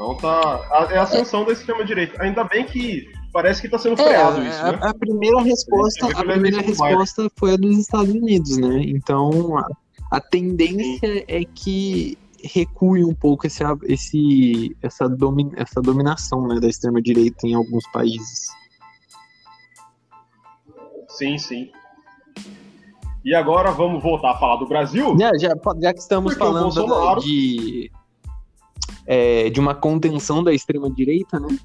Então 0.00 0.14
tá. 0.14 0.88
É 0.90 0.96
a 0.96 1.02
ascensão 1.02 1.42
é. 1.42 1.46
da 1.46 1.52
extrema-direita. 1.52 2.22
Ainda 2.22 2.42
bem 2.42 2.64
que 2.64 3.06
parece 3.34 3.60
que 3.60 3.66
está 3.66 3.78
sendo 3.78 3.98
freado 3.98 4.40
é, 4.40 4.48
isso, 4.48 4.62
né? 4.64 4.78
A, 4.80 4.94
primeira 4.94 5.42
resposta, 5.42 6.06
a 6.06 6.24
primeira 6.24 6.62
resposta 6.62 7.30
foi 7.36 7.52
a 7.52 7.56
dos 7.56 7.76
Estados 7.76 8.08
Unidos, 8.08 8.56
né? 8.56 8.80
Então 8.86 9.58
a, 9.58 9.66
a 10.10 10.18
tendência 10.18 11.16
sim. 11.16 11.24
é 11.28 11.44
que 11.44 12.16
recue 12.42 13.04
um 13.04 13.14
pouco 13.14 13.46
esse, 13.46 13.62
esse, 13.84 14.74
essa, 14.80 15.06
domi, 15.06 15.52
essa 15.54 15.82
dominação 15.82 16.48
né, 16.48 16.58
da 16.58 16.68
extrema-direita 16.68 17.46
em 17.46 17.52
alguns 17.52 17.86
países. 17.92 18.48
Sim, 21.08 21.36
sim. 21.36 21.70
E 23.22 23.34
agora 23.34 23.70
vamos 23.70 24.02
voltar 24.02 24.30
a 24.30 24.38
falar 24.38 24.56
do 24.56 24.66
Brasil? 24.66 25.14
É, 25.20 25.38
já, 25.38 25.54
já 25.78 25.92
que 25.92 26.00
estamos 26.00 26.34
falando 26.38 26.74
Bolsonaro... 26.74 27.20
de, 27.20 27.90
é, 29.12 29.50
de 29.50 29.58
uma 29.58 29.74
contenção 29.74 30.40
da 30.40 30.54
extrema-direita, 30.54 31.40
né? 31.40 31.58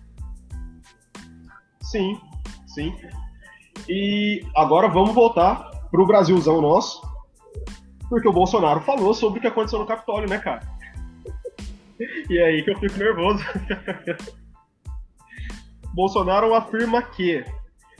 Sim, 1.79 2.19
sim. 2.65 2.91
E 3.87 4.43
agora 4.55 4.87
vamos 4.87 5.13
voltar 5.13 5.69
para 5.91 6.01
o 6.01 6.07
Brasilzão 6.07 6.59
nosso, 6.59 7.07
porque 8.09 8.27
o 8.27 8.33
Bolsonaro 8.33 8.81
falou 8.81 9.13
sobre 9.13 9.37
o 9.37 9.41
que 9.43 9.47
aconteceu 9.47 9.77
no 9.77 9.85
Capitólio, 9.85 10.27
né, 10.27 10.39
cara? 10.39 10.67
E 12.29 12.37
é 12.39 12.45
aí 12.47 12.63
que 12.63 12.71
eu 12.71 12.79
fico 12.79 12.97
nervoso. 12.97 13.41
Bolsonaro 15.93 16.53
afirma 16.53 17.01
que, 17.01 17.45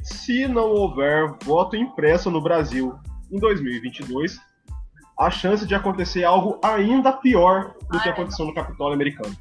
se 0.04 0.50
não 0.50 0.72
houver 0.72 1.34
voto 1.46 1.78
impresso 1.78 2.30
no 2.30 2.42
Brasil 2.42 2.94
em 3.32 3.40
2022, 3.40 4.38
a 5.18 5.32
chance 5.32 5.66
de 5.66 5.74
acontecer 5.74 6.24
algo 6.24 6.60
ainda 6.64 7.12
pior 7.14 7.74
do 7.90 8.00
que 8.00 8.10
aconteceu 8.10 8.46
no 8.46 8.54
Capitólio 8.54 8.94
americano. 8.94 9.36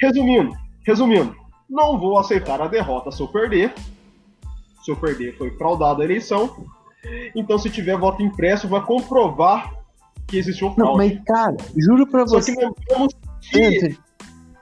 Resumindo, 0.00 0.52
resumindo, 0.84 1.34
não 1.68 1.98
vou 1.98 2.18
aceitar 2.18 2.60
a 2.60 2.68
derrota 2.68 3.10
se 3.10 3.20
eu 3.20 3.28
perder. 3.28 3.74
Se 4.84 4.90
eu 4.90 4.96
perder, 4.96 5.36
foi 5.36 5.50
fraudada 5.56 6.02
a 6.02 6.04
eleição. 6.04 6.64
Então, 7.34 7.58
se 7.58 7.70
tiver 7.70 7.96
voto 7.96 8.22
impresso, 8.22 8.68
vai 8.68 8.84
comprovar 8.84 9.72
que 10.26 10.38
existiu 10.38 10.72
fraude. 10.72 10.90
Não, 10.90 10.96
mas, 10.96 11.24
cara, 11.24 11.56
juro 11.76 12.06
pra 12.06 12.24
você. 12.24 12.52
Só 12.52 12.60
que 12.60 12.66
lembramos 12.66 13.14
que... 13.40 13.64
Anthony, 13.64 13.98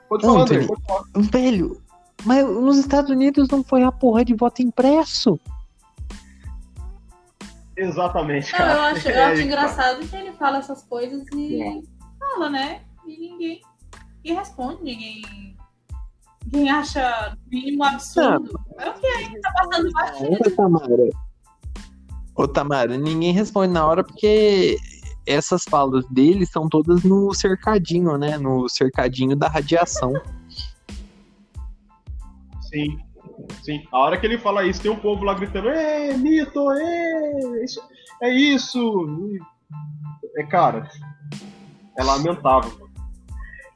pode 0.08 0.26
falar, 0.26 0.42
Anthony, 0.42 0.66
pode 0.66 0.82
falar. 0.82 1.04
Velho, 1.14 1.82
mas 2.24 2.46
nos 2.46 2.78
Estados 2.78 3.10
Unidos 3.10 3.48
não 3.48 3.62
foi 3.62 3.82
a 3.82 3.90
porra 3.92 4.24
de 4.24 4.34
voto 4.34 4.62
impresso. 4.62 5.40
Exatamente, 7.76 8.52
cara. 8.52 8.66
Não, 8.66 8.74
eu 8.74 8.82
acho, 8.82 9.08
eu 9.08 9.24
acho 9.24 9.40
é, 9.40 9.44
engraçado 9.44 9.96
cara. 9.96 10.06
que 10.06 10.16
ele 10.16 10.32
fala 10.32 10.58
essas 10.58 10.82
coisas 10.84 11.26
e 11.34 11.62
é. 11.62 11.80
fala, 12.18 12.50
né? 12.50 12.82
E 13.06 13.18
ninguém, 13.18 13.60
ninguém 14.22 14.38
responde, 14.38 14.82
ninguém 14.82 15.56
ninguém 16.44 16.70
acha 16.70 17.36
mínimo 17.50 17.84
absurdo. 17.84 18.60
É 18.78 18.90
o 18.90 18.94
que 18.94 19.06
aí 19.06 19.40
tá 19.40 19.52
passando 19.52 19.92
batido. 19.92 20.56
Tamara. 20.56 21.10
Ô, 22.36 22.48
Tamara, 22.48 22.96
ninguém 22.98 23.32
responde 23.32 23.72
na 23.72 23.86
hora 23.86 24.04
porque 24.04 24.76
essas 25.26 25.64
falas 25.64 26.06
dele 26.08 26.44
são 26.44 26.68
todas 26.68 27.02
no 27.02 27.32
cercadinho, 27.32 28.16
né? 28.18 28.36
No 28.36 28.68
cercadinho 28.68 29.34
da 29.36 29.48
radiação. 29.48 30.12
Sim, 32.60 32.98
sim. 33.62 33.82
A 33.92 33.98
hora 33.98 34.18
que 34.18 34.26
ele 34.26 34.38
fala 34.38 34.64
isso, 34.64 34.82
tem 34.82 34.90
um 34.90 34.98
povo 34.98 35.24
lá 35.24 35.34
gritando: 35.34 35.68
É, 35.68 36.16
mito, 36.16 36.70
é, 36.72 37.64
isso, 37.64 37.80
é 38.22 38.30
isso. 38.30 39.38
É, 40.36 40.44
cara, 40.44 40.88
é 41.98 42.02
lamentável. 42.02 42.84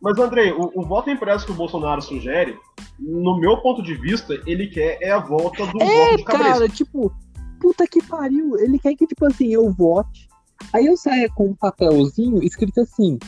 Mas, 0.00 0.18
Andrei, 0.18 0.52
o, 0.52 0.70
o, 0.74 0.82
voto 0.82 1.10
impresso 1.10 1.44
que 1.44 1.52
o 1.52 1.56
Bolsonaro 1.56 2.00
sugere, 2.00 2.56
no 2.98 3.38
meu 3.38 3.56
ponto 3.60 3.82
de 3.82 3.94
vista, 3.94 4.40
ele 4.46 4.68
quer 4.68 4.98
é 5.00 5.10
a 5.10 5.18
volta 5.18 5.66
do 5.66 5.82
é, 5.82 6.10
voto 6.10 6.16
de 6.16 6.24
cara, 6.24 6.68
tipo, 6.68 7.12
puta 7.60 7.86
que 7.86 8.02
pariu. 8.02 8.56
Ele 8.58 8.78
quer 8.78 8.94
que, 8.94 9.06
tipo 9.06 9.26
assim, 9.26 9.52
eu 9.52 9.72
vote. 9.72 10.28
Aí 10.72 10.86
eu 10.86 10.96
saia 10.96 11.28
com 11.28 11.48
um 11.48 11.54
papelzinho 11.54 12.42
escrito 12.42 12.80
assim: 12.80 13.18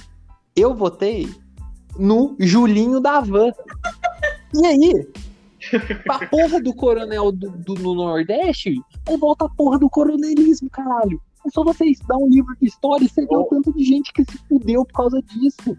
eu 0.55 0.75
votei 0.75 1.29
no 1.99 2.37
Julinho 2.39 3.01
da 3.01 3.21
Van. 3.21 3.53
E 4.55 4.67
aí? 4.67 5.09
A 6.09 6.27
porra 6.27 6.61
do 6.61 6.75
coronel 6.75 7.33
do, 7.33 7.51
do, 7.51 7.75
no 7.75 7.95
Nordeste, 7.95 8.75
aí 9.09 9.17
volta 9.17 9.47
a 9.47 9.49
porra 9.49 9.79
do 9.79 9.89
coronelismo, 9.89 10.71
caralho. 10.71 11.21
É 11.47 11.51
só 11.51 11.65
você 11.65 11.87
estudar 11.87 12.17
um 12.17 12.29
livro 12.29 12.55
de 12.61 12.67
história 12.67 13.05
e 13.05 13.09
você 13.09 13.27
vê 13.27 13.37
o 13.37 13.45
tanto 13.45 13.73
de 13.73 13.85
gente 13.85 14.13
que 14.13 14.25
se 14.25 14.39
fudeu 14.49 14.85
por 14.85 14.95
causa 14.95 15.23
disso. 15.23 15.77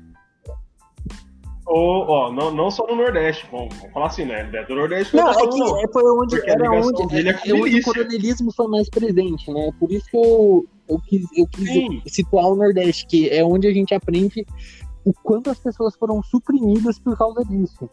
Ou, 1.66 2.06
ó, 2.10 2.32
não, 2.32 2.54
não 2.54 2.72
só 2.72 2.86
no 2.88 2.96
Nordeste, 2.96 3.48
vamos, 3.52 3.74
vamos 3.76 3.94
falar 3.94 4.08
assim, 4.08 4.26
né? 4.26 4.50
É 4.54 4.66
do 4.66 4.76
Nordeste 4.76 5.16
não, 5.16 5.30
é 5.30 5.48
que 5.48 5.60
não. 5.60 5.80
É, 5.80 5.88
foi 5.88 6.04
onde, 6.04 6.50
era 6.50 6.72
onde, 6.72 7.02
é, 7.20 7.50
é 7.50 7.54
onde 7.54 7.80
o 7.80 7.84
coronelismo 7.84 8.52
foi 8.52 8.68
mais 8.68 8.90
presente, 8.90 9.52
né? 9.52 9.72
Por 9.80 9.92
isso 9.92 10.06
que 10.10 10.18
eu, 10.18 10.66
eu 10.90 11.00
quis, 11.00 11.26
eu 11.38 11.48
quis 11.48 12.14
situar 12.14 12.48
o 12.48 12.56
Nordeste, 12.56 13.06
que 13.06 13.30
é 13.30 13.44
onde 13.44 13.68
a 13.68 13.74
gente 13.74 13.94
aprende 13.94 14.46
o 15.06 15.14
quanto 15.14 15.50
as 15.50 15.60
pessoas 15.60 15.96
foram 15.96 16.22
suprimidas 16.24 17.00
por 17.00 17.18
causa 17.18 17.46
disso. 17.46 17.90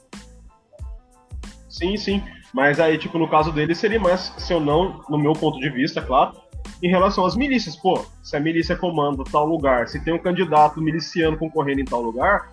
Sim, 1.79 1.97
sim. 1.97 2.23
Mas 2.53 2.81
aí, 2.81 2.99
tipo, 2.99 3.19
no 3.19 3.29
caso 3.29 3.53
dele, 3.53 3.75
seria 3.75 4.01
mais, 4.01 4.33
se 4.37 4.53
eu 4.53 4.61
não, 4.61 5.03
no 5.09 5.19
meu 5.19 5.33
ponto 5.33 5.59
de 5.59 5.71
vista, 5.71 6.01
claro, 6.01 6.33
em 6.83 6.89
relação 6.89 7.25
às 7.25 7.37
milícias. 7.37 7.77
Pô, 7.77 8.05
se 8.23 8.37
a 8.37 8.41
milícia 8.41 8.77
comanda 8.77 9.23
tal 9.31 9.47
lugar, 9.47 9.89
se 9.89 10.03
tem 10.03 10.15
um 10.15 10.19
candidato 10.19 10.81
miliciano 10.81 11.37
concorrendo 11.37 11.81
em 11.81 11.85
tal 11.85 12.01
lugar, 12.01 12.51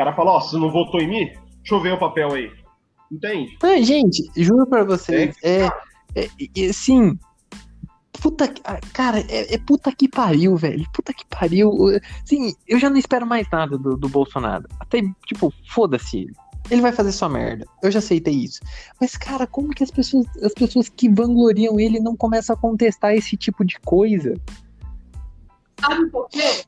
cara 0.00 0.14
fala, 0.14 0.32
ó, 0.32 0.38
oh, 0.38 0.40
você 0.40 0.56
não 0.56 0.70
votou 0.70 1.00
em 1.00 1.08
mim? 1.08 1.26
Deixa 1.58 1.74
eu 1.74 1.80
ver 1.80 1.92
o 1.92 1.98
papel 1.98 2.32
aí. 2.32 2.50
Entende? 3.12 3.58
Ah, 3.62 3.80
gente, 3.82 4.30
juro 4.34 4.66
pra 4.66 4.82
vocês, 4.82 5.36
é, 5.42 5.66
é, 6.14 6.28
é 6.56 6.68
assim, 6.68 7.18
puta 8.22 8.50
ah, 8.64 8.78
cara, 8.94 9.20
é, 9.28 9.54
é, 9.54 9.58
puta 9.58 9.92
que 9.92 10.08
pariu, 10.08 10.56
velho, 10.56 10.86
puta 10.94 11.12
que 11.12 11.26
pariu, 11.26 11.70
sim, 12.24 12.54
eu 12.68 12.78
já 12.78 12.88
não 12.88 12.96
espero 12.96 13.26
mais 13.26 13.50
nada 13.50 13.76
do, 13.76 13.96
do 13.96 14.08
Bolsonaro, 14.08 14.64
até, 14.78 15.02
tipo, 15.26 15.52
foda-se 15.68 16.18
ele. 16.18 16.34
Ele 16.70 16.82
vai 16.82 16.92
fazer 16.92 17.12
sua 17.12 17.28
merda. 17.28 17.66
Eu 17.82 17.90
já 17.90 17.98
aceitei 17.98 18.34
isso. 18.34 18.60
Mas, 19.00 19.16
cara, 19.16 19.46
como 19.46 19.70
que 19.70 19.82
as 19.82 19.90
pessoas, 19.90 20.26
as 20.42 20.52
pessoas 20.52 20.88
que 20.88 21.08
vangloriam 21.08 21.78
ele 21.78 22.00
não 22.00 22.16
começam 22.16 22.54
a 22.54 22.58
contestar 22.58 23.14
esse 23.14 23.36
tipo 23.36 23.64
de 23.64 23.78
coisa? 23.80 24.34
Sabe 25.80 26.06
por 26.10 26.28
quê? 26.28 26.64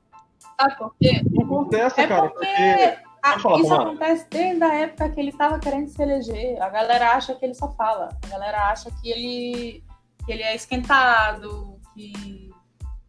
Sabe 0.60 0.76
por 0.76 0.94
quê? 1.00 1.22
Não 1.30 1.46
contesta, 1.46 2.02
é 2.02 2.06
cara, 2.06 2.28
porque... 2.30 2.46
porque 2.46 2.98
ah, 3.22 3.38
falar, 3.38 3.60
isso 3.60 3.74
acontece 3.74 4.26
desde 4.28 4.64
a 4.64 4.74
época 4.74 5.08
que 5.10 5.20
ele 5.20 5.30
estava 5.30 5.58
querendo 5.58 5.88
se 5.88 6.02
eleger. 6.02 6.60
A 6.60 6.68
galera 6.68 7.12
acha 7.12 7.34
que 7.34 7.44
ele 7.44 7.54
só 7.54 7.70
fala. 7.70 8.08
A 8.24 8.26
galera 8.28 8.68
acha 8.68 8.90
que 9.00 9.10
ele, 9.10 9.84
que 10.26 10.32
ele 10.32 10.42
é 10.42 10.56
esquentado, 10.56 11.78
que 11.94 12.50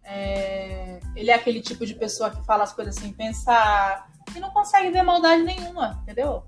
é, 0.04 1.00
ele 1.16 1.32
é 1.32 1.34
aquele 1.34 1.62
tipo 1.62 1.84
de 1.86 1.96
pessoa 1.96 2.30
que 2.30 2.46
fala 2.46 2.64
as 2.64 2.74
coisas 2.74 2.94
sem 2.96 3.12
pensar 3.12 4.08
e 4.36 4.40
não 4.40 4.52
consegue 4.52 4.92
ver 4.92 5.02
maldade 5.02 5.42
nenhuma, 5.42 6.00
entendeu? 6.04 6.44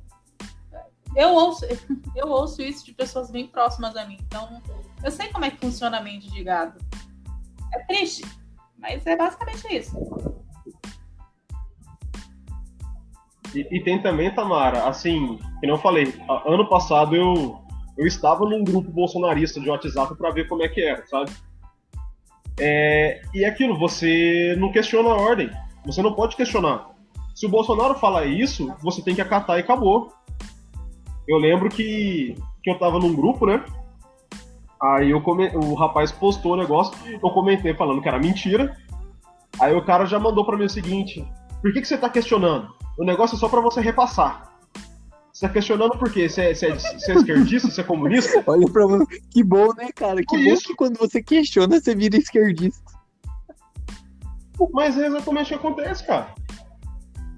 Eu 1.15 1.33
ouço, 1.33 1.65
eu 2.15 2.27
ouço 2.27 2.61
isso 2.61 2.85
de 2.85 2.93
pessoas 2.93 3.31
bem 3.31 3.47
próximas 3.47 3.95
a 3.95 4.05
mim. 4.05 4.17
Então, 4.27 4.61
eu 5.03 5.11
sei 5.11 5.29
como 5.29 5.45
é 5.45 5.51
que 5.51 5.57
funciona 5.57 5.97
a 5.97 6.01
mente 6.01 6.29
de 6.29 6.43
gado. 6.43 6.77
É 7.73 7.79
triste, 7.85 8.23
mas 8.77 9.05
é 9.05 9.15
basicamente 9.15 9.65
isso. 9.73 9.95
E, 13.53 13.67
e, 13.71 13.83
tem 13.83 14.01
também, 14.01 14.33
Tamara, 14.33 14.85
assim, 14.85 15.39
que 15.61 15.67
não 15.67 15.77
falei, 15.77 16.13
ano 16.45 16.67
passado 16.67 17.15
eu, 17.15 17.57
eu 17.97 18.05
estava 18.05 18.43
num 18.45 18.63
grupo 18.63 18.91
bolsonarista 18.91 19.61
de 19.61 19.69
WhatsApp 19.69 20.13
para 20.17 20.31
ver 20.31 20.49
como 20.49 20.61
é 20.61 20.67
que 20.67 20.81
era, 20.81 21.05
sabe? 21.07 21.31
É, 22.59 23.21
e 23.33 23.43
é 23.43 23.47
aquilo, 23.47 23.77
você 23.77 24.55
não 24.57 24.71
questiona 24.71 25.09
a 25.09 25.15
ordem. 25.15 25.49
Você 25.85 26.01
não 26.01 26.13
pode 26.13 26.35
questionar. 26.35 26.89
Se 27.33 27.45
o 27.45 27.49
Bolsonaro 27.49 27.95
fala 27.95 28.25
isso, 28.25 28.73
você 28.81 29.01
tem 29.01 29.13
que 29.13 29.21
acatar 29.21 29.57
e 29.57 29.61
acabou. 29.61 30.11
Eu 31.27 31.37
lembro 31.37 31.69
que, 31.69 32.35
que 32.63 32.69
eu 32.69 32.77
tava 32.77 32.99
num 32.99 33.13
grupo, 33.13 33.45
né? 33.45 33.63
Aí 34.81 35.11
eu 35.11 35.21
come... 35.21 35.47
o 35.55 35.73
rapaz 35.73 36.11
postou 36.11 36.53
o 36.53 36.57
negócio, 36.57 36.93
eu 37.11 37.29
comentei 37.31 37.73
falando 37.73 38.01
que 38.01 38.07
era 38.07 38.19
mentira. 38.19 38.75
Aí 39.59 39.73
o 39.73 39.83
cara 39.83 40.05
já 40.05 40.19
mandou 40.19 40.45
para 40.45 40.57
mim 40.57 40.65
o 40.65 40.69
seguinte: 40.69 41.25
por 41.61 41.73
que, 41.73 41.81
que 41.81 41.87
você 41.87 41.97
tá 41.97 42.09
questionando? 42.09 42.73
O 42.97 43.03
negócio 43.03 43.35
é 43.35 43.39
só 43.39 43.49
para 43.49 43.61
você 43.61 43.81
repassar. 43.81 44.53
Você 45.33 45.47
tá 45.47 45.53
questionando 45.53 45.97
por 45.97 46.11
quê? 46.11 46.29
Você 46.29 46.41
é, 46.41 46.53
você 46.53 46.67
é, 46.67 46.75
você 46.75 47.11
é 47.11 47.15
esquerdista? 47.15 47.69
Você 47.69 47.81
é 47.81 47.83
comunista? 47.83 48.43
Olha 48.47 48.71
pra 48.71 48.85
você. 48.85 49.19
Que 49.31 49.43
bom, 49.43 49.73
né, 49.73 49.89
cara? 49.93 50.21
Que 50.23 50.37
bom 50.45 50.55
que 50.57 50.75
quando 50.75 50.97
você 50.97 51.21
questiona, 51.21 51.79
você 51.79 51.93
vira 51.93 52.17
esquerdista. 52.17 52.81
Mas 54.71 54.97
é 54.97 55.07
exatamente 55.07 55.47
o 55.53 55.59
que 55.59 55.67
acontece, 55.67 56.07
cara. 56.07 56.33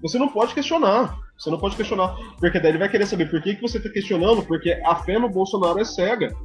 Você 0.04 0.20
não 0.20 0.30
pode 0.30 0.54
questionar. 0.54 1.18
Você 1.38 1.50
não 1.52 1.60
pode 1.60 1.76
questionar. 1.76 2.16
Porque 2.40 2.60
daí 2.60 2.72
ele 2.72 2.78
vai 2.80 2.90
querer 2.90 3.06
saber 3.06 3.30
por 3.30 3.42
que, 3.42 3.56
que 3.56 3.62
você 3.62 3.80
tá 3.80 3.90
questionando, 3.90 4.42
porque 4.44 4.72
a 4.86 4.96
fé 4.96 5.20
no 5.20 5.30
Bolsonaro 5.30 5.80
é 5.80 5.86
cega. 5.86 6.36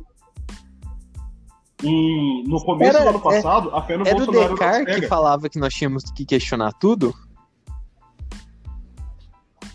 E 1.82 2.45
no 2.47 2.62
começo 2.64 2.97
Era- 2.97 3.05
do 3.05 3.11
ano 3.11 3.20
passado, 3.20 3.74
a 3.74 3.82
fé 3.82 3.97
no 3.97 4.07
Era 4.07 4.16
o 4.16 4.26
Bolsonaro 4.26 4.51
Descartes 4.55 4.76
era 4.80 4.86
que 4.86 4.95
cega. 4.95 5.09
falava 5.09 5.49
que 5.49 5.59
nós 5.59 5.74
tínhamos 5.74 6.05
que 6.12 6.24
questionar 6.24 6.72
tudo? 6.74 7.12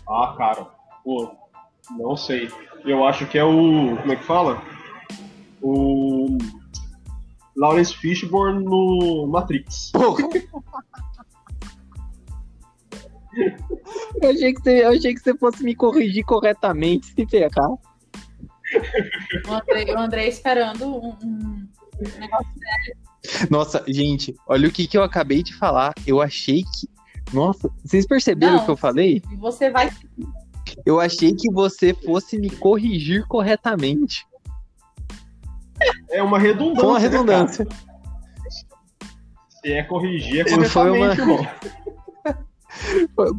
Ah, 0.08 0.34
cara, 0.38 0.64
pô, 1.04 1.30
não 1.90 2.16
sei. 2.16 2.50
Eu 2.84 3.04
acho 3.04 3.26
que 3.26 3.36
é 3.36 3.44
o. 3.44 3.96
Como 3.98 4.12
é 4.12 4.16
que 4.16 4.24
fala? 4.24 4.62
O. 5.60 6.38
Lawrence 7.56 7.92
Fishburne 7.94 8.64
no 8.64 9.26
Matrix. 9.26 9.90
Porra! 9.90 10.22
Eu 14.22 14.30
achei, 14.30 14.52
que 14.52 14.62
você, 14.62 14.84
eu 14.84 14.88
achei 14.90 15.14
que 15.14 15.20
você 15.20 15.36
fosse 15.36 15.62
me 15.62 15.74
corrigir 15.74 16.24
corretamente, 16.24 17.06
se 17.06 17.26
ferrar. 17.26 17.70
O 17.70 19.52
Andrei, 19.52 19.94
o 19.94 19.98
Andrei 19.98 20.28
esperando 20.28 20.86
um, 20.86 21.16
um 21.24 21.68
negócio 22.18 22.52
Nossa, 23.50 23.84
gente, 23.88 24.34
olha 24.46 24.68
o 24.68 24.72
que, 24.72 24.86
que 24.86 24.98
eu 24.98 25.02
acabei 25.02 25.42
de 25.42 25.54
falar. 25.54 25.94
Eu 26.06 26.20
achei 26.20 26.62
que. 26.62 26.88
Nossa, 27.32 27.70
vocês 27.84 28.06
perceberam 28.06 28.54
Não. 28.54 28.62
o 28.62 28.64
que 28.64 28.70
eu 28.70 28.76
falei? 28.76 29.22
você 29.38 29.70
vai. 29.70 29.90
Eu 30.84 31.00
achei 31.00 31.34
que 31.34 31.50
você 31.52 31.94
fosse 31.94 32.38
me 32.38 32.50
corrigir 32.50 33.26
corretamente. 33.26 34.26
É 36.10 36.22
uma 36.22 36.38
redundância. 36.38 36.80
Foi 36.80 36.88
uma 36.90 36.98
né, 36.98 37.08
redundância. 37.08 37.66
cara? 37.66 37.88
Se 39.48 39.72
é 39.72 39.82
corrigir, 39.82 40.40
é 40.40 40.48
Foi 40.48 40.68
corretamente, 40.68 41.20
uma- 41.20 41.32
irmão. 41.34 41.48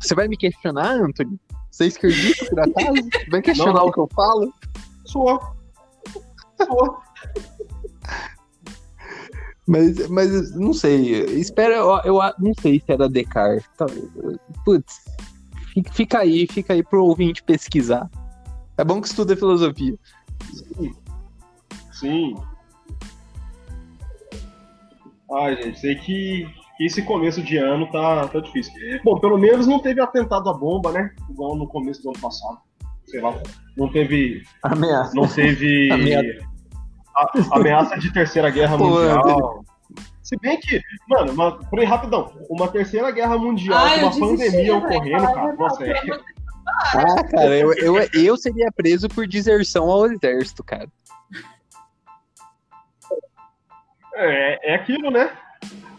Você 0.02 0.16
vai 0.16 0.28
me 0.28 0.38
questionar, 0.38 0.92
Anthony? 0.92 1.40
Você 1.72 1.86
é 1.86 1.88
esquerdista, 1.88 2.46
por 2.46 2.60
acaso? 2.60 3.10
Vai 3.30 3.42
questionar 3.42 3.74
Não, 3.74 3.82
não. 3.82 3.88
o 3.88 3.94
que 3.94 4.00
eu 4.00 4.10
falo? 4.14 4.54
Sou. 5.06 5.40
Sou. 6.58 6.98
Mas, 9.68 10.10
mas 10.10 10.56
não 10.56 10.74
sei. 10.74 11.24
Espera, 11.26 11.76
eu, 11.76 11.90
eu 12.04 12.20
não 12.40 12.54
sei 12.60 12.80
se 12.80 12.92
era 12.92 13.08
Descartes. 13.08 13.70
Tá, 13.78 13.86
Putz, 14.66 15.06
fica, 15.92 16.20
aí, 16.20 16.48
fica 16.48 16.74
aí 16.74 16.84
pro 16.84 17.06
ouvinte 17.06 17.44
pesquisar. 17.44 18.10
É 18.78 18.84
bom 18.84 19.00
que 19.00 19.08
estuda 19.08 19.36
filosofia. 19.38 19.96
Sim. 21.92 22.36
Ai, 25.32 25.62
gente, 25.62 25.80
sei 25.80 25.96
que 25.96 26.59
esse 26.80 27.02
começo 27.02 27.42
de 27.42 27.58
ano 27.58 27.90
tá, 27.92 28.28
tá 28.28 28.40
difícil. 28.40 28.74
Bom, 29.04 29.20
pelo 29.20 29.38
menos 29.38 29.68
não 29.68 29.80
teve 29.80 30.02
atentado 30.02 30.50
à 30.50 30.54
bomba, 30.54 30.92
né? 30.92 31.14
Igual 31.30 31.56
no 31.56 31.68
começo 31.68 32.02
do 32.02 32.10
ano 32.10 32.20
passado. 32.20 32.60
Sei 33.06 33.20
lá. 33.22 33.34
Não 33.76 33.92
teve. 33.92 34.44
Ameaça. 34.64 35.14
Não 35.16 35.28
teve. 35.28 35.90
Ameaça. 35.94 36.40
a- 37.16 37.58
ameaça 37.58 37.98
de 38.00 38.14
terceira 38.14 38.50
guerra 38.50 38.78
Pô, 38.78 38.86
mundial. 38.90 39.64
Se 40.24 40.38
bem 40.40 40.60
que, 40.60 40.80
mano, 41.10 41.32
uma, 41.34 41.58
por 41.58 41.80
aí 41.80 41.86
rapidão, 41.86 42.32
uma 42.52 42.68
terceira 42.68 43.10
guerra 43.10 43.36
mundial 43.38 43.80
com 43.82 43.96
eu 43.96 44.08
uma 44.08 44.20
pandemia 44.38 44.78
ocorrendo, 44.78 45.24
cara. 45.24 45.34
verdade, 45.48 45.58
Nossa, 45.58 45.84
é, 45.86 45.94
Ah, 46.96 47.24
cara, 47.24 47.58
eu, 47.58 47.74
eu, 47.74 47.96
eu 48.14 48.38
seria 48.38 48.72
preso 48.72 49.10
por 49.10 49.28
deserção 49.28 49.90
ao 49.90 50.06
exército, 50.06 50.64
cara. 50.64 50.88
é, 54.16 54.72
é 54.72 54.76
aquilo, 54.76 55.10
né? 55.10 55.32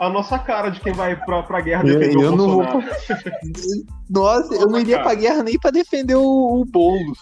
A 0.01 0.09
nossa 0.09 0.39
cara 0.39 0.71
de 0.71 0.81
quem 0.81 0.95
vai 0.95 1.15
pra, 1.15 1.43
pra 1.43 1.61
guerra 1.61 1.87
Eu, 1.87 1.99
defender 1.99 2.25
eu 2.25 2.33
o 2.33 2.37
não 2.37 2.49
vou. 2.49 2.65
Nossa, 4.09 4.55
eu 4.55 4.67
não 4.67 4.81
iria 4.81 4.97
Cara. 4.97 5.11
pra 5.11 5.15
guerra 5.15 5.43
nem 5.43 5.59
pra 5.59 5.71
defender 5.71 6.15
o, 6.15 6.23
o 6.23 6.65
Boulos. 6.65 7.19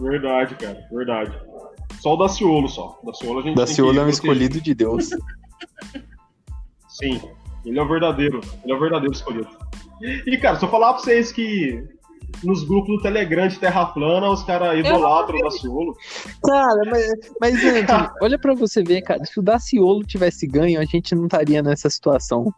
Verdade, 0.00 0.54
cara, 0.54 0.88
verdade. 0.90 1.38
Só 2.00 2.14
o 2.14 2.16
Daciolo, 2.16 2.66
só. 2.66 2.98
Daciolo 3.04 3.40
a 3.40 3.42
gente 3.42 3.56
Daciolo 3.56 4.00
é 4.00 4.04
um 4.04 4.08
escolhido 4.08 4.58
de 4.58 4.74
Deus. 4.74 5.10
Sim, 6.88 7.20
ele 7.66 7.78
é 7.78 7.82
o 7.82 7.88
verdadeiro. 7.88 8.40
Ele 8.64 8.72
é 8.72 8.74
o 8.74 8.80
verdadeiro 8.80 9.12
escolhido. 9.12 9.50
E, 10.00 10.38
cara, 10.38 10.58
se 10.58 10.64
eu 10.64 10.70
falar 10.70 10.94
pra 10.94 11.02
vocês 11.02 11.30
que 11.30 11.86
nos 12.42 12.64
grupos 12.64 12.96
do 12.96 13.02
Telegram 13.02 13.48
de 13.48 13.58
Terra 13.58 13.86
Plana, 13.86 14.30
os 14.30 14.42
caras 14.42 14.78
idolatram 14.78 15.38
o 15.38 15.42
Daciolo. 15.42 15.96
Cara, 16.44 16.80
mas, 16.90 17.06
mas 17.40 17.54
Anthony, 17.64 18.08
olha 18.20 18.38
pra 18.38 18.54
você 18.54 18.82
ver, 18.82 19.02
cara. 19.02 19.24
Se 19.24 19.38
o 19.38 19.42
Daciolo 19.42 20.04
tivesse 20.04 20.46
ganho, 20.46 20.80
a 20.80 20.84
gente 20.84 21.14
não 21.14 21.24
estaria 21.24 21.62
nessa 21.62 21.88
situação. 21.88 22.52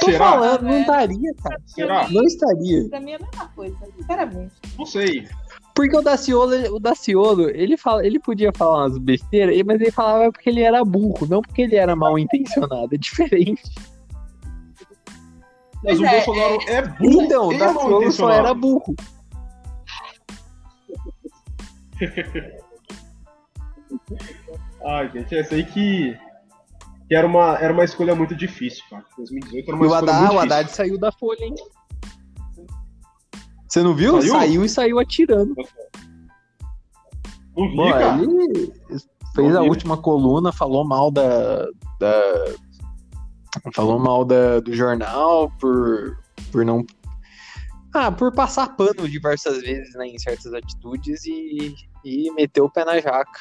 Tô 0.00 0.06
Será? 0.06 0.30
falando, 0.30 0.62
não 0.62 0.70
velho. 0.70 0.80
estaria, 0.80 1.34
cara. 1.42 1.60
Será? 1.66 2.08
Não 2.08 2.22
estaria. 2.24 2.88
Pra 2.88 3.00
mim 3.00 3.12
é 3.12 3.16
a 3.16 3.18
mesma 3.18 3.48
coisa, 3.54 3.76
sinceramente. 3.96 4.52
Não 4.78 4.86
sei. 4.86 5.28
Porque 5.74 5.94
o 5.94 6.00
Daciolo, 6.00 6.74
o 6.74 6.80
Daciolo, 6.80 7.50
ele, 7.50 7.76
fala, 7.76 8.04
ele 8.04 8.18
podia 8.18 8.50
falar 8.56 8.86
umas 8.86 8.98
besteiras, 8.98 9.54
mas 9.64 9.80
ele 9.80 9.90
falava 9.90 10.32
porque 10.32 10.48
ele 10.48 10.62
era 10.62 10.82
burro, 10.84 11.26
não 11.28 11.42
porque 11.42 11.62
ele 11.62 11.76
era 11.76 11.94
mal 11.94 12.18
intencionado. 12.18 12.94
É 12.94 12.98
diferente. 12.98 13.62
Mas 15.84 15.98
Pois 15.98 16.00
o 16.00 16.04
é, 16.04 16.10
Bolsonaro 16.24 16.58
é, 16.68 16.82
burro. 16.82 17.22
Então, 17.22 17.48
o 17.48 17.52
e 17.52 17.54
é 17.54 17.58
Daciolo 17.58 18.12
só 18.12 18.30
era 18.30 18.54
burro. 18.54 18.94
Ai, 24.84 25.10
gente, 25.12 25.34
essa 25.34 25.54
aí 25.54 25.64
que, 25.64 26.16
que 27.08 27.14
era, 27.14 27.26
uma, 27.26 27.56
era 27.58 27.72
uma 27.72 27.84
escolha 27.84 28.14
muito 28.14 28.34
difícil, 28.36 28.84
cara. 28.90 29.04
2018 29.16 29.68
era 29.68 29.76
E 29.76 29.80
uma 29.80 29.82
o 29.82 29.86
escolha 29.86 30.12
Haddad, 30.12 30.20
muito 30.20 30.34
o. 30.34 30.38
Haddad 30.40 30.70
saiu 30.70 30.98
da 30.98 31.12
folha, 31.12 31.44
hein? 31.44 31.54
Você 33.68 33.82
não 33.82 33.94
viu? 33.94 34.20
Saiu? 34.20 34.32
Saiu, 34.32 34.64
e 34.64 34.68
saiu 34.68 34.98
atirando. 34.98 35.54
Não 37.56 37.68
vi, 37.70 37.76
Pô, 37.76 37.88
cara. 37.90 38.22
ele 38.22 38.72
fez 39.34 39.52
Não 39.52 39.58
a 39.58 39.62
vi. 39.62 39.68
última 39.68 39.96
coluna, 39.96 40.52
falou 40.52 40.84
mal 40.86 41.10
da. 41.10 41.64
da- 41.98 42.54
falou 43.74 43.98
mal 43.98 44.24
da, 44.24 44.60
do 44.60 44.72
jornal 44.72 45.50
por, 45.58 46.18
por 46.52 46.64
não. 46.64 46.84
Ah, 47.92 48.12
por 48.12 48.32
passar 48.32 48.76
pano 48.76 49.08
diversas 49.08 49.60
vezes 49.62 49.94
né, 49.94 50.06
em 50.06 50.18
certas 50.18 50.52
atitudes 50.52 51.24
e, 51.24 51.74
e 52.04 52.30
meteu 52.32 52.66
o 52.66 52.70
pé 52.70 52.84
na 52.84 53.00
jaca. 53.00 53.40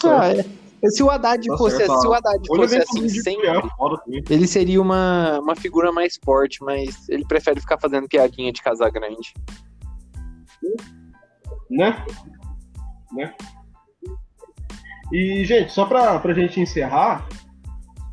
Tá. 0.00 0.20
Ah, 0.20 0.32
é. 0.32 0.44
Se 0.88 1.02
o 1.02 1.10
Haddad 1.10 1.46
Tá 1.46 1.56
fosse, 1.58 1.76
certo, 1.76 2.00
se 2.00 2.06
o 2.06 2.14
Haddad 2.14 2.46
fosse 2.46 2.78
assim 2.78 3.08
sempre, 3.08 3.46
também. 3.46 4.24
ele 4.30 4.46
seria 4.46 4.80
uma, 4.80 5.38
uma 5.40 5.54
figura 5.54 5.92
mais 5.92 6.18
forte, 6.24 6.62
mas 6.62 7.06
ele 7.08 7.24
prefere 7.26 7.60
ficar 7.60 7.78
fazendo 7.78 8.08
piadinha 8.08 8.50
de 8.50 8.62
casa 8.62 8.88
grande. 8.88 9.34
Né? 11.70 12.04
Né? 13.12 13.34
E, 15.12 15.44
gente, 15.44 15.72
só 15.72 15.84
pra, 15.86 16.18
pra 16.20 16.32
gente 16.34 16.60
encerrar, 16.60 17.26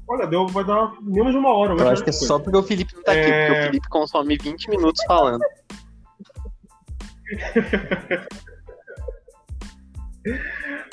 olha, 0.08 0.26
deu, 0.28 0.48
vai 0.48 0.64
dar 0.64 0.92
menos 1.02 1.32
de 1.32 1.38
uma 1.38 1.54
hora. 1.54 1.74
Eu 1.74 1.90
acho 1.90 2.04
que 2.04 2.10
é 2.10 2.14
só 2.14 2.40
porque 2.40 2.58
o 2.58 2.64
Felipe 2.64 2.96
não 2.96 3.04
tá 3.04 3.12
aqui, 3.12 3.22
É. 3.22 3.46
porque 3.48 3.60
o 3.60 3.64
Felipe 3.66 3.90
consome 3.90 4.38
20 4.38 4.70
minutos 4.70 5.04
falando. 5.06 5.42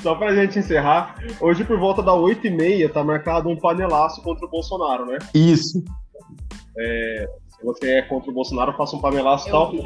Só 0.01 0.15
pra 0.15 0.35
gente 0.35 0.59
encerrar, 0.59 1.17
hoje 1.41 1.65
por 1.65 1.79
volta 1.79 2.03
da 2.03 2.13
8h30 2.13 2.93
tá 2.93 3.03
marcado 3.03 3.49
um 3.49 3.57
panelaço 3.59 4.23
contra 4.23 4.47
o 4.47 4.51
Bolsonaro, 4.51 5.07
né? 5.07 5.19
Isso. 5.35 5.83
Se 6.77 7.65
você 7.65 7.91
é 7.95 8.03
contra 8.03 8.31
o 8.31 8.35
Bolsonaro, 8.35 8.77
faça 8.77 8.95
um 8.97 9.01
panelaço 9.01 9.49
e 9.49 9.51
tal. 9.51 9.73
vi, 9.73 9.83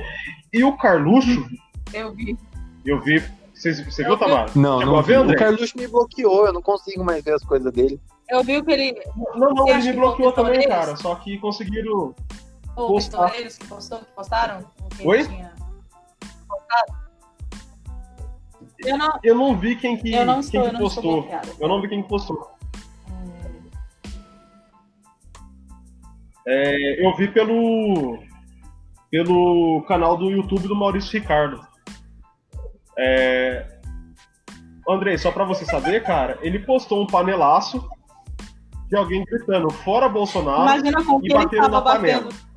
E 0.53 0.65
o 0.65 0.77
Carluxo, 0.77 1.47
eu 1.95 2.13
vi. 2.13 2.37
eu 2.85 3.01
vi. 3.01 3.23
Você 3.59 3.71
Eu 3.71 3.75
viu, 3.75 4.17
vi. 4.17 4.19
Tamara? 4.19 4.51
Não, 4.55 4.79
Chegou 4.79 4.95
não 4.95 5.03
vi. 5.03 5.17
O 5.17 5.37
Carluxo 5.37 5.77
me 5.77 5.89
bloqueou, 5.89 6.47
eu 6.47 6.53
não 6.53 6.63
consigo 6.63 7.05
mais 7.05 7.25
ver 7.25 7.35
as 7.35 7.43
coisas 7.43 7.73
dele. 7.73 8.01
Eu 8.31 8.45
vi 8.45 8.57
o 8.57 8.65
que 8.65 8.71
ele. 8.71 9.03
Não, 9.35 9.51
não, 9.51 9.67
Você 9.67 9.73
ele 9.73 9.83
me 9.83 9.91
que 9.91 9.99
bloqueou 9.99 10.33
também, 10.33 10.69
cara. 10.69 10.97
Só 10.97 11.17
que 11.17 11.39
conseguiram. 11.39 12.15
O 12.77 12.87
Postar. 12.87 13.33
que 13.33 13.67
postou, 13.67 13.99
que 13.99 14.13
postaram? 14.15 14.65
O 14.81 14.89
que 14.91 15.07
Oi? 15.09 15.27
tinha? 15.27 15.53
Eu 18.79 18.97
não, 18.97 19.19
Eu 19.25 19.35
não 19.35 19.57
vi 19.59 19.75
quem 19.75 19.97
que, 19.97 20.15
eu 20.15 20.25
não 20.25 20.41
quem 20.41 20.51
que 20.51 20.57
eu 20.57 20.73
não 20.73 20.81
postou. 20.81 21.29
Eu 21.59 21.69
não 21.69 21.83
vi 21.83 21.89
quem 21.89 22.01
que 22.01 22.09
postou. 22.09 22.53
Hum. 23.11 23.33
É, 26.47 27.05
eu 27.05 27.17
vi 27.17 27.27
pelo, 27.27 28.23
pelo 29.11 29.83
canal 29.89 30.17
do 30.17 30.31
YouTube 30.31 30.69
do 30.69 30.77
Maurício 30.77 31.19
Ricardo. 31.21 31.67
É, 32.99 33.65
Andrei, 34.89 35.17
só 35.19 35.31
para 35.31 35.45
você 35.45 35.65
saber, 35.65 36.03
cara, 36.03 36.39
ele 36.41 36.59
postou 36.59 37.03
um 37.03 37.07
panelaço 37.07 37.89
de 38.89 38.97
alguém 38.97 39.23
gritando 39.25 39.71
fora 39.71 40.09
Bolsonaro 40.09 40.63
Imagina 40.63 41.05
com 41.05 41.19
e 41.19 41.21
que 41.21 41.27
ele 41.27 41.35
batendo 41.35 41.69
na 41.69 41.83
panela. 41.83 42.23
batendo. 42.23 42.49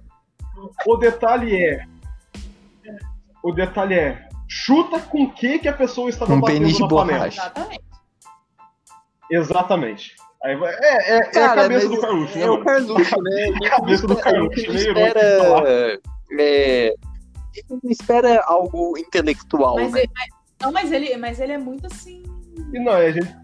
O 0.87 0.97
detalhe 0.97 1.55
é. 1.55 1.85
O 3.43 3.51
detalhe 3.51 3.95
é. 3.95 4.27
Chuta 4.47 4.99
com 4.99 5.29
que 5.29 5.59
que 5.59 5.67
a 5.67 5.73
pessoa 5.73 6.09
estava 6.09 6.33
Um 6.33 6.39
batendo 6.39 6.79
na 6.79 6.87
panela. 6.87 7.27
Exatamente. 7.27 7.81
Exatamente. 9.29 10.15
Aí 10.43 10.55
vai- 10.55 10.73
é, 10.73 11.11
é, 11.11 11.17
é 11.17 11.17
a 11.19 11.31
Cara, 11.31 11.61
cabeça 11.63 11.87
do 11.89 12.01
Carluxo, 12.01 12.37
né? 12.37 12.43
É 12.45 12.49
o? 12.49 12.63
Carluxo, 12.63 13.21
né? 13.21 13.41
A 13.43 13.45
gente 13.47 13.69
Cabeça 13.69 14.07
do 14.07 14.15
Carluxo, 14.17 14.59
a 14.59 14.73
meio 14.73 14.87
espera. 14.87 15.19
É, 16.39 16.93
a 17.51 17.55
gente 17.59 17.83
não 17.83 17.91
espera 17.91 18.43
algo 18.45 18.97
intelectual, 18.97 19.75
Mas, 19.75 19.91
né? 19.93 19.99
ele, 20.01 20.11
mas- 20.13 20.29
não, 20.61 20.71
mas 20.71 20.91
ele, 20.91 21.17
mas 21.17 21.39
ele 21.39 21.53
é 21.53 21.57
muito 21.57 21.87
assim. 21.87 22.23
E 22.73 22.79
não, 22.79 22.93
a 22.93 23.11
gente. 23.11 23.35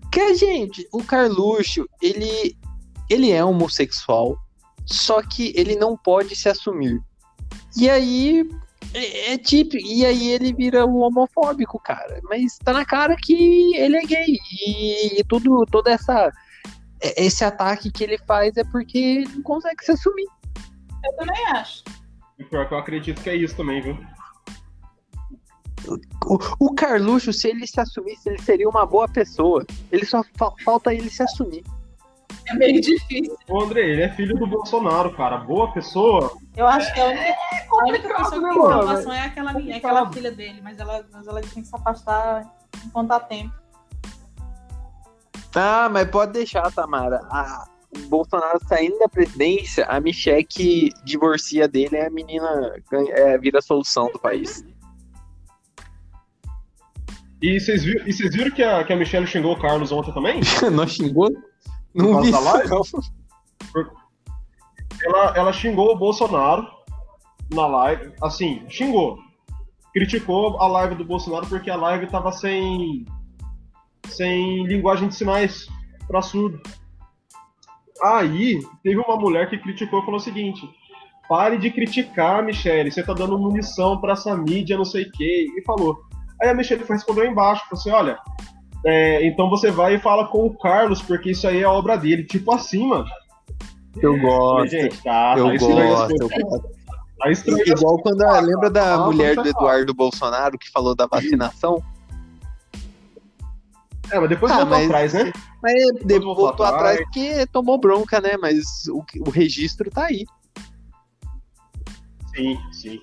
Porque, 0.00 0.34
gente, 0.34 0.88
o 0.92 1.02
Carluxo, 1.04 1.86
ele, 2.02 2.56
ele 3.08 3.30
é 3.30 3.44
homossexual, 3.44 4.38
só 4.86 5.22
que 5.22 5.52
ele 5.54 5.76
não 5.76 5.96
pode 5.96 6.34
se 6.34 6.48
assumir. 6.48 7.00
E 7.76 7.88
aí, 7.88 8.48
é, 8.94 9.34
é 9.34 9.38
tipo, 9.38 9.76
e 9.76 10.04
aí 10.04 10.28
ele 10.28 10.52
vira 10.52 10.86
um 10.86 10.96
homofóbico, 11.02 11.78
cara. 11.78 12.20
Mas 12.24 12.56
tá 12.58 12.72
na 12.72 12.84
cara 12.84 13.14
que 13.16 13.76
ele 13.76 13.96
é 13.98 14.02
gay. 14.02 14.38
E, 14.66 15.20
e 15.20 15.24
tudo, 15.24 15.64
toda 15.70 15.90
essa 15.92 16.32
é- 17.00 17.24
esse 17.24 17.44
ataque 17.44 17.92
que 17.92 18.02
ele 18.02 18.18
faz 18.26 18.56
é 18.56 18.64
porque 18.64 18.98
ele 18.98 19.28
não 19.36 19.42
consegue 19.42 19.84
se 19.84 19.92
assumir. 19.92 20.26
Eu 21.04 21.16
também 21.16 21.46
acho. 21.48 21.84
O 22.40 22.44
pior 22.44 22.68
que 22.68 22.74
eu 22.74 22.78
acredito 22.78 23.20
que 23.22 23.30
é 23.30 23.34
isso 23.36 23.56
também, 23.56 23.80
viu? 23.80 23.98
O, 26.26 26.38
o 26.66 26.74
Carluxo, 26.74 27.32
se 27.32 27.48
ele 27.48 27.66
se 27.66 27.80
assumisse, 27.80 28.28
ele 28.28 28.40
seria 28.42 28.68
uma 28.68 28.84
boa 28.84 29.08
pessoa. 29.08 29.64
Ele 29.90 30.04
só 30.04 30.22
fa- 30.36 30.52
falta 30.64 30.92
ele 30.92 31.08
se 31.08 31.22
assumir. 31.22 31.64
É 32.48 32.54
meio 32.54 32.80
difícil. 32.80 33.36
O 33.48 33.62
André, 33.62 33.80
ele 33.82 34.02
é 34.02 34.08
filho 34.10 34.36
do 34.38 34.46
Bolsonaro, 34.46 35.14
cara. 35.16 35.38
Boa 35.38 35.72
pessoa. 35.72 36.32
Eu 36.56 36.66
acho 36.66 36.92
que 36.94 37.00
a 37.00 37.06
única, 37.06 37.34
a 37.70 37.84
única 37.84 38.08
pessoa 38.08 38.30
que 38.30 38.38
né, 38.40 38.52
tem 38.52 38.62
salvação 38.62 39.12
é 39.12 39.20
aquela, 39.22 39.52
minha- 39.54 39.74
é 39.74 39.78
aquela 39.78 40.12
filha 40.12 40.30
dele, 40.32 40.60
mas 40.62 40.78
ela, 40.78 41.04
mas 41.12 41.26
ela 41.26 41.40
tem 41.40 41.62
que 41.62 41.64
se 41.68 41.74
afastar 41.76 42.44
enquanto 42.84 43.12
há 43.12 43.20
tempo. 43.20 43.54
Ah, 45.54 45.88
mas 45.90 46.08
pode 46.10 46.32
deixar, 46.32 46.70
Tamara. 46.72 47.20
A, 47.30 47.66
o 47.96 48.08
Bolsonaro 48.08 48.58
saindo 48.66 48.98
da 48.98 49.08
presidência, 49.08 49.84
a 49.86 50.00
Michelle 50.00 50.44
que 50.44 50.90
divorcia 51.04 51.66
dele 51.66 51.96
é 51.96 52.06
a 52.06 52.10
menina 52.10 52.74
é, 52.92 53.38
vira 53.38 53.58
a 53.58 53.62
solução 53.62 54.10
do 54.12 54.18
país. 54.18 54.64
E 57.40 57.58
vocês 57.58 57.84
viram, 57.84 58.06
e 58.06 58.12
vocês 58.12 58.34
viram 58.34 58.50
que, 58.50 58.62
a, 58.62 58.84
que 58.84 58.92
a 58.92 58.96
Michelle 58.96 59.26
xingou 59.26 59.52
o 59.52 59.60
Carlos 59.60 59.92
ontem 59.92 60.12
também? 60.12 60.40
não 60.72 60.86
xingou? 60.86 61.30
Não 61.94 62.20
vi. 62.20 62.30
Ela, 65.04 65.36
ela 65.36 65.52
xingou 65.52 65.92
o 65.92 65.98
Bolsonaro 65.98 66.66
na 67.52 67.66
live. 67.66 68.12
Assim, 68.20 68.64
xingou. 68.68 69.18
Criticou 69.92 70.60
a 70.60 70.66
live 70.66 70.96
do 70.96 71.04
Bolsonaro 71.04 71.46
porque 71.46 71.70
a 71.70 71.76
live 71.76 72.08
tava 72.08 72.32
sem. 72.32 73.06
sem 74.08 74.66
linguagem 74.66 75.08
de 75.08 75.14
sinais 75.14 75.68
pra 76.08 76.20
surdo. 76.20 76.60
Aí, 78.02 78.60
teve 78.82 79.00
uma 79.00 79.16
mulher 79.16 79.48
que 79.48 79.58
criticou 79.58 80.00
e 80.00 80.04
falou 80.04 80.18
o 80.18 80.22
seguinte: 80.22 80.68
pare 81.28 81.58
de 81.58 81.70
criticar, 81.70 82.42
Michele, 82.42 82.90
você 82.90 83.02
tá 83.02 83.12
dando 83.12 83.38
munição 83.38 84.00
pra 84.00 84.12
essa 84.12 84.36
mídia, 84.36 84.76
não 84.76 84.84
sei 84.84 85.04
o 85.04 85.12
quê. 85.12 85.46
E 85.56 85.62
falou. 85.64 85.98
Aí 86.40 86.48
a 86.50 86.54
Michelle 86.54 86.84
foi 86.84 86.96
respondeu 86.96 87.24
embaixo, 87.26 87.64
falou 87.68 87.80
assim: 87.80 87.90
olha, 87.90 88.18
é, 88.86 89.26
então 89.26 89.50
você 89.50 89.70
vai 89.70 89.94
e 89.96 89.98
fala 89.98 90.26
com 90.28 90.46
o 90.46 90.56
Carlos, 90.56 91.02
porque 91.02 91.30
isso 91.32 91.46
aí 91.48 91.62
é 91.62 91.66
obra 91.66 91.96
dele. 91.96 92.24
Tipo 92.24 92.52
assim, 92.54 92.86
mano. 92.86 93.06
Eu 93.96 94.12
Falei, 94.12 94.22
gosto. 94.22 94.70
gente, 94.70 95.02
tá, 95.02 95.34
Eu 95.36 95.46
tá 95.46 95.52
as 95.52 95.60
gosto, 95.60 96.22
eu 96.22 96.28
gosto. 96.28 96.78
Tá 97.18 97.30
Igual 97.66 97.98
quando 97.98 98.22
a, 98.22 98.38
lembra 98.38 98.70
da 98.70 98.94
Ah, 98.94 98.98
mulher 99.06 99.34
do. 99.34 99.48
Eduardo 99.48 99.92
Bolsonaro 99.92 100.56
que 100.56 100.70
falou 100.70 100.94
da 100.94 101.06
vacinação? 101.06 101.82
É, 104.10 104.18
mas 104.18 104.28
depois 104.28 104.50
Ah, 104.52 104.56
voltou 104.56 104.70
mas- 104.78 104.86
atrás, 104.86 105.12
né? 105.12 105.32
Mas 105.62 105.74
depois 106.04 106.08
voltou 106.24 106.34
voltou 106.36 106.66
atrás. 106.66 106.82
atrás 107.00 107.00
porque 107.02 107.46
tomou 107.46 107.78
bronca, 107.78 108.20
né? 108.20 108.36
Mas 108.40 108.86
o, 108.88 109.04
o 109.26 109.30
registro 109.30 109.90
tá 109.90 110.06
aí. 110.06 110.24
Sim, 112.34 112.58
sim. 112.72 113.00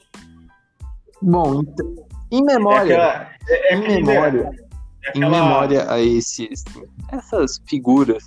Bom, 1.22 1.62
então, 1.62 1.96
em 2.32 2.40
É 2.42 2.56
memória, 2.56 2.96
aquela, 3.04 3.32
é, 3.50 3.74
é 3.74 3.78
em 3.78 4.04
memória, 4.04 4.50
é 5.04 5.08
em 5.18 5.24
aquela- 5.24 5.30
memória 5.30 5.92
a 5.92 6.00
esses 6.00 6.64
essas 7.12 7.62
figuras, 7.68 8.24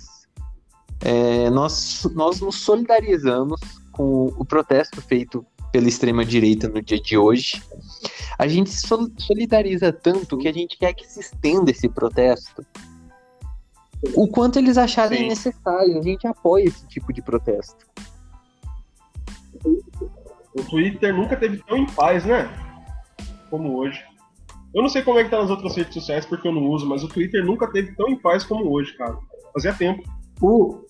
é, 1.01 1.49
nós, 1.49 2.07
nós 2.13 2.41
nos 2.41 2.55
solidarizamos 2.57 3.59
com 3.91 4.25
o 4.37 4.45
protesto 4.45 5.01
feito 5.01 5.45
pela 5.71 5.87
extrema 5.87 6.25
direita 6.25 6.67
no 6.67 6.81
dia 6.81 6.99
de 6.99 7.17
hoje. 7.17 7.61
A 8.37 8.47
gente 8.47 8.69
se 8.69 8.87
sol- 8.87 9.09
solidariza 9.17 9.91
tanto 9.91 10.37
que 10.37 10.47
a 10.47 10.53
gente 10.53 10.77
quer 10.77 10.93
que 10.93 11.05
se 11.05 11.19
estenda 11.19 11.71
esse 11.71 11.87
protesto. 11.89 12.65
O 14.15 14.27
quanto 14.27 14.57
eles 14.57 14.77
acharem 14.77 15.19
Sim. 15.19 15.27
necessário, 15.27 15.99
a 15.99 16.01
gente 16.01 16.25
apoia 16.25 16.63
esse 16.63 16.87
tipo 16.87 17.11
de 17.11 17.21
protesto. 17.21 17.85
O 20.53 20.63
Twitter 20.69 21.13
nunca 21.13 21.35
teve 21.35 21.57
tão 21.57 21.77
em 21.77 21.85
paz, 21.85 22.25
né? 22.25 22.49
Como 23.49 23.77
hoje. 23.77 24.01
Eu 24.73 24.81
não 24.81 24.89
sei 24.89 25.01
como 25.01 25.19
é 25.19 25.23
que 25.23 25.29
tá 25.29 25.41
nas 25.41 25.49
outras 25.49 25.75
redes 25.75 25.93
sociais 25.93 26.25
porque 26.25 26.47
eu 26.47 26.51
não 26.51 26.63
uso, 26.69 26.87
mas 26.87 27.03
o 27.03 27.07
Twitter 27.07 27.43
nunca 27.43 27.67
teve 27.71 27.93
tão 27.95 28.07
em 28.07 28.17
paz 28.17 28.43
como 28.43 28.71
hoje, 28.71 28.95
cara. 28.97 29.17
Fazia 29.53 29.73
tempo. 29.73 30.03
O, 30.41 30.85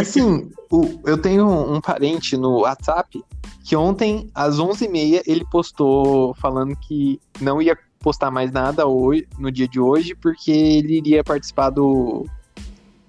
assim, 0.00 0.50
o, 0.70 1.00
eu 1.04 1.16
tenho 1.20 1.48
um 1.48 1.80
parente 1.80 2.36
no 2.36 2.60
WhatsApp 2.60 3.22
que 3.64 3.76
ontem, 3.76 4.28
às 4.34 4.58
11h30, 4.58 5.22
ele 5.26 5.44
postou 5.50 6.34
falando 6.34 6.76
que 6.76 7.20
não 7.40 7.60
ia 7.62 7.78
postar 8.00 8.30
mais 8.30 8.50
nada 8.50 8.86
hoje, 8.86 9.28
no 9.38 9.50
dia 9.52 9.68
de 9.68 9.78
hoje, 9.78 10.14
porque 10.14 10.50
ele 10.50 10.96
iria 10.96 11.22
participar 11.22 11.70
do, 11.70 12.26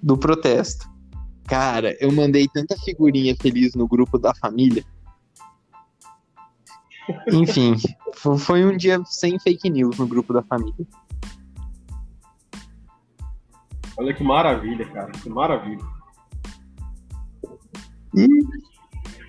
do 0.02 0.16
protesto. 0.16 0.88
Cara, 1.46 1.96
eu 2.00 2.12
mandei 2.12 2.46
tanta 2.48 2.76
figurinha 2.76 3.34
feliz 3.40 3.74
no 3.74 3.88
grupo 3.88 4.18
da 4.18 4.34
família. 4.34 4.84
Enfim, 7.32 7.74
fo- 8.14 8.38
foi 8.38 8.64
um 8.64 8.76
dia 8.76 9.00
sem 9.04 9.38
fake 9.38 9.68
news 9.68 9.98
no 9.98 10.06
grupo 10.06 10.32
da 10.32 10.42
família. 10.42 10.86
Olha 13.96 14.14
que 14.14 14.22
maravilha, 14.22 14.88
cara. 14.90 15.10
Que 15.12 15.28
maravilha. 15.28 15.84
E 18.14 18.26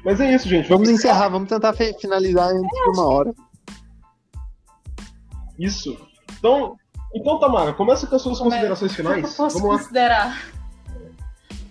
Mas 0.04 0.20
é 0.20 0.34
isso, 0.36 0.48
gente. 0.48 0.68
vamos 0.70 0.90
encerrar, 0.90 1.30
vamos 1.30 1.48
tentar 1.50 1.74
finalizar 1.74 2.50
antes 2.50 2.70
de 2.70 2.90
uma 2.90 3.08
hora. 3.08 3.34
Isso. 5.58 5.98
Então, 6.38 6.76
então 7.16 7.40
Tamara, 7.40 7.74
começa 7.74 8.08
com 8.08 8.16
as 8.16 8.22
suas 8.22 8.38
Como 8.38 8.50
é- 8.52 8.56
considerações 8.56 8.92
O 8.92 8.96
que 8.96 9.02
eu 9.02 9.06
finais. 9.06 9.34
posso 9.36 9.58
Vamos 9.60 9.72
lá. 9.72 9.78
considerar? 9.80 10.54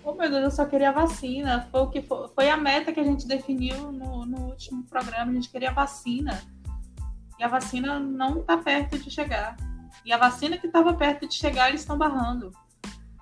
Oh 0.05 0.15
meu 0.15 0.29
Deus, 0.29 0.43
eu 0.43 0.51
só 0.51 0.65
queria 0.65 0.91
vacina. 0.91 1.69
Foi, 1.71 1.81
o 1.81 1.87
que 1.87 2.03
foi, 2.03 2.29
foi 2.35 2.51
a 2.51 2.57
meta 2.57 2.93
que 2.93 2.99
a 2.99 3.05
gente 3.05 3.25
definiu 3.25 3.93
no, 3.93 4.27
no 4.27 4.47
último 4.49 4.83
programa. 4.83 5.31
A 5.31 5.35
gente 5.35 5.49
queria 5.49 5.71
vacina. 5.71 6.43
E 7.39 7.45
a 7.45 7.47
vacina 7.47 8.01
não 8.01 8.41
está 8.41 8.57
perto 8.57 8.99
de 8.99 9.09
chegar. 9.09 9.57
E 10.05 10.13
a 10.13 10.19
vacina 10.19 10.59
que 10.59 10.67
estava 10.67 10.93
perto 10.93 11.29
de 11.29 11.35
chegar, 11.35 11.69
eles 11.69 11.83
estão 11.83 11.97
barrando. 11.97 12.51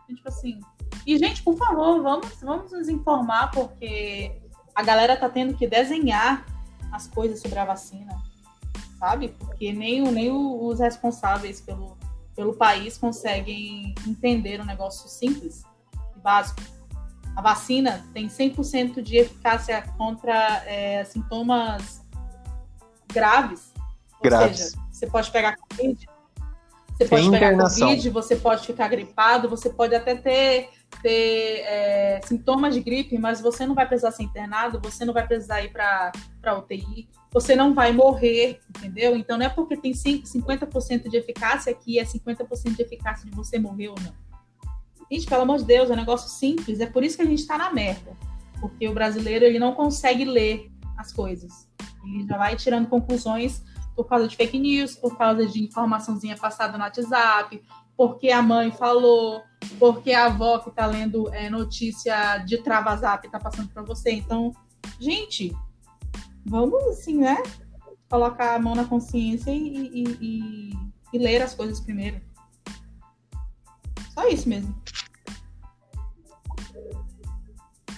Tipo 0.09 0.26
assim. 0.26 0.59
E, 1.07 1.19
gente, 1.19 1.43
por 1.43 1.57
favor, 1.57 2.03
vamos, 2.03 2.29
vamos 2.43 2.73
nos 2.73 2.89
informar, 2.89 3.51
porque 3.51 4.41
a 4.75 4.83
galera 4.83 5.17
tá 5.17 5.29
tendo 5.29 5.55
que 5.57 5.67
desenhar 5.67 6.45
as 6.93 7.07
coisas 7.07 7.41
sobre 7.41 7.59
a 7.59 7.65
vacina. 7.65 8.17
Sabe? 8.99 9.29
Porque 9.39 9.73
nem, 9.73 10.03
nem 10.03 10.31
os 10.31 10.79
responsáveis 10.79 11.61
pelo, 11.61 11.97
pelo 12.35 12.55
país 12.55 12.99
conseguem 12.99 13.95
entender 14.07 14.61
um 14.61 14.65
negócio 14.65 15.09
simples 15.09 15.63
e 16.17 16.21
básico. 16.21 16.61
A 17.37 17.41
vacina 17.41 18.05
tem 18.13 18.29
100% 18.29 19.01
de 19.01 19.17
eficácia 19.17 19.83
contra 19.97 20.63
é, 20.67 21.05
sintomas 21.05 22.03
graves. 23.13 23.73
Ou 24.15 24.23
Graves. 24.23 24.59
seja, 24.59 24.79
você 24.91 25.07
pode 25.07 25.31
pegar 25.31 25.57
Covid, 25.57 26.07
você 27.05 27.09
pode 27.09 27.31
pegar 27.31 27.47
internação. 27.49 27.89
Covid, 27.89 28.11
você 28.11 28.37
pode 28.37 28.67
ficar 28.67 28.89
gripado, 28.89 29.49
você 29.49 29.71
pode 29.71 29.95
até 29.95 30.15
ter, 30.15 30.69
ter 31.03 31.63
é, 31.67 32.21
sintomas 32.25 32.75
de 32.75 32.81
gripe, 32.81 33.19
mas 33.19 33.41
você 33.41 33.67
não 33.67 33.75
vai 33.75 33.87
precisar 33.87 34.11
ser 34.13 34.23
internado, 34.23 34.81
você 34.83 35.05
não 35.05 35.15
vai 35.15 35.27
precisar 35.27 35.63
ir 35.63 35.73
para 35.73 36.13
UTI, 36.59 37.09
você 37.33 37.57
não 37.57 37.75
vai 37.75 37.93
morrer, 37.93 38.61
entendeu? 38.69 39.17
Então 39.17 39.39
não 39.39 39.47
é 39.47 39.49
porque 39.49 39.77
tem 39.77 39.95
5 39.95 40.27
50% 40.27 41.09
de 41.09 41.17
eficácia 41.17 41.75
que 41.75 41.99
é 41.99 42.05
50% 42.05 42.77
de 42.77 42.83
eficácia 42.83 43.29
de 43.29 43.35
você 43.35 43.59
morrer 43.59 43.89
ou 43.89 43.97
não. 44.03 44.13
Gente, 45.11 45.27
pelo 45.27 45.43
amor 45.43 45.59
de 45.59 45.65
Deus, 45.65 45.91
é 45.91 45.93
um 45.93 45.97
negócio 45.97 46.29
simples, 46.29 46.81
é 46.81 46.87
por 46.87 47.03
isso 47.03 47.17
que 47.17 47.23
a 47.23 47.27
gente 47.27 47.47
tá 47.47 47.59
na 47.59 47.73
merda. 47.73 48.17
porque 48.61 48.87
o 48.87 48.93
brasileiro 48.93 49.45
ele 49.45 49.59
não 49.59 49.75
consegue 49.75 50.25
ler 50.25 50.71
as 50.97 51.13
coisas. 51.13 51.67
Ele 52.05 52.27
já 52.27 52.37
vai 52.37 52.55
tirando 52.57 52.89
conclusões 52.89 53.63
por 54.01 54.09
causa 54.09 54.27
de 54.27 54.35
fake 54.35 54.59
news, 54.59 54.97
por 54.97 55.19
causa 55.19 55.45
de 55.45 55.63
informaçãozinha 55.63 56.35
passada 56.35 56.79
no 56.79 56.83
WhatsApp, 56.83 57.63
porque 57.95 58.31
a 58.31 58.41
mãe 58.41 58.73
falou, 58.73 59.43
porque 59.79 60.15
a 60.15 60.25
avó 60.25 60.59
que 60.59 60.71
está 60.71 60.87
lendo 60.87 61.29
é, 61.35 61.51
notícia 61.51 62.39
de 62.39 62.57
travazap 62.63 63.27
está 63.27 63.39
passando 63.39 63.69
para 63.69 63.83
você. 63.83 64.13
Então, 64.13 64.53
gente, 64.99 65.55
vamos 66.47 66.83
assim, 66.85 67.19
né? 67.19 67.43
Colocar 68.09 68.55
a 68.55 68.59
mão 68.59 68.75
na 68.75 68.87
consciência 68.87 69.51
e, 69.51 69.59
e, 69.59 70.05
e, 70.19 70.73
e 71.13 71.19
ler 71.19 71.43
as 71.43 71.55
coisas 71.55 71.79
primeiro. 71.79 72.23
Só 74.15 74.27
isso 74.29 74.49
mesmo. 74.49 74.75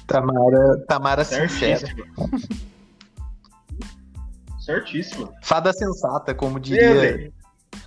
Tamara, 0.09 0.85
Tamara 0.89 1.25
sincera. 1.25 1.87
Certíssimo. 4.63 5.27
Certíssimo. 5.27 5.33
Fada 5.43 5.73
sensata, 5.73 6.35
como 6.35 6.61
diria. 6.61 7.31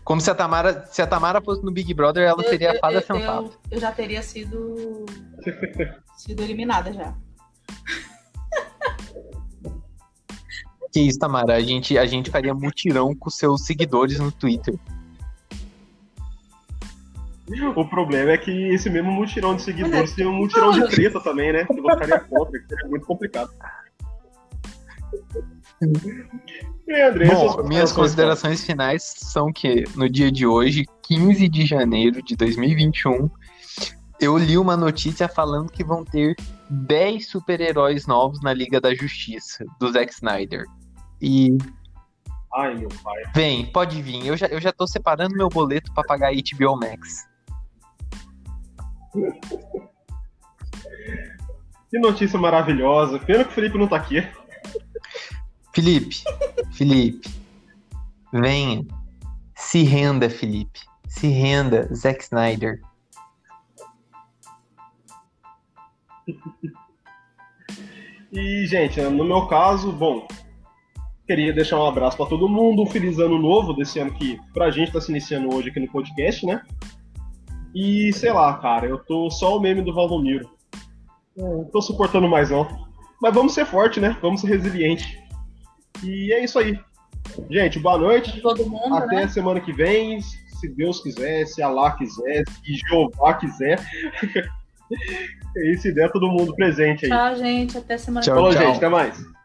Como 0.03 0.19
se 0.19 0.29
a 0.31 0.35
Tamara, 0.35 0.85
se 0.87 1.01
a 1.01 1.07
Tamara 1.07 1.41
fosse 1.41 1.63
no 1.63 1.71
Big 1.71 1.93
Brother, 1.93 2.27
ela 2.27 2.41
Eu- 2.43 2.49
seria 2.49 2.71
a 2.71 2.79
fada 2.79 2.95
eu, 2.97 3.01
sensata. 3.01 3.41
eu, 3.43 3.53
eu 3.71 3.79
já 3.79 3.91
teria 3.91 4.21
sido 4.21 5.05
sido 6.17 6.41
eliminada 6.43 6.91
já. 6.91 7.13
Que 10.91 11.01
isso, 11.01 11.19
Tamara? 11.19 11.55
A 11.55 11.59
gente, 11.59 11.97
a 11.97 12.05
gente 12.05 12.31
faria 12.31 12.53
mutirão 12.53 13.13
com 13.13 13.29
seus 13.29 13.65
seguidores 13.65 14.17
no 14.17 14.31
Twitter. 14.31 14.75
O 17.75 17.85
problema 17.85 18.31
é 18.31 18.37
que 18.37 18.69
esse 18.73 18.89
mesmo 18.89 19.11
mutirão 19.11 19.55
de 19.57 19.61
seguidores 19.61 20.13
tem 20.13 20.25
um 20.25 20.31
mutirão 20.31 20.71
de 20.71 20.87
treta 20.87 21.19
também, 21.19 21.51
né? 21.51 21.65
Que 21.65 21.73
eu 21.77 21.83
ficaria 21.83 22.19
contra, 22.21 22.59
que 22.61 22.67
seria 22.67 22.87
muito 22.87 23.05
complicado. 23.05 23.51
André, 26.87 27.27
Bom, 27.27 27.63
minhas 27.63 27.91
considerações 27.91 28.63
finais 28.63 29.03
são 29.17 29.51
que 29.51 29.85
no 29.95 30.07
dia 30.07 30.31
de 30.31 30.45
hoje, 30.45 30.85
15 31.03 31.49
de 31.49 31.65
janeiro 31.65 32.21
de 32.21 32.35
2021, 32.35 33.29
eu 34.19 34.37
li 34.37 34.57
uma 34.57 34.77
notícia 34.77 35.27
falando 35.27 35.71
que 35.71 35.83
vão 35.83 36.05
ter 36.05 36.35
10 36.69 37.27
super-heróis 37.27 38.05
novos 38.07 38.41
na 38.41 38.53
Liga 38.53 38.79
da 38.79 38.93
Justiça, 38.93 39.65
do 39.79 39.91
Zack 39.91 40.13
Snyder. 40.13 40.65
E 41.21 41.57
Ai, 42.53 42.75
meu 42.75 42.89
pai. 43.03 43.23
vem, 43.33 43.65
pode 43.65 44.01
vir. 44.01 44.25
Eu 44.25 44.37
já, 44.37 44.47
eu 44.47 44.61
já 44.61 44.71
tô 44.71 44.87
separando 44.87 45.35
meu 45.35 45.49
boleto 45.49 45.91
pra 45.93 46.03
pagar 46.03 46.31
HBO 46.33 46.77
Max. 46.77 47.27
Que 51.89 51.99
notícia 51.99 52.39
maravilhosa. 52.39 53.19
Pena 53.19 53.43
que 53.43 53.51
o 53.51 53.53
Felipe 53.53 53.77
não 53.77 53.87
tá 53.87 53.97
aqui. 53.97 54.25
Felipe, 55.75 56.23
Felipe, 56.71 57.29
venha. 58.31 58.85
Se 59.53 59.83
renda, 59.83 60.29
Felipe. 60.29 60.79
Se 61.05 61.27
renda, 61.27 61.93
Zack 61.93 62.23
Snyder. 62.23 62.79
E, 68.31 68.65
gente, 68.67 69.01
no 69.01 69.25
meu 69.25 69.47
caso, 69.47 69.91
bom, 69.91 70.25
queria 71.27 71.51
deixar 71.51 71.77
um 71.77 71.85
abraço 71.85 72.15
pra 72.15 72.25
todo 72.25 72.47
mundo, 72.47 72.83
um 72.83 72.85
feliz 72.85 73.19
ano 73.19 73.37
novo 73.37 73.73
desse 73.73 73.99
ano 73.99 74.13
que 74.13 74.39
pra 74.53 74.71
gente 74.71 74.93
tá 74.93 75.01
se 75.01 75.11
iniciando 75.11 75.53
hoje 75.53 75.71
aqui 75.71 75.81
no 75.81 75.91
podcast, 75.91 76.45
né? 76.45 76.61
E 77.75 78.13
sei 78.13 78.31
lá, 78.31 78.57
cara, 78.59 78.87
eu 78.87 78.97
tô 78.97 79.29
só 79.29 79.57
o 79.57 79.59
meme 79.59 79.81
do 79.81 79.93
Valdomiro. 79.93 80.49
Não 81.35 81.65
tô 81.65 81.81
suportando 81.81 82.29
mais 82.29 82.49
não. 82.49 82.65
Mas 83.21 83.33
vamos 83.33 83.53
ser 83.53 83.65
forte, 83.65 83.99
né? 83.99 84.17
Vamos 84.21 84.39
ser 84.39 84.47
resiliente. 84.47 85.24
E 86.03 86.33
é 86.33 86.43
isso 86.43 86.59
aí. 86.59 86.79
Gente, 87.49 87.79
boa 87.79 87.97
noite. 87.97 88.41
Todo 88.41 88.69
mundo, 88.69 88.95
Até 88.95 89.15
né? 89.15 89.27
semana 89.27 89.59
que 89.59 89.73
vem, 89.73 90.21
se 90.21 90.69
Deus 90.69 91.01
quiser, 91.01 91.45
se 91.45 91.61
Allah 91.61 91.95
quiser, 91.97 92.43
se 92.47 92.75
Jeová 92.87 93.33
quiser. 93.35 93.79
e 95.57 95.77
se 95.77 95.91
der 95.91 96.11
todo 96.11 96.27
mundo 96.27 96.55
presente 96.55 97.05
aí. 97.05 97.11
Tchau, 97.11 97.35
gente. 97.37 97.77
Até 97.77 97.97
semana 97.97 98.23
Tchau, 98.23 98.35
que 98.35 98.41
vem. 98.41 98.53
Falou, 98.53 98.67
gente. 98.67 98.77
Até 98.77 98.89
mais. 98.89 99.35